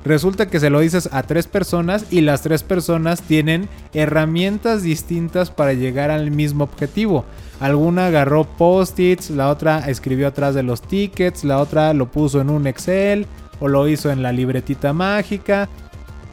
Resulta 0.04 0.48
que 0.48 0.60
se 0.60 0.70
lo 0.70 0.80
dices 0.80 1.10
a 1.12 1.22
tres 1.24 1.46
personas 1.46 2.06
y 2.10 2.22
las 2.22 2.42
tres 2.42 2.62
personas 2.62 3.20
tienen 3.22 3.68
herramientas 3.92 4.82
distintas 4.82 5.50
para 5.50 5.74
llegar 5.74 6.10
al 6.10 6.30
mismo 6.30 6.64
objetivo. 6.64 7.24
Alguna 7.60 8.06
agarró 8.06 8.44
post-its, 8.44 9.28
la 9.28 9.50
otra 9.50 9.90
escribió 9.90 10.28
atrás 10.28 10.54
de 10.54 10.62
los 10.62 10.80
tickets, 10.80 11.44
la 11.44 11.58
otra 11.58 11.92
lo 11.92 12.10
puso 12.10 12.40
en 12.40 12.48
un 12.48 12.66
Excel 12.66 13.26
o 13.60 13.68
lo 13.68 13.86
hizo 13.88 14.10
en 14.10 14.22
la 14.22 14.32
libretita 14.32 14.94
mágica. 14.94 15.68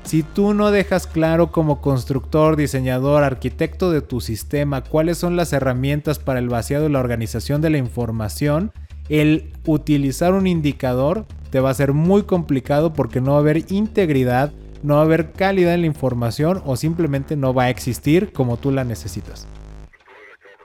Si 0.05 0.23
tú 0.23 0.53
no 0.53 0.71
dejas 0.71 1.05
claro 1.05 1.51
como 1.51 1.81
constructor, 1.81 2.55
diseñador, 2.55 3.25
arquitecto 3.25 3.91
de 3.91 3.99
tu 4.01 4.21
sistema 4.21 4.81
cuáles 4.81 5.17
son 5.17 5.35
las 5.35 5.51
herramientas 5.51 6.19
para 6.19 6.39
el 6.39 6.47
vaciado 6.47 6.87
y 6.87 6.91
la 6.93 7.01
organización 7.01 7.59
de 7.59 7.71
la 7.71 7.77
información, 7.79 8.71
el 9.09 9.51
utilizar 9.65 10.33
un 10.33 10.47
indicador 10.47 11.25
te 11.49 11.59
va 11.59 11.69
a 11.69 11.73
ser 11.75 11.93
muy 11.93 12.23
complicado 12.23 12.93
porque 12.93 13.21
no 13.21 13.31
va 13.31 13.37
a 13.37 13.41
haber 13.41 13.71
integridad, 13.71 14.51
no 14.83 14.95
va 14.95 15.01
a 15.01 15.05
haber 15.05 15.31
calidad 15.31 15.73
en 15.73 15.81
la 15.81 15.87
información 15.87 16.61
o 16.65 16.75
simplemente 16.75 17.35
no 17.35 17.53
va 17.53 17.63
a 17.63 17.69
existir 17.69 18.31
como 18.31 18.57
tú 18.57 18.71
la 18.71 18.83
necesitas. 18.83 19.47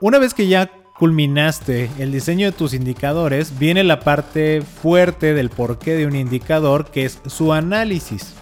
Una 0.01 0.19
vez 0.19 0.33
que 0.33 0.47
ya 0.47 0.69
culminaste 0.97 1.89
el 1.97 2.11
diseño 2.11 2.45
de 2.45 2.51
tus 2.51 2.73
indicadores, 2.73 3.57
viene 3.57 3.83
la 3.83 3.99
parte 4.01 4.61
fuerte 4.61 5.33
del 5.33 5.49
porqué 5.49 5.95
de 5.95 6.05
un 6.05 6.15
indicador 6.15 6.85
que 6.91 7.05
es 7.05 7.19
su 7.25 7.53
análisis. 7.53 8.33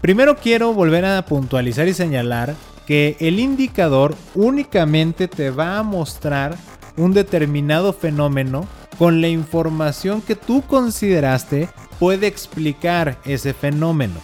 Primero 0.00 0.36
quiero 0.36 0.74
volver 0.74 1.04
a 1.04 1.24
puntualizar 1.24 1.88
y 1.88 1.94
señalar 1.94 2.54
que 2.86 3.16
el 3.20 3.40
indicador 3.40 4.14
únicamente 4.34 5.28
te 5.28 5.50
va 5.50 5.78
a 5.78 5.82
mostrar 5.82 6.56
un 6.96 7.12
determinado 7.14 7.92
fenómeno 7.92 8.66
con 8.98 9.20
la 9.20 9.28
información 9.28 10.22
que 10.22 10.36
tú 10.36 10.62
consideraste 10.62 11.68
puede 11.98 12.26
explicar 12.26 13.18
ese 13.24 13.54
fenómeno. 13.54 14.14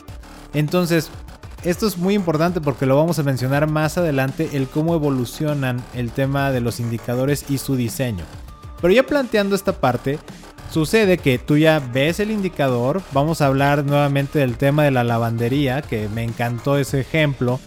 Entonces, 0.55 1.11
esto 1.65 1.87
es 1.87 1.99
muy 1.99 2.15
importante 2.15 2.61
porque 2.61 2.87
lo 2.87 2.97
vamos 2.97 3.19
a 3.19 3.23
mencionar 3.23 3.69
más 3.69 3.99
adelante, 3.99 4.51
el 4.55 4.67
cómo 4.67 4.95
evolucionan 4.95 5.83
el 5.95 6.11
tema 6.11 6.51
de 6.51 6.61
los 6.61 6.81
indicadores 6.81 7.45
y 7.51 7.59
su 7.59 7.77
diseño. 7.77 8.25
Pero 8.81 8.95
ya 8.95 9.03
planteando 9.03 9.55
esta 9.55 9.75
parte, 9.75 10.19
sucede 10.71 11.19
que 11.19 11.39
tú 11.39 11.59
ya 11.59 11.79
ves 11.79 12.19
el 12.19 12.31
indicador, 12.31 13.03
vamos 13.13 13.41
a 13.41 13.47
hablar 13.47 13.85
nuevamente 13.85 14.39
del 14.39 14.57
tema 14.57 14.85
de 14.85 14.91
la 14.91 15.05
lavandería, 15.05 15.83
que 15.83 16.09
me 16.09 16.25
encantó 16.25 16.79
ese 16.79 17.01
ejemplo, 17.01 17.61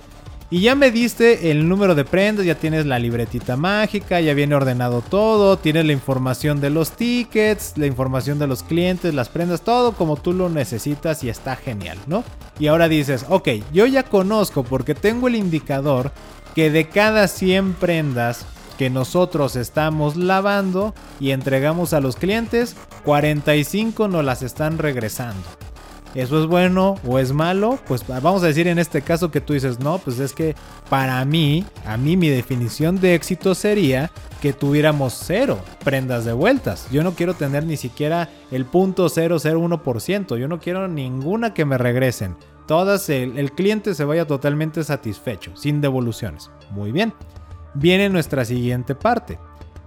y 0.53 0.59
ya 0.59 0.75
me 0.75 0.91
diste 0.91 1.49
el 1.49 1.67
número 1.67 1.95
de 1.95 2.05
prendas, 2.05 2.45
ya 2.45 2.53
tienes 2.53 2.85
la 2.85 2.99
libretita 2.99 3.57
mágica, 3.57 4.21
ya 4.21 4.35
viene 4.35 4.53
ordenado 4.53 5.01
todo, 5.01 5.57
tienes 5.57 5.83
la 5.83 5.93
información 5.93 6.61
de 6.61 6.69
los 6.69 6.91
tickets, 6.91 7.73
la 7.75 7.87
información 7.87 8.37
de 8.37 8.45
los 8.45 8.61
clientes, 8.61 9.15
las 9.15 9.29
prendas, 9.29 9.61
todo 9.61 9.93
como 9.93 10.15
tú 10.15 10.31
lo 10.31 10.49
necesitas 10.49 11.23
y 11.23 11.29
está 11.29 11.55
genial, 11.55 11.97
¿no? 12.05 12.23
Y 12.59 12.67
ahora 12.67 12.87
dices, 12.87 13.25
ok, 13.29 13.49
yo 13.73 13.87
ya 13.87 14.03
conozco 14.03 14.63
porque 14.63 14.93
tengo 14.93 15.27
el 15.27 15.37
indicador 15.37 16.11
que 16.53 16.69
de 16.69 16.87
cada 16.87 17.27
100 17.27 17.73
prendas 17.73 18.45
que 18.77 18.91
nosotros 18.91 19.55
estamos 19.55 20.17
lavando 20.17 20.93
y 21.19 21.31
entregamos 21.31 21.93
a 21.93 21.99
los 21.99 22.15
clientes, 22.15 22.75
45 23.05 24.07
nos 24.07 24.23
las 24.23 24.43
están 24.43 24.77
regresando. 24.77 25.62
¿Eso 26.16 26.39
es 26.39 26.47
bueno 26.47 26.95
o 27.07 27.18
es 27.18 27.32
malo? 27.32 27.80
Pues 27.88 28.05
vamos 28.07 28.43
a 28.43 28.47
decir 28.47 28.68
en 28.68 28.78
este 28.78 29.01
caso 29.01 29.32
que 29.32 29.41
tú 29.41 29.53
dices, 29.53 29.80
no, 29.80 29.97
pues 29.97 30.20
es 30.20 30.34
que 30.34 30.55
para 30.89 31.24
mí, 31.26 31.66
a 31.86 31.97
mí 31.97 32.18
mi 32.18 32.30
definición 32.30 32.99
de 32.99 33.16
éxito 33.16 33.55
sería 33.55 34.11
que 34.39 34.53
tuviéramos 34.53 35.14
cero 35.14 35.59
prendas 35.84 36.24
de 36.26 36.34
vueltas. 36.34 36.88
Yo 36.91 37.03
no 37.03 37.14
quiero 37.14 37.34
tener 37.34 37.66
ni 37.66 37.78
siquiera 37.78 38.30
el 38.51 38.66
punto 38.66 39.07
001%, 39.07 40.38
yo 40.38 40.47
no 40.47 40.59
quiero 40.59 40.88
ninguna 40.88 41.53
que 41.53 41.66
me 41.66 41.80
regresen. 41.80 42.36
Todas, 42.68 43.09
el, 43.09 43.38
el 43.39 43.51
cliente 43.51 43.95
se 43.95 44.05
vaya 44.05 44.28
totalmente 44.28 44.84
satisfecho, 44.84 45.55
sin 45.55 45.82
devoluciones. 45.82 46.51
Muy 46.72 46.91
bien. 46.91 47.14
Viene 47.74 48.09
nuestra 48.09 48.45
siguiente 48.45 48.93
parte. 48.93 49.39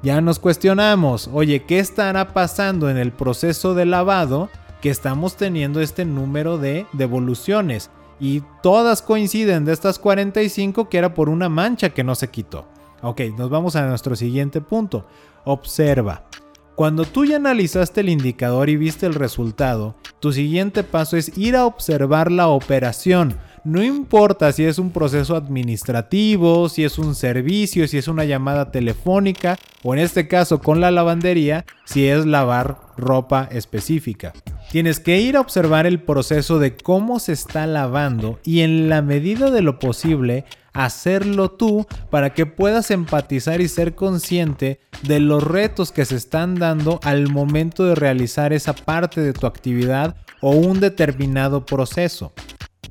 Ya 0.03 0.21
nos 0.21 0.39
cuestionamos, 0.39 1.31
oye, 1.33 1.65
¿qué 1.65 1.79
estará 1.79 2.33
pasando 2.33 2.91
en 2.91 2.97
el 2.97 3.13
proceso 3.13 3.75
de 3.75 3.87
lavado 3.87 4.51
que 4.87 4.91
estamos 4.91 5.37
teniendo 5.37 5.81
este 5.81 6.05
número 6.05 6.59
de 6.59 6.87
devoluciones? 6.93 7.91
Y 8.21 8.45
todas 8.63 9.03
coinciden 9.03 9.65
de 9.65 9.73
estas 9.73 9.99
45 9.99 10.89
que 10.89 10.97
era 10.97 11.13
por 11.13 11.29
una 11.29 11.49
mancha 11.49 11.91
que 11.91 12.05
no 12.05 12.15
se 12.15 12.31
quitó. 12.31 12.69
Ok, 13.03 13.23
nos 13.37 13.51
vamos 13.51 13.75
a 13.75 13.85
nuestro 13.85 14.15
siguiente 14.15 14.61
punto. 14.61 15.05
Observa. 15.45 16.29
Cuando 16.77 17.05
tú 17.05 17.25
ya 17.25 17.35
analizaste 17.35 18.03
el 18.03 18.11
indicador 18.11 18.71
y 18.71 18.77
viste 18.77 19.07
el 19.07 19.15
resultado, 19.15 19.97
tu 20.21 20.33
siguiente 20.33 20.85
paso 20.85 21.17
es 21.17 21.37
ir 21.37 21.57
a 21.57 21.67
observar 21.67 22.31
la 22.31 22.47
operación. 22.47 23.37
No 23.67 23.83
importa 23.83 24.53
si 24.53 24.65
es 24.65 24.79
un 24.79 24.93
proceso 24.93 25.35
administrativo, 25.35 26.69
si 26.69 26.85
es 26.85 27.01
un 27.01 27.17
servicio, 27.17 27.89
si 27.89 27.99
es 27.99 28.07
una 28.07 28.25
llamada 28.25 28.71
telefónica 28.71 29.59
o 29.83 29.93
en 29.93 29.99
este 29.99 30.29
caso 30.29 30.61
con 30.61 30.81
la 30.81 30.93
lavandería, 30.93 31.65
si 31.85 32.07
es 32.07 32.27
lavar 32.27 32.79
ropa 32.97 33.49
específica. 33.51 34.33
Tienes 34.71 35.01
que 35.01 35.19
ir 35.19 35.37
a 35.37 35.41
observar 35.41 35.85
el 35.85 36.01
proceso 36.01 36.61
de 36.61 36.77
cómo 36.77 37.19
se 37.19 37.33
está 37.33 37.67
lavando 37.67 38.39
y 38.45 38.61
en 38.61 38.89
la 38.89 39.03
medida 39.03 39.51
de 39.51 39.63
lo 39.63 39.81
posible 39.81 40.45
hacerlo 40.73 41.51
tú 41.51 41.89
para 42.09 42.35
que 42.35 42.47
puedas 42.47 42.93
empatizar 42.93 43.61
y 43.61 43.67
ser 43.67 43.97
consciente 43.97 44.79
de 45.03 45.19
los 45.19 45.43
retos 45.43 45.91
que 45.91 46.05
se 46.05 46.15
están 46.15 46.55
dando 46.55 47.01
al 47.03 47.29
momento 47.31 47.85
de 47.85 47.97
realizar 47.97 48.53
esa 48.53 48.75
parte 48.75 49.21
de 49.21 49.33
tu 49.33 49.49
actividad 49.49 50.15
o 50.41 50.53
un 50.53 50.79
determinado 50.79 51.67
proceso. 51.67 52.33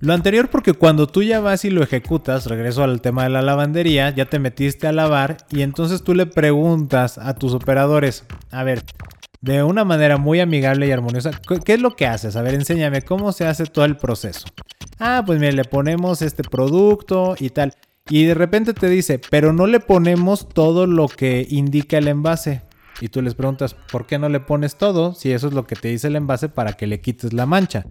Lo 0.01 0.13
anterior 0.13 0.49
porque 0.49 0.73
cuando 0.73 1.07
tú 1.07 1.23
ya 1.23 1.39
vas 1.39 1.65
y 1.65 1.69
lo 1.69 1.81
ejecutas, 1.81 2.47
regreso 2.47 2.83
al 2.83 3.01
tema 3.01 3.23
de 3.23 3.29
la 3.29 3.41
lavandería, 3.41 4.09
ya 4.09 4.25
te 4.25 4.39
metiste 4.39 4.87
a 4.87 4.91
lavar 4.91 5.37
y 5.49 5.61
entonces 5.61 6.03
tú 6.03 6.13
le 6.13 6.25
preguntas 6.25 7.17
a 7.17 7.35
tus 7.35 7.53
operadores, 7.53 8.25
a 8.51 8.63
ver, 8.63 8.83
de 9.41 9.63
una 9.63 9.85
manera 9.85 10.17
muy 10.17 10.39
amigable 10.39 10.87
y 10.87 10.91
armoniosa, 10.91 11.31
¿qué 11.63 11.73
es 11.73 11.81
lo 11.81 11.95
que 11.95 12.07
haces? 12.07 12.35
A 12.35 12.41
ver, 12.41 12.55
enséñame 12.55 13.03
cómo 13.03 13.31
se 13.31 13.45
hace 13.45 13.65
todo 13.65 13.85
el 13.85 13.95
proceso. 13.95 14.47
Ah, 14.99 15.23
pues 15.25 15.39
mire, 15.39 15.53
le 15.53 15.65
ponemos 15.65 16.21
este 16.21 16.43
producto 16.43 17.35
y 17.39 17.49
tal. 17.49 17.73
Y 18.09 18.25
de 18.25 18.33
repente 18.33 18.73
te 18.73 18.89
dice, 18.89 19.19
pero 19.29 19.53
no 19.53 19.67
le 19.67 19.79
ponemos 19.79 20.49
todo 20.49 20.87
lo 20.87 21.07
que 21.07 21.45
indica 21.49 21.97
el 21.97 22.07
envase. 22.07 22.61
Y 23.01 23.09
tú 23.09 23.21
les 23.21 23.35
preguntas, 23.35 23.75
¿por 23.91 24.05
qué 24.05 24.19
no 24.19 24.29
le 24.29 24.39
pones 24.39 24.77
todo 24.77 25.13
si 25.13 25.31
eso 25.31 25.47
es 25.47 25.53
lo 25.53 25.65
que 25.67 25.75
te 25.75 25.89
dice 25.89 26.07
el 26.07 26.15
envase 26.15 26.49
para 26.49 26.73
que 26.73 26.87
le 26.87 27.01
quites 27.01 27.33
la 27.33 27.45
mancha? 27.45 27.85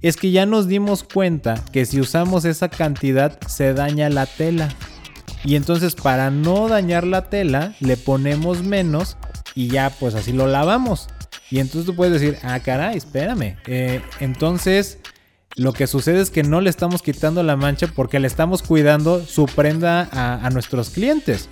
Es 0.00 0.16
que 0.16 0.30
ya 0.30 0.46
nos 0.46 0.68
dimos 0.68 1.02
cuenta 1.02 1.62
que 1.72 1.84
si 1.86 2.00
usamos 2.00 2.44
esa 2.44 2.68
cantidad 2.68 3.40
se 3.46 3.74
daña 3.74 4.08
la 4.10 4.26
tela. 4.26 4.68
Y 5.44 5.56
entonces 5.56 5.94
para 5.94 6.30
no 6.30 6.68
dañar 6.68 7.06
la 7.06 7.28
tela 7.28 7.74
le 7.80 7.96
ponemos 7.96 8.62
menos 8.62 9.16
y 9.54 9.68
ya 9.68 9.90
pues 9.90 10.14
así 10.14 10.32
lo 10.32 10.46
lavamos. 10.46 11.08
Y 11.50 11.60
entonces 11.60 11.86
tú 11.86 11.96
puedes 11.96 12.20
decir, 12.20 12.38
ah 12.42 12.60
caray, 12.60 12.96
espérame. 12.96 13.56
Eh, 13.66 14.02
entonces 14.20 14.98
lo 15.56 15.72
que 15.72 15.86
sucede 15.86 16.20
es 16.20 16.30
que 16.30 16.42
no 16.42 16.60
le 16.60 16.70
estamos 16.70 17.02
quitando 17.02 17.42
la 17.42 17.56
mancha 17.56 17.88
porque 17.88 18.20
le 18.20 18.26
estamos 18.26 18.62
cuidando 18.62 19.24
su 19.24 19.46
prenda 19.46 20.08
a, 20.12 20.46
a 20.46 20.50
nuestros 20.50 20.90
clientes. 20.90 21.48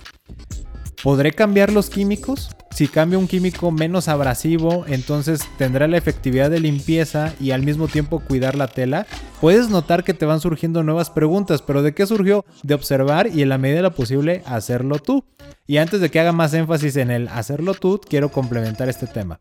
¿Podré 1.03 1.31
cambiar 1.31 1.71
los 1.71 1.89
químicos? 1.89 2.49
Si 2.71 2.87
cambio 2.87 3.19
un 3.19 3.27
químico 3.27 3.71
menos 3.71 4.07
abrasivo, 4.07 4.85
entonces 4.87 5.41
tendrá 5.57 5.87
la 5.87 5.97
efectividad 5.97 6.49
de 6.49 6.59
limpieza 6.59 7.33
y 7.39 7.51
al 7.51 7.63
mismo 7.63 7.87
tiempo 7.87 8.19
cuidar 8.19 8.55
la 8.55 8.67
tela. 8.67 9.05
Puedes 9.39 9.69
notar 9.69 10.03
que 10.03 10.15
te 10.15 10.25
van 10.25 10.41
surgiendo 10.41 10.83
nuevas 10.83 11.09
preguntas, 11.09 11.61
pero 11.61 11.83
¿de 11.83 11.93
qué 11.93 12.07
surgió? 12.07 12.45
De 12.63 12.73
observar 12.73 13.27
y 13.27 13.43
en 13.43 13.49
la 13.49 13.59
medida 13.59 13.77
de 13.77 13.83
lo 13.83 13.95
posible 13.95 14.41
hacerlo 14.45 14.97
tú. 14.97 15.23
Y 15.67 15.77
antes 15.77 16.01
de 16.01 16.09
que 16.09 16.19
haga 16.19 16.31
más 16.31 16.53
énfasis 16.53 16.95
en 16.97 17.11
el 17.11 17.27
hacerlo 17.27 17.73
tú, 17.73 18.01
quiero 18.07 18.29
complementar 18.29 18.89
este 18.89 19.05
tema. 19.05 19.39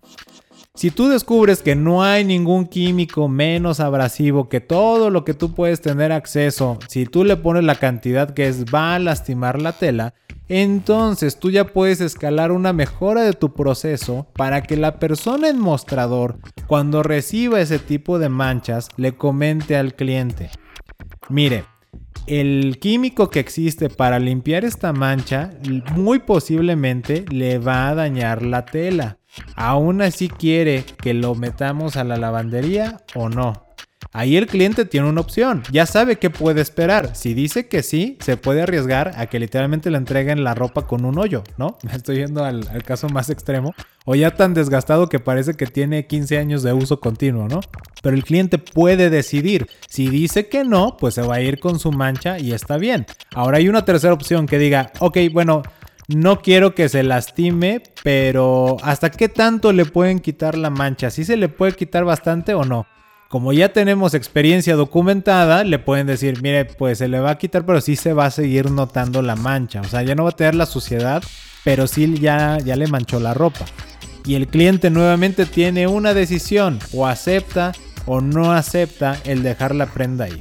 Si 0.77 0.91
tú 0.91 1.09
descubres 1.09 1.63
que 1.63 1.75
no 1.75 2.03
hay 2.03 2.23
ningún 2.23 2.67
químico 2.67 3.29
menos 3.29 3.81
abrasivo 3.81 4.51
que 4.51 4.61
todo 4.61 5.09
lo 5.09 5.25
que 5.25 5.33
tú 5.33 5.55
puedes 5.55 5.81
tener 5.81 6.13
acceso, 6.13 6.79
si 6.87 7.07
tú 7.07 7.25
le 7.25 7.39
pones 7.39 7.65
la 7.65 7.77
cantidad 7.77 8.35
que 8.35 8.47
es 8.47 8.67
va 8.67 8.95
a 8.95 8.99
lastimar 8.99 9.63
la 9.63 9.73
tela, 9.73 10.13
entonces 10.51 11.41
tú 11.41 11.51
ya 11.51 11.65
puedes 11.65 12.03
escalar 12.03 12.53
una 12.53 12.75
mejora 12.75 13.23
de 13.23 13.33
tu 13.33 13.55
proceso 13.55 14.27
para 14.35 14.63
que 14.63 14.77
la 14.77 14.99
persona 14.99 15.49
en 15.49 15.59
mostrador, 15.59 16.41
cuando 16.67 17.03
reciba 17.03 17.63
ese 17.63 17.79
tipo 17.79 18.19
de 18.19 18.29
manchas, 18.29 18.91
le 18.99 19.13
comente 19.13 19.79
al 19.79 19.95
cliente. 19.95 20.51
Mire, 21.31 21.65
el 22.27 22.79
químico 22.81 23.31
que 23.31 23.41
existe 23.41 23.89
para 23.89 24.19
limpiar 24.19 24.67
esta 24.67 24.93
mancha 24.93 25.53
muy 25.95 26.19
posiblemente 26.19 27.25
le 27.31 27.59
va 27.59 27.89
a 27.89 27.95
dañar 27.95 28.43
la 28.43 28.67
tela. 28.67 29.17
Aún 29.55 30.03
así 30.03 30.29
quiere 30.29 30.85
que 31.03 31.15
lo 31.15 31.35
metamos 31.35 31.97
a 31.97 32.05
la 32.05 32.17
lavandería 32.17 33.01
o 33.15 33.29
no. 33.29 33.67
Ahí 34.13 34.37
el 34.37 34.47
cliente 34.47 34.85
tiene 34.85 35.09
una 35.09 35.21
opción, 35.21 35.63
ya 35.71 35.85
sabe 35.85 36.17
qué 36.17 36.31
puede 36.31 36.61
esperar. 36.61 37.15
Si 37.15 37.35
dice 37.35 37.69
que 37.69 37.83
sí, 37.83 38.17
se 38.21 38.37
puede 38.37 38.63
arriesgar 38.63 39.13
a 39.17 39.27
que 39.27 39.39
literalmente 39.39 39.91
le 39.91 39.99
entreguen 39.99 40.45
la 40.45 40.55
ropa 40.55 40.87
con 40.87 41.05
un 41.05 41.19
hoyo, 41.19 41.45
¿no? 41.59 41.77
Me 41.83 41.93
estoy 41.93 42.17
yendo 42.17 42.45
al, 42.45 42.67
caso 42.85 43.09
más 43.09 43.31
extremo. 43.31 43.75
O 44.05 44.15
ya 44.15 44.35
tan 44.35 44.55
desgastado 44.55 45.09
que 45.09 45.19
parece 45.19 45.55
que 45.55 45.67
tiene 45.67 46.07
15 46.07 46.39
años 46.39 46.63
de 46.63 46.73
uso 46.73 47.01
continuo, 47.01 47.49
¿no? 47.49 47.61
Pero 48.03 48.17
el 48.17 48.25
cliente 48.25 48.59
puede 48.59 49.11
decidir. 49.11 49.67
Si 49.89 50.09
dice 50.09 50.49
que 50.49 50.65
no, 50.65 50.97
pues 50.97 51.15
se 51.15 51.23
va 51.23 51.35
a 51.35 51.41
ir 51.41 51.59
con 51.59 51.79
su 51.79 51.91
mancha 51.91 52.39
y 52.39 52.53
está 52.53 52.79
bien. 52.79 53.05
Ahora 53.35 53.59
hay 53.59 53.69
una 53.69 53.85
tercera 53.85 54.15
opción 54.15 54.47
que 54.47 54.59
diga, 54.59 54.93
ok, 55.01 55.19
bueno, 55.33 55.63
no 56.09 56.41
quiero 56.41 56.75
que 56.75 56.89
se 56.89 57.03
lastime, 57.03 57.83
pero 58.03 58.77
¿hasta 58.83 59.11
qué 59.11 59.29
tanto 59.29 59.73
le 59.73 59.85
pueden 59.85 60.21
quitar 60.21 60.57
la 60.57 60.71
mancha? 60.71 61.11
¿Sí 61.11 61.25
se 61.25 61.37
le 61.37 61.49
puede 61.49 61.73
quitar 61.73 62.05
bastante 62.05 62.55
o 62.55 62.65
no? 62.65 62.87
Como 63.29 63.53
ya 63.53 63.73
tenemos 63.73 64.15
experiencia 64.15 64.77
documentada, 64.77 65.65
le 65.65 65.81
pueden 65.81 66.07
decir, 66.07 66.41
mire, 66.43 66.65
pues 66.65 66.99
se 66.99 67.09
le 67.09 67.19
va 67.19 67.31
a 67.33 67.39
quitar, 67.39 67.67
pero 67.67 67.81
sí 67.81 67.97
se 67.97 68.13
va 68.13 68.27
a 68.27 68.31
seguir 68.31 68.71
notando 68.71 69.21
la 69.21 69.35
mancha. 69.35 69.81
O 69.81 69.85
sea, 69.85 70.03
ya 70.03 70.15
no 70.15 70.23
va 70.23 70.31
a 70.31 70.37
tener 70.37 70.55
la 70.55 70.67
suciedad, 70.67 71.25
pero 71.65 71.89
sí 71.89 72.15
ya, 72.21 72.59
ya 72.59 72.77
le 72.77 72.87
manchó 72.87 73.19
la 73.19 73.35
ropa. 73.35 73.65
Y 74.25 74.37
el 74.37 74.47
cliente 74.47 74.91
nuevamente 74.91 75.45
tiene 75.45 75.89
una 75.89 76.15
decisión, 76.15 76.79
o 76.93 77.07
acepta 77.07 77.73
o 78.07 78.21
no 78.21 78.53
acepta 78.53 79.17
el 79.25 79.43
dejar 79.43 79.75
la 79.75 79.87
prenda 79.87 80.27
ahí. 80.27 80.41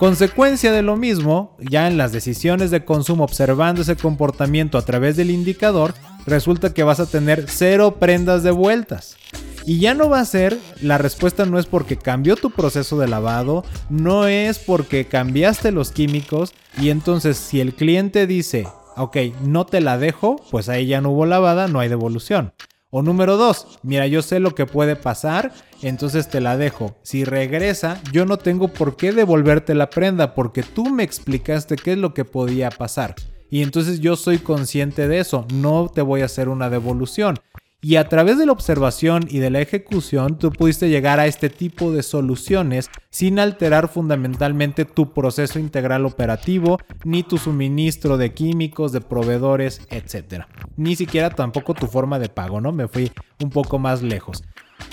Consecuencia 0.00 0.72
de 0.72 0.80
lo 0.80 0.96
mismo, 0.96 1.58
ya 1.58 1.86
en 1.86 1.98
las 1.98 2.10
decisiones 2.10 2.70
de 2.70 2.86
consumo 2.86 3.22
observando 3.22 3.82
ese 3.82 3.96
comportamiento 3.96 4.78
a 4.78 4.82
través 4.82 5.14
del 5.14 5.30
indicador, 5.30 5.92
resulta 6.24 6.72
que 6.72 6.84
vas 6.84 7.00
a 7.00 7.06
tener 7.06 7.44
cero 7.48 7.96
prendas 8.00 8.42
de 8.42 8.50
vueltas. 8.50 9.18
Y 9.66 9.78
ya 9.78 9.92
no 9.92 10.08
va 10.08 10.20
a 10.20 10.24
ser, 10.24 10.56
la 10.80 10.96
respuesta 10.96 11.44
no 11.44 11.58
es 11.58 11.66
porque 11.66 11.98
cambió 11.98 12.36
tu 12.36 12.50
proceso 12.50 12.98
de 12.98 13.08
lavado, 13.08 13.62
no 13.90 14.26
es 14.26 14.58
porque 14.58 15.04
cambiaste 15.04 15.70
los 15.70 15.90
químicos 15.90 16.54
y 16.80 16.88
entonces 16.88 17.36
si 17.36 17.60
el 17.60 17.74
cliente 17.74 18.26
dice, 18.26 18.66
ok, 18.96 19.18
no 19.42 19.66
te 19.66 19.82
la 19.82 19.98
dejo, 19.98 20.42
pues 20.50 20.70
ahí 20.70 20.86
ya 20.86 21.02
no 21.02 21.10
hubo 21.10 21.26
lavada, 21.26 21.68
no 21.68 21.78
hay 21.78 21.90
devolución. 21.90 22.54
O 22.92 23.02
número 23.02 23.36
dos, 23.36 23.78
mira, 23.84 24.08
yo 24.08 24.20
sé 24.20 24.40
lo 24.40 24.56
que 24.56 24.66
puede 24.66 24.96
pasar, 24.96 25.52
entonces 25.80 26.28
te 26.28 26.40
la 26.40 26.56
dejo. 26.56 26.96
Si 27.02 27.24
regresa, 27.24 28.00
yo 28.10 28.26
no 28.26 28.36
tengo 28.36 28.66
por 28.66 28.96
qué 28.96 29.12
devolverte 29.12 29.76
la 29.76 29.90
prenda 29.90 30.34
porque 30.34 30.64
tú 30.64 30.90
me 30.90 31.04
explicaste 31.04 31.76
qué 31.76 31.92
es 31.92 31.98
lo 31.98 32.14
que 32.14 32.24
podía 32.24 32.68
pasar. 32.70 33.14
Y 33.48 33.62
entonces 33.62 34.00
yo 34.00 34.16
soy 34.16 34.38
consciente 34.38 35.06
de 35.06 35.20
eso, 35.20 35.46
no 35.52 35.88
te 35.88 36.02
voy 36.02 36.22
a 36.22 36.24
hacer 36.24 36.48
una 36.48 36.68
devolución. 36.68 37.36
Y 37.82 37.96
a 37.96 38.08
través 38.08 38.38
de 38.38 38.44
la 38.44 38.52
observación 38.52 39.26
y 39.28 39.38
de 39.38 39.48
la 39.48 39.60
ejecución, 39.60 40.38
tú 40.38 40.52
pudiste 40.52 40.90
llegar 40.90 41.18
a 41.18 41.26
este 41.26 41.48
tipo 41.48 41.92
de 41.92 42.02
soluciones 42.02 42.90
sin 43.08 43.38
alterar 43.38 43.88
fundamentalmente 43.88 44.84
tu 44.84 45.14
proceso 45.14 45.58
integral 45.58 46.04
operativo, 46.04 46.78
ni 47.04 47.22
tu 47.22 47.38
suministro 47.38 48.18
de 48.18 48.34
químicos, 48.34 48.92
de 48.92 49.00
proveedores, 49.00 49.80
etc. 49.88 50.44
Ni 50.76 50.94
siquiera 50.94 51.30
tampoco 51.30 51.72
tu 51.72 51.86
forma 51.86 52.18
de 52.18 52.28
pago, 52.28 52.60
¿no? 52.60 52.70
Me 52.70 52.86
fui 52.86 53.10
un 53.42 53.48
poco 53.48 53.78
más 53.78 54.02
lejos. 54.02 54.42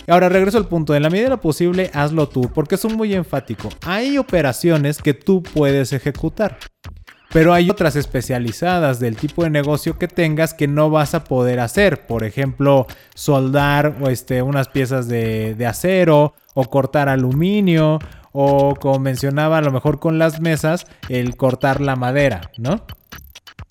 Ahora 0.08 0.30
regreso 0.30 0.58
al 0.58 0.70
punto, 0.70 0.96
en 0.96 1.04
la 1.04 1.10
medida 1.10 1.26
de 1.26 1.32
lo 1.32 1.42
posible 1.42 1.92
hazlo 1.94 2.30
tú, 2.30 2.50
porque 2.54 2.76
es 2.76 2.86
muy 2.86 3.14
enfático. 3.14 3.68
Hay 3.86 4.18
operaciones 4.18 5.02
que 5.02 5.14
tú 5.14 5.44
puedes 5.44 5.92
ejecutar. 5.92 6.58
Pero 7.34 7.54
hay 7.54 7.70
otras 7.70 7.96
especializadas 7.96 9.00
del 9.00 9.18
tipo 9.18 9.44
de 9.44 9.50
negocio 9.50 9.98
que 10.00 10.08
tengas 10.08 10.54
que 10.54 10.68
no 10.68 10.90
vas 10.90 11.14
a 11.14 11.24
poder 11.24 11.60
hacer. 11.60 12.08
Por 12.08 12.24
ejemplo, 12.24 12.88
soldar 13.16 13.98
o 14.02 14.10
este, 14.10 14.42
unas 14.42 14.70
piezas 14.70 15.08
de, 15.08 15.54
de 15.56 15.66
acero 15.66 16.34
o 16.54 16.70
cortar 16.70 17.10
aluminio 17.10 18.00
o 18.32 18.76
como 18.76 19.00
mencionaba 19.00 19.58
a 19.58 19.62
lo 19.62 19.72
mejor 19.72 20.00
con 20.00 20.20
las 20.20 20.40
mesas, 20.40 20.86
el 21.10 21.36
cortar 21.36 21.82
la 21.82 21.96
madera, 21.96 22.52
¿no? 22.58 22.86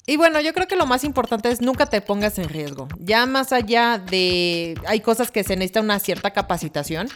Y 0.09 0.17
bueno, 0.17 0.41
yo 0.41 0.53
creo 0.53 0.69
que 0.69 0.77
lo 0.77 0.87
más 0.87 1.03
importante 1.03 1.51
es 1.51 1.61
nunca 1.61 1.87
te 1.87 2.01
pongas 2.01 2.39
en 2.39 2.49
riesgo. 2.49 2.87
Ya 2.99 3.27
más 3.27 3.53
allá 3.53 3.99
de... 3.99 4.75
Hay 4.87 5.01
cosas 5.01 5.33
que 5.33 5.43
se 5.43 5.57
necesita 5.57 5.81
una 5.81 5.99
cierta 5.99 6.31
capacitación, 6.31 7.09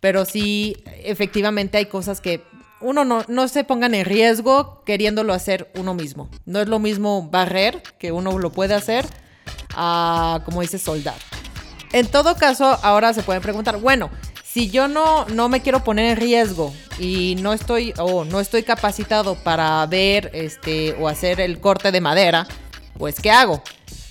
pero 0.00 0.26
sí, 0.26 0.76
efectivamente 1.02 1.78
hay 1.78 1.86
cosas 1.86 2.20
que 2.20 2.42
uno 2.80 3.04
no, 3.04 3.24
no 3.28 3.48
se 3.48 3.64
pongan 3.64 3.94
en 3.94 4.04
riesgo 4.04 4.82
queriéndolo 4.84 5.32
hacer 5.32 5.70
uno 5.76 5.94
mismo. 5.94 6.28
No 6.44 6.60
es 6.60 6.68
lo 6.68 6.78
mismo 6.78 7.28
barrer, 7.30 7.82
que 7.98 8.12
uno 8.12 8.38
lo 8.38 8.50
puede 8.50 8.74
hacer, 8.74 9.06
a, 9.74 10.42
como 10.44 10.60
dice, 10.60 10.78
soldar. 10.78 11.16
En 11.92 12.06
todo 12.08 12.36
caso, 12.36 12.78
ahora 12.82 13.14
se 13.14 13.22
pueden 13.22 13.42
preguntar, 13.42 13.78
bueno, 13.78 14.10
si 14.42 14.70
yo 14.70 14.88
no, 14.88 15.26
no 15.26 15.48
me 15.48 15.62
quiero 15.62 15.82
poner 15.82 16.12
en 16.12 16.16
riesgo 16.16 16.72
y 16.98 17.36
no 17.40 17.52
estoy 17.52 17.92
o 17.98 18.24
no 18.24 18.40
estoy 18.40 18.62
capacitado 18.62 19.34
para 19.34 19.84
ver 19.86 20.30
este 20.32 20.94
o 21.00 21.08
hacer 21.08 21.40
el 21.40 21.60
corte 21.60 21.90
de 21.90 22.00
madera, 22.00 22.46
pues 22.98 23.20
¿qué 23.20 23.30
hago? 23.30 23.62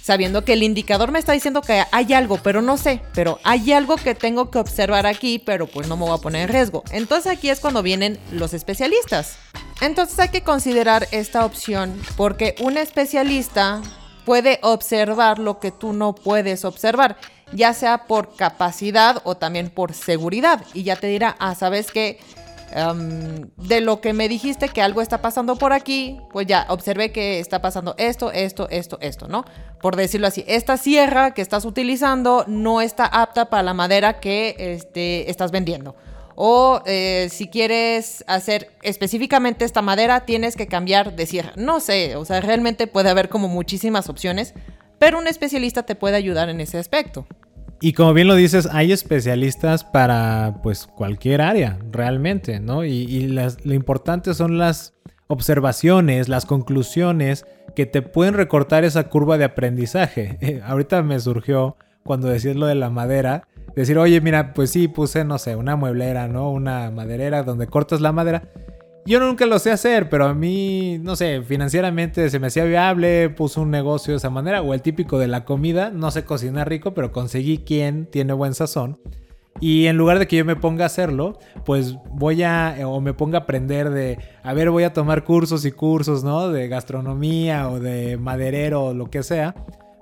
Sabiendo 0.04 0.44
que 0.44 0.52
el 0.52 0.64
indicador 0.64 1.14
me 1.14 1.20
está 1.20 1.32
diciendo 1.32 1.62
que 1.62 1.82
hay 1.90 2.12
algo, 2.12 2.38
pero 2.44 2.62
no 2.62 2.76
sé, 2.76 3.00
pero 3.14 3.40
hay 3.46 3.72
algo 3.72 3.96
que 3.96 4.16
tengo 4.16 4.52
que 4.52 4.60
observar 4.60 5.08
aquí, 5.08 5.40
pero 5.40 5.66
pues 5.66 5.88
no 5.88 5.96
me 5.96 6.04
voy 6.04 6.14
a 6.14 6.22
poner 6.22 6.42
en 6.42 6.50
riesgo. 6.50 6.84
Entonces 6.92 7.32
aquí 7.32 7.50
es 7.50 7.62
cuando 7.62 7.82
vienen 7.82 8.20
los 8.30 8.54
especialistas. 8.54 9.38
Entonces 9.80 10.20
hay 10.20 10.28
que 10.28 10.44
considerar 10.44 11.08
esta 11.12 11.46
opción 11.46 11.98
porque 12.18 12.54
un 12.60 12.78
especialista 12.78 13.82
puede 14.26 14.60
observar 14.62 15.40
lo 15.40 15.62
que 15.62 15.72
tú 15.72 15.94
no 15.94 16.14
puedes 16.14 16.66
observar 16.66 17.16
ya 17.54 17.74
sea 17.74 18.06
por 18.06 18.36
capacidad 18.36 19.22
o 19.24 19.36
también 19.36 19.70
por 19.70 19.94
seguridad. 19.94 20.66
Y 20.74 20.84
ya 20.84 20.96
te 20.96 21.08
dirá, 21.08 21.36
ah, 21.40 21.56
¿sabes 21.56 21.92
qué? 21.92 22.20
De 22.74 23.82
lo 23.82 24.02
que 24.02 24.14
me 24.14 24.28
dijiste 24.28 24.70
que 24.70 24.82
algo 24.82 25.02
está 25.02 25.22
pasando 25.22 25.56
por 25.58 25.74
aquí, 25.74 26.20
pues 26.32 26.48
ya 26.48 26.66
observé 26.70 27.12
que 27.12 27.40
está 27.40 27.62
pasando 27.62 27.94
esto, 27.98 28.32
esto, 28.32 28.68
esto, 28.70 28.98
esto, 29.02 29.28
¿no? 29.28 29.46
Por 29.80 29.96
decirlo 29.96 30.28
así, 30.28 30.44
esta 30.48 30.78
sierra 30.78 31.34
que 31.34 31.42
estás 31.42 31.66
utilizando 31.66 32.46
no 32.48 32.82
está 32.82 33.06
apta 33.06 33.50
para 33.50 33.64
la 33.64 33.74
madera 33.74 34.20
que 34.20 34.56
este, 34.58 35.30
estás 35.30 35.52
vendiendo. 35.52 35.96
O 36.36 36.82
eh, 36.88 37.28
si 37.30 37.48
quieres 37.48 38.24
hacer 38.26 38.72
específicamente 38.82 39.66
esta 39.66 39.84
madera, 39.84 40.22
tienes 40.22 40.56
que 40.56 40.66
cambiar 40.66 41.16
de 41.16 41.28
sierra. 41.28 41.54
No 41.56 41.80
sé, 41.80 42.16
o 42.16 42.26
sea, 42.26 42.42
realmente 42.42 42.88
puede 42.88 43.10
haber 43.10 43.30
como 43.30 43.48
muchísimas 43.48 44.10
opciones, 44.10 44.56
pero 44.98 45.20
un 45.20 45.28
especialista 45.28 45.84
te 45.84 45.96
puede 45.96 46.16
ayudar 46.16 46.50
en 46.50 46.60
ese 46.60 46.80
aspecto. 46.80 47.28
Y 47.86 47.92
como 47.92 48.14
bien 48.14 48.30
lo 48.30 48.36
dices, 48.36 48.70
hay 48.72 48.94
especialistas 48.94 49.84
para 49.84 50.62
pues 50.64 50.88
cualquier 50.88 51.42
área, 51.42 51.80
realmente, 51.92 52.62
¿no? 52.62 52.86
Y, 52.86 53.28
lo 53.28 53.74
importante 53.74 54.34
son 54.34 54.58
las 54.58 54.94
observaciones, 55.28 56.30
las 56.30 56.46
conclusiones 56.46 57.46
que 57.76 57.86
te 57.86 58.02
pueden 58.02 58.36
recortar 58.36 58.86
esa 58.86 59.10
curva 59.10 59.38
de 59.38 59.44
aprendizaje. 59.44 60.62
ahorita 60.66 61.04
me 61.04 61.20
surgió 61.20 61.76
cuando 62.06 62.30
decías 62.30 62.56
lo 62.56 62.68
de 62.68 62.76
la 62.76 62.90
madera, 62.90 63.50
decir, 63.76 63.98
oye, 63.98 64.22
mira, 64.22 64.54
pues 64.54 64.70
sí, 64.70 64.88
puse, 64.88 65.26
no 65.26 65.38
sé, 65.38 65.58
una 65.58 65.76
mueblera, 65.76 66.30
¿no? 66.30 66.52
Una 66.52 66.90
maderera 66.90 67.44
donde 67.44 67.68
cortas 67.68 68.00
la 68.00 68.14
madera. 68.14 68.44
Yo 69.06 69.20
nunca 69.20 69.46
lo 69.46 69.60
sé 69.60 69.72
hacer, 69.72 70.08
pero 70.08 70.26
a 70.26 70.34
mí, 70.34 70.98
no 71.02 71.18
sé, 71.18 71.42
financieramente 71.42 72.30
se 72.30 72.40
me 72.40 72.48
hacía 72.48 72.64
viable, 72.64 73.30
puse 73.30 73.60
un 73.60 73.70
negocio 73.70 74.14
de 74.14 74.18
esa 74.18 74.30
manera, 74.30 74.62
o 74.62 74.74
el 74.74 74.82
típico 74.82 75.20
de 75.20 75.28
la 75.28 75.44
comida, 75.44 75.90
no 75.90 76.10
sé 76.10 76.24
cocinar 76.24 76.70
rico, 76.70 76.94
pero 76.94 77.12
conseguí 77.12 77.60
quien 77.60 78.06
tiene 78.06 78.32
buen 78.32 78.54
sazón. 78.54 79.00
Y 79.60 79.88
en 79.88 79.98
lugar 79.98 80.20
de 80.20 80.28
que 80.28 80.38
yo 80.38 80.46
me 80.46 80.56
ponga 80.56 80.86
a 80.86 80.88
hacerlo, 80.88 81.38
pues 81.66 81.96
voy 82.12 82.44
a, 82.44 82.78
o 82.86 83.02
me 83.02 83.14
ponga 83.14 83.40
a 83.40 83.42
aprender 83.42 83.90
de, 83.90 84.20
a 84.42 84.54
ver, 84.54 84.70
voy 84.70 84.84
a 84.84 84.94
tomar 84.94 85.26
cursos 85.26 85.66
y 85.66 85.72
cursos, 85.72 86.24
¿no? 86.24 86.50
De 86.50 86.70
gastronomía 86.70 87.70
o 87.70 87.80
de 87.80 88.18
maderero 88.18 88.86
o 88.86 88.94
lo 88.94 89.10
que 89.10 89.22
sea 89.22 89.54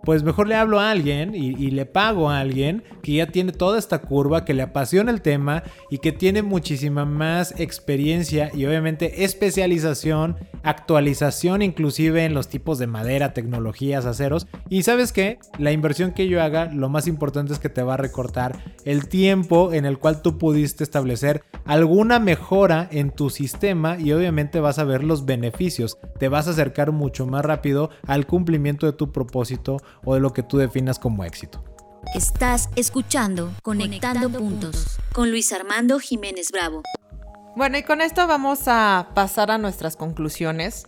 pues 0.04 0.24
mejor 0.24 0.48
le 0.48 0.56
hablo 0.56 0.80
a 0.80 0.92
alguien 0.92 1.36
y, 1.36 1.72
le 1.72 1.86
pago 1.86 2.30
a 2.30 2.40
alguien 2.40 2.84
que 3.02 3.14
ya 3.14 3.28
tiene 3.28 3.52
toda 3.52 3.80
esta 3.80 4.00
curva, 4.00 4.44
que 4.44 4.54
le 4.54 4.64
apasiona 4.64 5.12
el 5.12 5.22
tema 5.22 5.64
y 5.90 6.00
que 6.00 6.12
tiene 6.12 6.42
muchísima 6.42 7.06
más 7.06 7.54
experiencia 7.60 8.52
y 8.54 8.66
obviamente 8.66 9.24
especialización, 9.24 10.38
actualización 10.64 11.62
inclusive 11.62 12.26
en 12.26 12.34
los 12.34 12.50
tipos 12.50 12.78
de 12.80 12.88
madera, 12.88 13.34
tecnologías, 13.34 14.06
aceros. 14.06 14.48
Y 14.70 14.84
sabes 14.84 15.14
qué, 15.14 15.40
la 15.58 15.72
inversión 15.72 16.12
que 16.12 16.28
yo 16.28 16.42
haga, 16.42 16.66
lo 16.66 16.90
más 16.90 17.08
importante 17.08 17.54
es 17.54 17.60
que 17.60 17.70
te 17.70 17.84
va 17.84 17.94
a 17.94 17.98
recortar 17.98 18.58
el 18.86 19.08
tiempo 19.08 19.74
en 19.74 19.86
el 19.86 19.98
cual 19.98 20.22
tú 20.22 20.38
pudiste 20.38 20.84
establecer 20.84 21.44
alguna 21.66 22.20
mejora 22.20 22.88
en 22.92 23.12
tu 23.12 23.30
sistema 23.30 23.98
y 24.00 24.12
obviamente 24.12 24.60
vas 24.60 24.80
a 24.80 24.84
ver 24.84 25.04
los 25.04 25.26
beneficios. 25.26 25.98
Te 26.20 26.28
vas 26.28 26.48
a 26.48 26.52
acercar 26.52 26.92
mucho 26.92 27.26
más 27.26 27.46
rápido 27.46 27.90
al 28.08 28.26
cumplimiento 28.26 28.86
de 28.86 28.94
tu 28.94 29.12
propósito 29.12 29.78
o 30.04 30.14
de 30.14 30.20
lo 30.20 30.34
que 30.34 30.44
tú 30.44 30.58
definas 30.58 31.00
como 31.00 31.24
éxito. 31.24 31.64
Estás 32.16 32.70
escuchando 32.76 33.52
Conectando, 33.62 34.30
Puntos 34.30 34.98
con 35.14 35.30
Luis 35.30 35.54
Armando 35.54 36.00
Jiménez 36.00 36.52
Bravo. 36.52 36.82
Bueno, 37.56 37.78
y 37.78 37.84
con 37.84 38.02
esto 38.02 38.28
vamos 38.28 38.62
a 38.68 39.10
pasar 39.14 39.52
a 39.52 39.58
nuestras 39.58 39.96
conclusiones. 39.96 40.88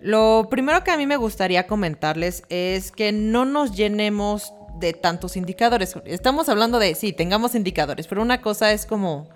Lo 0.00 0.48
primero 0.50 0.82
que 0.84 0.90
a 0.90 0.96
mí 0.96 1.06
me 1.06 1.16
gustaría 1.16 1.66
comentarles 1.66 2.42
es 2.48 2.90
que 2.92 3.12
no 3.12 3.44
nos 3.44 3.72
llenemos 3.72 4.52
de 4.78 4.92
tantos 4.92 5.36
indicadores. 5.36 5.94
Estamos 6.04 6.48
hablando 6.48 6.78
de, 6.78 6.94
sí, 6.94 7.12
tengamos 7.12 7.54
indicadores, 7.54 8.06
pero 8.06 8.22
una 8.22 8.40
cosa 8.40 8.72
es 8.72 8.86
como, 8.86 9.28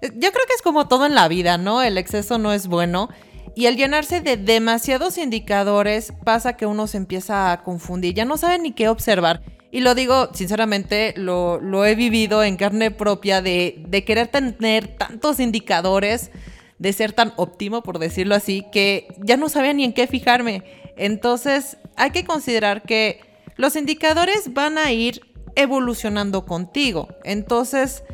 yo 0.00 0.32
creo 0.32 0.46
que 0.46 0.54
es 0.54 0.62
como 0.62 0.88
todo 0.88 1.06
en 1.06 1.14
la 1.14 1.28
vida, 1.28 1.58
¿no? 1.58 1.82
El 1.82 1.98
exceso 1.98 2.38
no 2.38 2.52
es 2.52 2.66
bueno 2.66 3.08
y 3.56 3.66
al 3.66 3.76
llenarse 3.76 4.20
de 4.20 4.36
demasiados 4.36 5.16
indicadores 5.16 6.12
pasa 6.24 6.58
que 6.58 6.66
uno 6.66 6.86
se 6.86 6.98
empieza 6.98 7.50
a 7.50 7.62
confundir, 7.62 8.12
ya 8.12 8.26
no 8.26 8.36
sabe 8.36 8.58
ni 8.58 8.72
qué 8.72 8.90
observar. 8.90 9.42
Y 9.72 9.80
lo 9.80 9.94
digo 9.94 10.28
sinceramente, 10.34 11.14
lo, 11.16 11.86
he 11.86 11.94
vivido 11.94 12.44
en 12.44 12.58
carne 12.58 12.90
propia 12.90 13.40
de, 13.40 13.82
de 13.88 14.04
querer 14.04 14.28
tener 14.28 14.88
tantos 14.98 15.40
indicadores, 15.40 16.30
de 16.78 16.92
ser 16.92 17.14
tan 17.14 17.32
óptimo, 17.36 17.82
por 17.82 17.98
decirlo 17.98 18.34
así, 18.34 18.66
que 18.70 19.08
ya 19.22 19.38
no 19.38 19.48
sabía 19.48 19.72
ni 19.72 19.84
en 19.84 19.94
qué 19.94 20.06
fijarme. 20.06 20.62
Entonces 20.98 21.78
hay 21.96 22.10
que 22.10 22.26
considerar 22.26 22.82
que 22.82 23.20
los 23.56 23.74
indicadores 23.74 24.52
van 24.52 24.76
a 24.76 24.92
ir 24.92 25.22
evolucionando 25.54 26.44
contigo. 26.44 27.08
Entonces, 27.24 28.04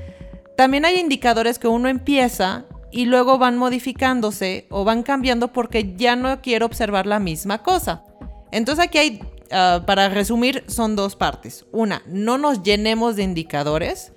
también 0.56 0.84
hay 0.84 1.00
indicadores 1.00 1.58
que 1.58 1.66
uno 1.66 1.88
empieza 1.88 2.64
y 2.92 3.06
luego 3.06 3.38
van 3.38 3.56
modificándose 3.56 4.66
o 4.70 4.84
van 4.84 5.02
cambiando 5.02 5.52
porque 5.52 5.94
ya 5.96 6.14
no 6.14 6.40
quiero 6.42 6.66
observar 6.66 7.06
la 7.06 7.18
misma 7.18 7.62
cosa. 7.62 8.04
Entonces 8.52 8.84
aquí 8.84 8.98
hay, 8.98 9.20
ah, 9.50 9.82
para 9.86 10.10
resumir, 10.10 10.62
son 10.68 10.94
dos 10.94 11.16
partes. 11.16 11.64
Una, 11.72 12.02
no 12.06 12.38
nos 12.38 12.62
llenemos 12.62 13.16
de 13.16 13.24
indicadores. 13.24 14.12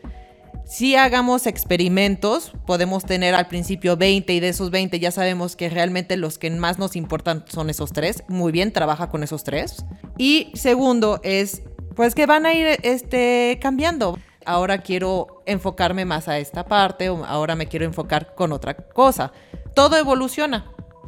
Si 0.66 0.96
hagamos 0.96 1.46
experimentos, 1.48 2.52
podemos 2.66 3.06
tener 3.06 3.36
al 3.36 3.48
principio 3.48 3.98
20 3.98 4.34
y 4.34 4.40
de 4.40 4.50
esos 4.50 4.72
20 4.72 5.00
ya 5.00 5.12
sabemos 5.12 5.56
que 5.56 5.70
realmente 5.70 6.18
los 6.18 6.38
que 6.38 6.50
más 6.50 6.80
nos 6.80 6.96
importan 6.96 7.46
son 7.48 7.70
esos 7.70 7.94
tres. 7.94 8.24
Muy 8.28 8.52
bien, 8.52 8.74
trabaja 8.74 9.10
con 9.10 9.24
esos 9.24 9.44
tres. 9.44 9.86
Y 10.18 10.52
segundo 10.56 11.22
es, 11.24 11.62
pues 11.96 12.16
que 12.16 12.26
van 12.26 12.46
a 12.46 12.54
ir 12.54 12.80
este, 12.82 13.60
cambiando 13.62 14.18
ahora 14.46 14.80
quiero 14.80 15.42
enfocarme 15.46 16.06
más 16.06 16.28
a 16.28 16.40
esta 16.40 16.66
parte 16.66 17.10
o 17.10 17.26
ahora 17.26 17.56
me 17.56 17.68
quiero 17.68 17.86
enfocar 17.86 18.36
con 18.36 18.52
otra 18.52 18.76
cosa. 18.76 19.32
Todo 19.74 19.98
evoluciona. 19.98 20.66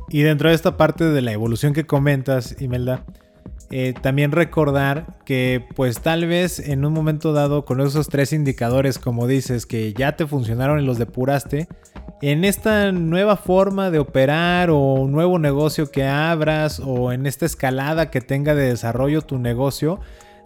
Y 0.09 0.21
dentro 0.21 0.49
de 0.49 0.55
esta 0.55 0.77
parte 0.77 1.05
de 1.05 1.21
la 1.21 1.31
evolución 1.31 1.73
que 1.73 1.85
comentas, 1.85 2.61
Imelda, 2.61 3.03
eh, 3.69 3.93
también 4.01 4.31
recordar 4.31 5.17
que 5.25 5.65
pues 5.75 5.99
tal 5.99 6.25
vez 6.25 6.59
en 6.59 6.85
un 6.85 6.93
momento 6.93 7.33
dado 7.33 7.65
con 7.65 7.81
esos 7.81 8.07
tres 8.07 8.31
indicadores 8.31 8.97
como 8.97 9.27
dices 9.27 9.65
que 9.65 9.91
ya 9.93 10.15
te 10.15 10.25
funcionaron 10.25 10.79
y 10.79 10.85
los 10.85 10.97
depuraste, 10.97 11.67
en 12.21 12.45
esta 12.45 12.93
nueva 12.93 13.35
forma 13.35 13.91
de 13.91 13.99
operar 13.99 14.69
o 14.69 14.79
un 14.79 15.11
nuevo 15.11 15.37
negocio 15.37 15.91
que 15.91 16.05
abras 16.05 16.79
o 16.83 17.11
en 17.11 17.25
esta 17.25 17.45
escalada 17.45 18.09
que 18.09 18.21
tenga 18.21 18.55
de 18.55 18.69
desarrollo 18.69 19.21
tu 19.21 19.37
negocio, 19.37 19.99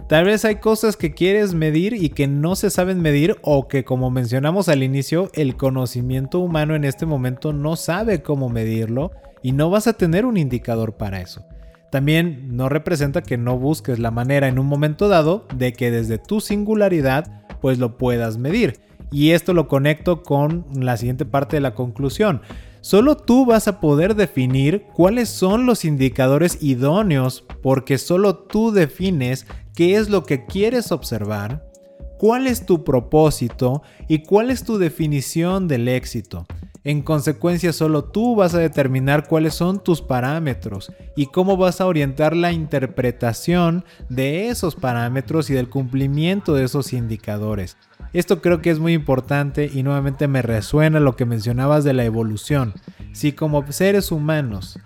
Tal 0.07 0.25
vez 0.25 0.43
hay 0.43 0.55
cosas 0.55 0.97
que 0.97 1.13
quieres 1.13 1.53
medir 1.53 1.93
y 1.93 2.09
que 2.09 2.27
no 2.27 2.55
se 2.55 2.69
saben 2.69 3.01
medir 3.01 3.37
o 3.41 3.67
que 3.67 3.85
como 3.85 4.11
mencionamos 4.11 4.67
al 4.67 4.83
inicio, 4.83 5.29
el 5.33 5.55
conocimiento 5.55 6.39
humano 6.39 6.75
en 6.75 6.83
este 6.83 7.05
momento 7.05 7.53
no 7.53 7.75
sabe 7.77 8.21
cómo 8.21 8.49
medirlo 8.49 9.11
y 9.41 9.53
no 9.53 9.69
vas 9.69 9.87
a 9.87 9.93
tener 9.93 10.25
un 10.25 10.37
indicador 10.37 10.97
para 10.97 11.21
eso. 11.21 11.45
También 11.91 12.55
no 12.55 12.69
representa 12.69 13.21
que 13.21 13.37
no 13.37 13.57
busques 13.57 13.99
la 13.99 14.11
manera 14.11 14.47
en 14.47 14.59
un 14.59 14.65
momento 14.65 15.07
dado 15.07 15.45
de 15.55 15.73
que 15.73 15.91
desde 15.91 16.17
tu 16.17 16.39
singularidad 16.39 17.43
pues 17.61 17.79
lo 17.79 17.97
puedas 17.97 18.37
medir. 18.37 18.79
Y 19.11 19.31
esto 19.31 19.53
lo 19.53 19.67
conecto 19.67 20.23
con 20.23 20.65
la 20.73 20.95
siguiente 20.95 21.25
parte 21.25 21.57
de 21.57 21.61
la 21.61 21.75
conclusión. 21.75 22.41
Solo 22.79 23.15
tú 23.15 23.45
vas 23.45 23.67
a 23.67 23.79
poder 23.79 24.15
definir 24.15 24.85
cuáles 24.93 25.29
son 25.29 25.65
los 25.65 25.85
indicadores 25.85 26.63
idóneos 26.63 27.43
porque 27.61 27.97
solo 27.97 28.35
tú 28.37 28.71
defines 28.71 29.45
qué 29.75 29.95
es 29.95 30.09
lo 30.09 30.23
que 30.23 30.45
quieres 30.45 30.91
observar, 30.91 31.71
cuál 32.17 32.47
es 32.47 32.65
tu 32.65 32.83
propósito 32.83 33.81
y 34.07 34.23
cuál 34.23 34.51
es 34.51 34.63
tu 34.63 34.77
definición 34.77 35.67
del 35.67 35.87
éxito. 35.87 36.45
En 36.83 37.03
consecuencia, 37.03 37.73
solo 37.73 38.05
tú 38.05 38.35
vas 38.35 38.55
a 38.55 38.59
determinar 38.59 39.27
cuáles 39.27 39.53
son 39.53 39.83
tus 39.83 40.01
parámetros 40.01 40.91
y 41.15 41.27
cómo 41.27 41.55
vas 41.55 41.79
a 41.79 41.85
orientar 41.85 42.35
la 42.35 42.51
interpretación 42.51 43.85
de 44.09 44.49
esos 44.49 44.75
parámetros 44.75 45.51
y 45.51 45.53
del 45.53 45.69
cumplimiento 45.69 46.55
de 46.55 46.63
esos 46.63 46.93
indicadores. 46.93 47.77
Esto 48.13 48.41
creo 48.41 48.61
que 48.61 48.71
es 48.71 48.79
muy 48.79 48.93
importante 48.93 49.69
y 49.71 49.83
nuevamente 49.83 50.27
me 50.27 50.41
resuena 50.41 50.99
lo 50.99 51.15
que 51.15 51.25
mencionabas 51.25 51.83
de 51.83 51.93
la 51.93 52.03
evolución. 52.03 52.73
Si 53.13 53.31
como 53.31 53.71
seres 53.71 54.11
humanos 54.11 54.79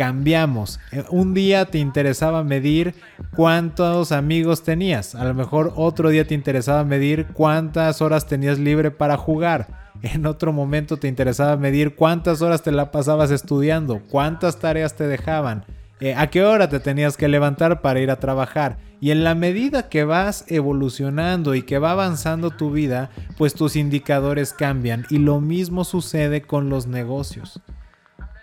cambiamos. 0.00 0.80
Eh, 0.92 1.04
un 1.10 1.34
día 1.34 1.66
te 1.66 1.76
interesaba 1.76 2.42
medir 2.42 2.94
cuántos 3.36 4.12
amigos 4.12 4.62
tenías. 4.62 5.14
A 5.14 5.26
lo 5.26 5.34
mejor 5.34 5.74
otro 5.76 6.08
día 6.08 6.26
te 6.26 6.32
interesaba 6.32 6.84
medir 6.84 7.26
cuántas 7.34 8.00
horas 8.00 8.26
tenías 8.26 8.58
libre 8.58 8.90
para 8.90 9.18
jugar. 9.18 9.90
En 10.00 10.24
otro 10.24 10.54
momento 10.54 10.96
te 10.96 11.06
interesaba 11.06 11.58
medir 11.58 11.96
cuántas 11.96 12.40
horas 12.40 12.62
te 12.62 12.72
la 12.72 12.90
pasabas 12.90 13.30
estudiando, 13.30 14.00
cuántas 14.08 14.58
tareas 14.58 14.96
te 14.96 15.06
dejaban, 15.06 15.66
eh, 16.00 16.14
a 16.14 16.28
qué 16.30 16.44
hora 16.44 16.70
te 16.70 16.80
tenías 16.80 17.18
que 17.18 17.28
levantar 17.28 17.82
para 17.82 18.00
ir 18.00 18.10
a 18.10 18.20
trabajar. 18.20 18.78
Y 19.02 19.10
en 19.10 19.22
la 19.22 19.34
medida 19.34 19.90
que 19.90 20.04
vas 20.04 20.46
evolucionando 20.48 21.54
y 21.54 21.60
que 21.60 21.78
va 21.78 21.90
avanzando 21.90 22.50
tu 22.52 22.70
vida, 22.70 23.10
pues 23.36 23.52
tus 23.52 23.76
indicadores 23.76 24.54
cambian. 24.54 25.04
Y 25.10 25.18
lo 25.18 25.42
mismo 25.42 25.84
sucede 25.84 26.40
con 26.40 26.70
los 26.70 26.86
negocios. 26.86 27.60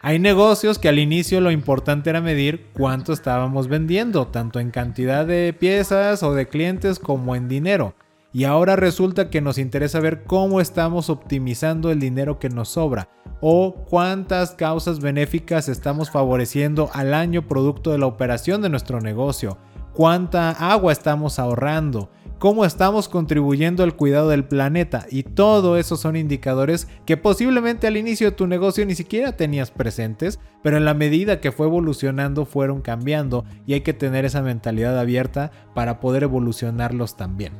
Hay 0.08 0.20
negocios 0.20 0.80
que 0.80 0.88
al 0.88 0.99
inicio 0.99 1.41
lo 1.41 1.51
importante 1.51 2.10
era 2.10 2.22
medir 2.22 2.68
cuánto 2.72 3.12
estábamos 3.12 3.68
vendiendo, 3.68 4.28
tanto 4.28 4.62
en 4.62 4.72
cantidad 4.72 5.26
de 5.26 5.51
piezas 5.51 6.24
o 6.24 6.34
de 6.34 6.47
clientes 6.47 6.97
como 6.97 7.36
en 7.36 7.49
dinero. 7.49 7.93
Y 8.32 8.45
ahora 8.45 8.78
resulta 8.78 9.30
que 9.30 9.41
nos 9.41 9.58
interesa 9.58 9.99
ver 9.99 10.24
cómo 10.24 10.62
estamos 10.62 11.10
optimizando 11.10 11.91
el 11.91 11.99
dinero 11.99 12.39
que 12.39 12.47
nos 12.47 12.70
sobra 12.70 13.10
o 13.41 13.84
cuántas 13.89 14.51
causas 14.51 15.01
benéficas 15.01 15.68
estamos 15.68 16.10
favoreciendo 16.10 16.89
al 16.93 17.14
año 17.14 17.45
producto 17.45 17.91
de 17.91 17.97
la 17.97 18.05
operación 18.05 18.62
de 18.62 18.70
nuestro 18.70 19.01
negocio, 19.01 19.58
cuánta 19.91 20.51
agua 20.51 20.93
estamos 20.93 21.38
ahorrando, 21.38 22.10
cómo 22.40 22.66
estamos 22.66 23.10
contribuyendo 23.10 23.84
al 23.84 23.96
cuidado 23.96 24.30
del 24.30 24.46
planeta 24.46 25.06
y 25.10 25.24
todo 25.24 25.78
eso 25.78 25.98
son 25.98 26.16
indicadores 26.16 26.88
que 27.06 27.18
posiblemente 27.18 27.88
al 27.88 27.98
inicio 27.98 28.30
de 28.30 28.36
tu 28.36 28.48
negocio 28.48 28.86
ni 28.86 28.96
siquiera 28.96 29.36
tenías 29.36 29.72
presentes, 29.72 30.40
pero 30.64 30.78
en 30.78 30.86
la 30.86 30.94
medida 30.94 31.40
que 31.42 31.52
fue 31.52 31.68
evolucionando 31.68 32.46
fueron 32.46 32.82
cambiando 32.82 33.46
y 33.66 33.74
hay 33.74 33.82
que 33.82 33.94
tener 33.94 34.26
esa 34.26 34.42
mentalidad 34.42 34.98
abierta 35.00 35.52
para 35.74 36.00
poder 36.00 36.24
evolucionarlos 36.24 37.18
también. 37.18 37.54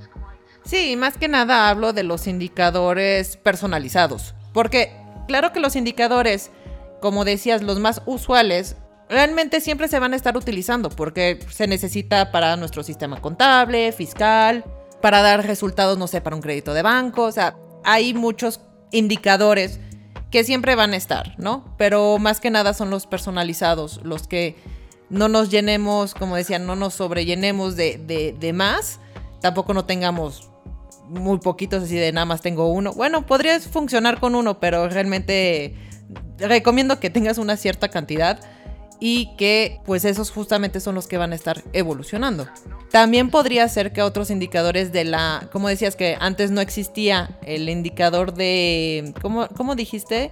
Sí, 0.64 0.96
más 0.98 1.18
que 1.18 1.28
nada 1.28 1.70
hablo 1.70 1.94
de 1.94 2.04
los 2.04 2.28
indicadores 2.28 3.38
personalizados. 3.38 4.36
Porque 4.54 4.92
claro 5.28 5.54
que 5.54 5.60
los 5.60 5.76
indicadores, 5.76 6.52
como 7.02 7.24
decías, 7.24 7.62
los 7.62 7.80
más 7.80 8.02
usuales, 8.06 8.76
realmente 9.10 9.62
siempre 9.62 9.88
se 9.88 10.00
van 10.00 10.14
a 10.14 10.16
estar 10.16 10.36
utilizando 10.38 10.90
porque 10.90 11.40
se 11.50 11.68
necesita 11.68 12.32
para 12.32 12.56
nuestro 12.58 12.84
sistema 12.84 13.22
contable, 13.22 13.92
fiscal, 13.92 14.66
para 15.02 15.22
dar 15.22 15.46
resultados, 15.46 15.98
no 15.98 16.08
sé, 16.08 16.22
para 16.22 16.36
un 16.36 16.42
crédito 16.42 16.74
de 16.74 16.82
banco. 16.82 17.24
O 17.24 17.32
sea, 17.32 17.58
hay 17.84 18.14
muchos 18.14 18.62
indicadores 18.92 19.80
que 20.32 20.44
siempre 20.44 20.76
van 20.76 20.94
a 20.94 20.98
estar, 20.98 21.36
¿no? 21.38 21.74
Pero 21.78 22.18
más 22.18 22.40
que 22.40 22.50
nada 22.50 22.74
son 22.74 22.90
los 22.90 23.08
personalizados, 23.08 24.02
los 24.04 24.28
que 24.28 24.56
no 25.10 25.30
nos 25.30 25.50
llenemos, 25.50 26.14
como 26.14 26.36
decían, 26.36 26.66
no 26.66 26.76
nos 26.76 26.96
sobrellenemos 26.96 27.78
de, 27.78 27.98
de, 27.98 28.36
de 28.38 28.54
más, 28.54 29.00
tampoco 29.40 29.74
no 29.74 29.86
tengamos 29.86 30.50
muy 31.08 31.38
poquitos, 31.40 31.84
así 31.84 31.96
de 31.96 32.12
nada 32.12 32.26
más 32.26 32.42
tengo 32.42 32.68
uno. 32.68 32.92
Bueno, 32.92 33.26
podrías 33.26 33.68
funcionar 33.68 34.20
con 34.20 34.36
uno, 34.36 34.60
pero 34.60 34.90
realmente 34.90 35.76
recomiendo 36.38 37.00
que 37.00 37.10
tengas 37.10 37.38
una 37.38 37.56
cierta 37.56 37.88
cantidad 37.88 38.40
y 39.00 39.36
que 39.36 39.80
pues 39.86 40.06
esos 40.06 40.32
justamente 40.32 40.80
son 40.80 40.96
los 40.96 41.08
que 41.08 41.18
van 41.18 41.32
a 41.32 41.36
estar 41.36 41.64
evolucionando. 41.74 42.48
También 42.92 43.30
podría 43.30 43.68
ser 43.68 43.94
que 43.94 44.02
otros 44.02 44.30
indicadores 44.32 44.92
de 44.92 45.04
la, 45.04 45.48
como 45.52 45.68
decías 45.68 45.96
que 45.96 46.18
antes 46.20 46.52
no 46.52 46.62
existía 46.62 47.38
el 47.46 47.70
indicador 47.70 48.34
de, 48.34 49.14
¿cómo, 49.22 49.48
cómo 49.56 49.76
dijiste? 49.76 50.32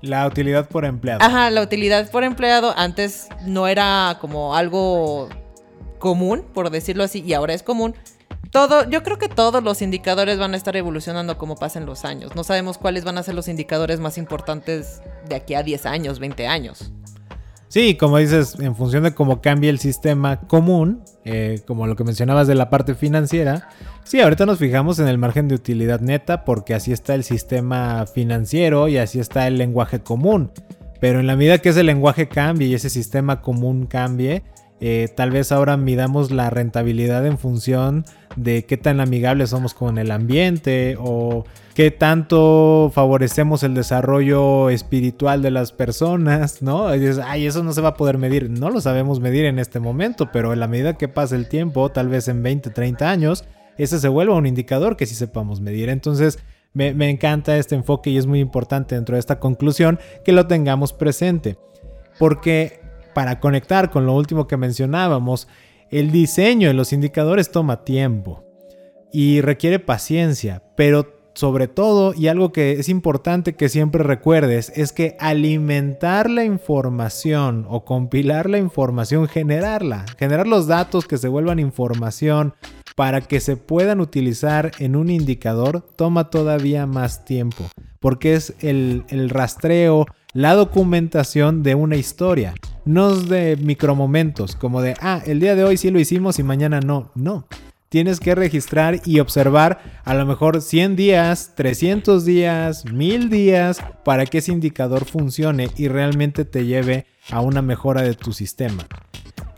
La 0.00 0.26
utilidad 0.26 0.68
por 0.68 0.84
empleado. 0.84 1.22
Ajá, 1.22 1.50
la 1.50 1.62
utilidad 1.62 2.10
por 2.10 2.24
empleado 2.24 2.74
antes 2.76 3.28
no 3.46 3.68
era 3.68 4.18
como 4.20 4.56
algo 4.56 5.28
común, 5.98 6.44
por 6.52 6.70
decirlo 6.70 7.04
así, 7.04 7.22
y 7.24 7.32
ahora 7.34 7.54
es 7.54 7.62
común 7.62 7.94
todo, 8.52 8.88
yo 8.88 9.02
creo 9.02 9.18
que 9.18 9.28
todos 9.28 9.64
los 9.64 9.80
indicadores 9.80 10.38
van 10.38 10.52
a 10.52 10.58
estar 10.58 10.76
evolucionando 10.76 11.38
como 11.38 11.56
pasen 11.56 11.86
los 11.86 12.04
años. 12.04 12.36
No 12.36 12.44
sabemos 12.44 12.76
cuáles 12.76 13.02
van 13.02 13.16
a 13.16 13.22
ser 13.22 13.34
los 13.34 13.48
indicadores 13.48 13.98
más 13.98 14.18
importantes 14.18 15.00
de 15.26 15.36
aquí 15.36 15.54
a 15.54 15.62
10 15.62 15.86
años, 15.86 16.18
20 16.18 16.46
años. 16.46 16.92
Sí, 17.72 17.94
como 17.94 18.18
dices, 18.18 18.56
en 18.60 18.76
función 18.76 19.02
de 19.02 19.14
cómo 19.14 19.40
cambia 19.40 19.70
el 19.70 19.78
sistema 19.78 20.40
común, 20.40 21.02
eh, 21.24 21.62
como 21.66 21.86
lo 21.86 21.96
que 21.96 22.04
mencionabas 22.04 22.46
de 22.46 22.54
la 22.54 22.68
parte 22.68 22.94
financiera, 22.94 23.70
sí, 24.04 24.20
ahorita 24.20 24.44
nos 24.44 24.58
fijamos 24.58 24.98
en 24.98 25.08
el 25.08 25.16
margen 25.16 25.48
de 25.48 25.54
utilidad 25.54 26.02
neta 26.02 26.44
porque 26.44 26.74
así 26.74 26.92
está 26.92 27.14
el 27.14 27.24
sistema 27.24 28.04
financiero 28.04 28.88
y 28.88 28.98
así 28.98 29.20
está 29.20 29.46
el 29.46 29.56
lenguaje 29.56 30.00
común. 30.00 30.50
Pero 31.00 31.18
en 31.18 31.26
la 31.26 31.34
medida 31.34 31.60
que 31.60 31.70
ese 31.70 31.82
lenguaje 31.82 32.28
cambie 32.28 32.68
y 32.68 32.74
ese 32.74 32.90
sistema 32.90 33.40
común 33.40 33.86
cambie, 33.86 34.42
eh, 34.84 35.06
tal 35.14 35.30
vez 35.30 35.52
ahora 35.52 35.76
midamos 35.76 36.32
la 36.32 36.50
rentabilidad 36.50 37.24
en 37.24 37.38
función 37.38 38.04
de 38.34 38.64
qué 38.64 38.76
tan 38.76 38.98
amigables 38.98 39.50
somos 39.50 39.74
con 39.74 39.96
el 39.96 40.10
ambiente 40.10 40.96
o 40.98 41.44
qué 41.76 41.92
tanto 41.92 42.90
favorecemos 42.92 43.62
el 43.62 43.74
desarrollo 43.74 44.70
espiritual 44.70 45.40
de 45.40 45.52
las 45.52 45.70
personas, 45.70 46.62
¿no? 46.62 46.92
Y 46.96 46.98
dices, 46.98 47.20
ay, 47.24 47.46
eso 47.46 47.62
no 47.62 47.72
se 47.72 47.80
va 47.80 47.90
a 47.90 47.94
poder 47.94 48.18
medir. 48.18 48.50
No 48.50 48.70
lo 48.70 48.80
sabemos 48.80 49.20
medir 49.20 49.44
en 49.44 49.60
este 49.60 49.78
momento, 49.78 50.30
pero 50.32 50.52
en 50.52 50.58
la 50.58 50.66
medida 50.66 50.98
que 50.98 51.06
pase 51.06 51.36
el 51.36 51.48
tiempo, 51.48 51.88
tal 51.90 52.08
vez 52.08 52.26
en 52.26 52.42
20, 52.42 52.70
30 52.70 53.08
años, 53.08 53.44
ese 53.78 54.00
se 54.00 54.08
vuelva 54.08 54.34
un 54.34 54.46
indicador 54.46 54.96
que 54.96 55.06
sí 55.06 55.14
sepamos 55.14 55.60
medir. 55.60 55.90
Entonces, 55.90 56.40
me, 56.72 56.92
me 56.92 57.08
encanta 57.08 57.56
este 57.56 57.76
enfoque 57.76 58.10
y 58.10 58.18
es 58.18 58.26
muy 58.26 58.40
importante 58.40 58.96
dentro 58.96 59.14
de 59.14 59.20
esta 59.20 59.38
conclusión 59.38 60.00
que 60.24 60.32
lo 60.32 60.48
tengamos 60.48 60.92
presente. 60.92 61.56
Porque 62.18 62.81
para 63.14 63.40
conectar 63.40 63.90
con 63.90 64.06
lo 64.06 64.14
último 64.14 64.46
que 64.46 64.56
mencionábamos, 64.56 65.48
el 65.90 66.10
diseño 66.10 66.68
de 66.68 66.74
los 66.74 66.92
indicadores 66.92 67.50
toma 67.50 67.84
tiempo 67.84 68.44
y 69.12 69.40
requiere 69.42 69.78
paciencia, 69.78 70.62
pero 70.76 71.20
sobre 71.34 71.66
todo, 71.66 72.12
y 72.14 72.28
algo 72.28 72.52
que 72.52 72.72
es 72.72 72.88
importante 72.88 73.54
que 73.54 73.68
siempre 73.68 74.02
recuerdes, 74.02 74.72
es 74.76 74.92
que 74.92 75.16
alimentar 75.18 76.28
la 76.28 76.44
información 76.44 77.66
o 77.68 77.84
compilar 77.84 78.50
la 78.50 78.58
información, 78.58 79.28
generarla, 79.28 80.04
generar 80.18 80.46
los 80.46 80.66
datos 80.66 81.06
que 81.06 81.18
se 81.18 81.28
vuelvan 81.28 81.58
información 81.58 82.54
para 82.96 83.22
que 83.22 83.40
se 83.40 83.56
puedan 83.56 84.00
utilizar 84.00 84.72
en 84.78 84.96
un 84.96 85.10
indicador, 85.10 85.82
toma 85.96 86.28
todavía 86.28 86.86
más 86.86 87.24
tiempo, 87.24 87.64
porque 88.00 88.34
es 88.34 88.54
el, 88.60 89.04
el 89.08 89.30
rastreo, 89.30 90.06
la 90.34 90.54
documentación 90.54 91.62
de 91.62 91.74
una 91.74 91.96
historia, 91.96 92.54
no 92.84 93.14
de 93.14 93.56
micromomentos, 93.56 94.56
como 94.56 94.80
de, 94.80 94.94
ah, 95.00 95.22
el 95.26 95.40
día 95.40 95.54
de 95.54 95.64
hoy 95.64 95.76
sí 95.76 95.90
lo 95.90 96.00
hicimos 96.00 96.38
y 96.38 96.42
mañana 96.42 96.80
no, 96.80 97.10
no. 97.14 97.46
Tienes 97.90 98.20
que 98.20 98.34
registrar 98.34 99.02
y 99.04 99.20
observar 99.20 100.00
a 100.04 100.14
lo 100.14 100.24
mejor 100.24 100.62
100 100.62 100.96
días, 100.96 101.52
300 101.56 102.24
días, 102.24 102.86
1000 102.86 103.28
días 103.28 103.82
para 104.02 104.24
que 104.24 104.38
ese 104.38 104.52
indicador 104.52 105.04
funcione 105.04 105.68
y 105.76 105.88
realmente 105.88 106.46
te 106.46 106.64
lleve 106.64 107.04
a 107.30 107.42
una 107.42 107.60
mejora 107.60 108.00
de 108.00 108.14
tu 108.14 108.32
sistema. 108.32 108.86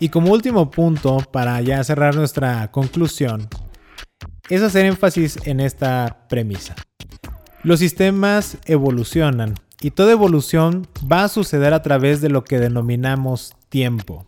Y 0.01 0.09
como 0.09 0.33
último 0.33 0.73
punto, 0.73 1.19
para 1.31 1.61
ya 1.61 1.85
cerrar 1.85 2.17
nuestra 2.17 2.73
conclusión, 2.73 3.49
es 4.49 4.63
hacer 4.63 4.87
énfasis 4.87 5.39
en 5.47 5.61
esta 5.61 6.27
premisa. 6.29 6.75
Los 7.63 7.79
sistemas 7.79 8.59
evolucionan 8.67 9.55
y 9.85 9.91
toda 9.91 10.13
evolución 10.13 10.89
va 11.13 11.25
a 11.25 11.29
suceder 11.29 11.75
a 11.75 11.83
través 11.83 12.23
de 12.23 12.31
lo 12.31 12.43
que 12.43 12.59
denominamos 12.59 13.53
tiempo. 13.69 14.25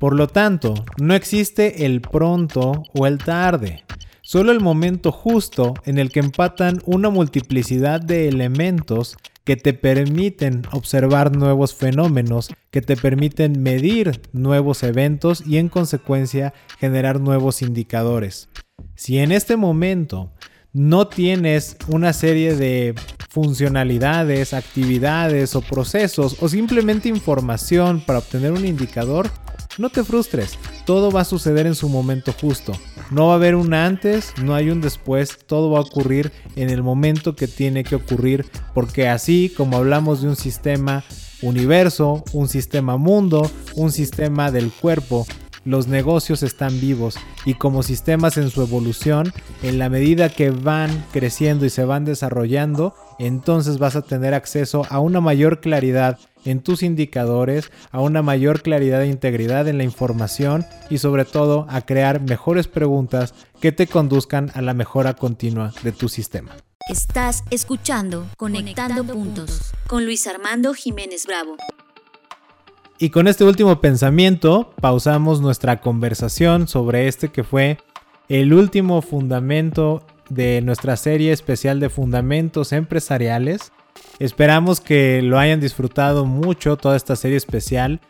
Por 0.00 0.16
lo 0.16 0.26
tanto, 0.26 0.72
no 0.96 1.12
existe 1.12 1.84
el 1.84 2.00
pronto 2.00 2.82
o 2.94 3.06
el 3.06 3.18
tarde, 3.18 3.84
solo 4.22 4.52
el 4.52 4.60
momento 4.60 5.12
justo 5.12 5.74
en 5.84 5.98
el 5.98 6.10
que 6.10 6.20
empatan 6.20 6.80
una 6.86 7.10
multiplicidad 7.10 8.00
de 8.00 8.26
elementos 8.26 9.18
que 9.44 9.56
te 9.56 9.74
permiten 9.74 10.62
observar 10.72 11.36
nuevos 11.36 11.74
fenómenos, 11.74 12.48
que 12.70 12.80
te 12.80 12.96
permiten 12.96 13.62
medir 13.62 14.22
nuevos 14.32 14.82
eventos 14.82 15.46
y 15.46 15.58
en 15.58 15.68
consecuencia 15.68 16.54
generar 16.78 17.20
nuevos 17.20 17.60
indicadores. 17.60 18.48
Si 18.94 19.18
en 19.18 19.30
este 19.30 19.58
momento 19.58 20.32
no 20.74 21.06
tienes 21.06 21.76
una 21.86 22.12
serie 22.12 22.56
de 22.56 22.94
funcionalidades, 23.30 24.52
actividades 24.52 25.54
o 25.54 25.62
procesos 25.62 26.36
o 26.40 26.48
simplemente 26.48 27.08
información 27.08 28.02
para 28.04 28.18
obtener 28.18 28.52
un 28.52 28.66
indicador, 28.66 29.30
no 29.78 29.88
te 29.88 30.04
frustres, 30.04 30.58
todo 30.84 31.10
va 31.10 31.22
a 31.22 31.24
suceder 31.24 31.66
en 31.66 31.74
su 31.74 31.88
momento 31.88 32.32
justo. 32.32 32.72
No 33.10 33.28
va 33.28 33.34
a 33.34 33.36
haber 33.36 33.54
un 33.54 33.72
antes, 33.72 34.32
no 34.42 34.54
hay 34.54 34.70
un 34.70 34.80
después, 34.80 35.38
todo 35.46 35.70
va 35.70 35.78
a 35.78 35.82
ocurrir 35.82 36.32
en 36.56 36.70
el 36.70 36.82
momento 36.82 37.36
que 37.36 37.48
tiene 37.48 37.84
que 37.84 37.96
ocurrir, 37.96 38.44
porque 38.72 39.08
así 39.08 39.52
como 39.56 39.76
hablamos 39.76 40.22
de 40.22 40.28
un 40.28 40.36
sistema 40.36 41.04
universo, 41.42 42.24
un 42.32 42.48
sistema 42.48 42.96
mundo, 42.96 43.50
un 43.74 43.92
sistema 43.92 44.50
del 44.50 44.70
cuerpo, 44.70 45.26
los 45.64 45.88
negocios 45.88 46.42
están 46.42 46.80
vivos 46.80 47.16
y 47.44 47.54
como 47.54 47.82
sistemas 47.82 48.36
en 48.36 48.50
su 48.50 48.62
evolución, 48.62 49.32
en 49.62 49.78
la 49.78 49.88
medida 49.88 50.28
que 50.28 50.50
van 50.50 51.04
creciendo 51.12 51.64
y 51.64 51.70
se 51.70 51.84
van 51.84 52.04
desarrollando, 52.04 52.94
entonces 53.18 53.78
vas 53.78 53.96
a 53.96 54.02
tener 54.02 54.34
acceso 54.34 54.86
a 54.90 55.00
una 55.00 55.20
mayor 55.20 55.60
claridad 55.60 56.18
en 56.44 56.60
tus 56.60 56.82
indicadores, 56.82 57.70
a 57.90 58.00
una 58.00 58.22
mayor 58.22 58.62
claridad 58.62 59.02
e 59.02 59.08
integridad 59.08 59.66
en 59.68 59.78
la 59.78 59.84
información 59.84 60.66
y 60.90 60.98
sobre 60.98 61.24
todo 61.24 61.66
a 61.68 61.82
crear 61.82 62.20
mejores 62.20 62.68
preguntas 62.68 63.34
que 63.60 63.72
te 63.72 63.86
conduzcan 63.86 64.50
a 64.54 64.62
la 64.62 64.74
mejora 64.74 65.14
continua 65.14 65.72
de 65.82 65.92
tu 65.92 66.08
sistema. 66.08 66.54
Estás 66.90 67.44
escuchando 67.50 68.26
Conectando, 68.36 69.04
Puntos 69.04 69.72
con 69.86 70.04
Luis 70.04 70.26
Armando 70.26 70.74
Jiménez 70.74 71.24
Bravo. 71.26 71.56
Y 72.98 73.10
con 73.10 73.26
este 73.26 73.44
último 73.44 73.80
pensamiento 73.80 74.72
pausamos 74.80 75.40
nuestra 75.40 75.80
conversación 75.80 76.68
sobre 76.68 77.08
este 77.08 77.28
que 77.28 77.42
fue 77.42 77.78
el 78.28 78.54
último 78.54 79.02
fundamento 79.02 80.02
de 80.28 80.60
nuestra 80.62 80.96
serie 80.96 81.32
especial 81.32 81.80
de 81.80 81.90
fundamentos 81.90 82.72
empresariales. 82.72 83.72
Esperamos 84.20 84.80
que 84.80 85.22
lo 85.22 85.38
hayan 85.38 85.60
disfrutado 85.60 86.24
mucho 86.24 86.76
toda 86.76 86.96
esta 86.96 87.16
serie 87.16 87.36
especial. 87.36 88.00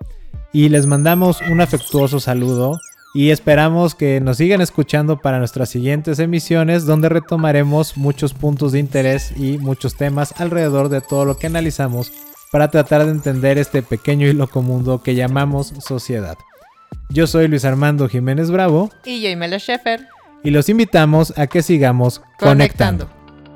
y 0.52 0.68
les 0.68 0.86
mandamos 0.86 1.40
un 1.50 1.60
afectuoso 1.60 2.18
saludo 2.18 2.80
y 3.14 3.30
esperamos 3.30 3.94
que 3.94 4.20
nos 4.20 4.38
sigan 4.38 4.60
escuchando 4.60 5.18
para 5.18 5.38
nuestras 5.38 5.68
siguientes 5.68 6.18
emisiones 6.18 6.86
donde 6.86 7.08
retomaremos 7.08 7.96
muchos 7.96 8.32
puntos 8.32 8.72
de 8.72 8.78
interés 8.78 9.32
y 9.36 9.58
muchos 9.58 9.96
temas 9.96 10.34
alrededor 10.40 10.88
de 10.88 11.02
todo 11.02 11.24
lo 11.24 11.36
que 11.36 11.46
analizamos 11.46 12.10
para 12.50 12.68
tratar 12.68 13.04
de 13.04 13.12
entender 13.12 13.58
este 13.58 13.82
pequeño 13.82 14.26
y 14.26 14.32
loco 14.32 14.62
mundo 14.62 15.02
que 15.02 15.14
llamamos 15.14 15.72
sociedad. 15.80 16.36
Yo 17.08 17.26
soy 17.26 17.48
Luis 17.48 17.64
Armando 17.64 18.08
Jiménez 18.08 18.50
Bravo. 18.50 18.90
Y 19.04 19.20
yo, 19.22 19.28
Imela 19.28 19.58
Sheffer. 19.58 20.06
Y 20.42 20.50
los 20.50 20.68
invitamos 20.68 21.32
a 21.36 21.46
que 21.46 21.62
sigamos 21.62 22.22
conectando. 22.38 23.21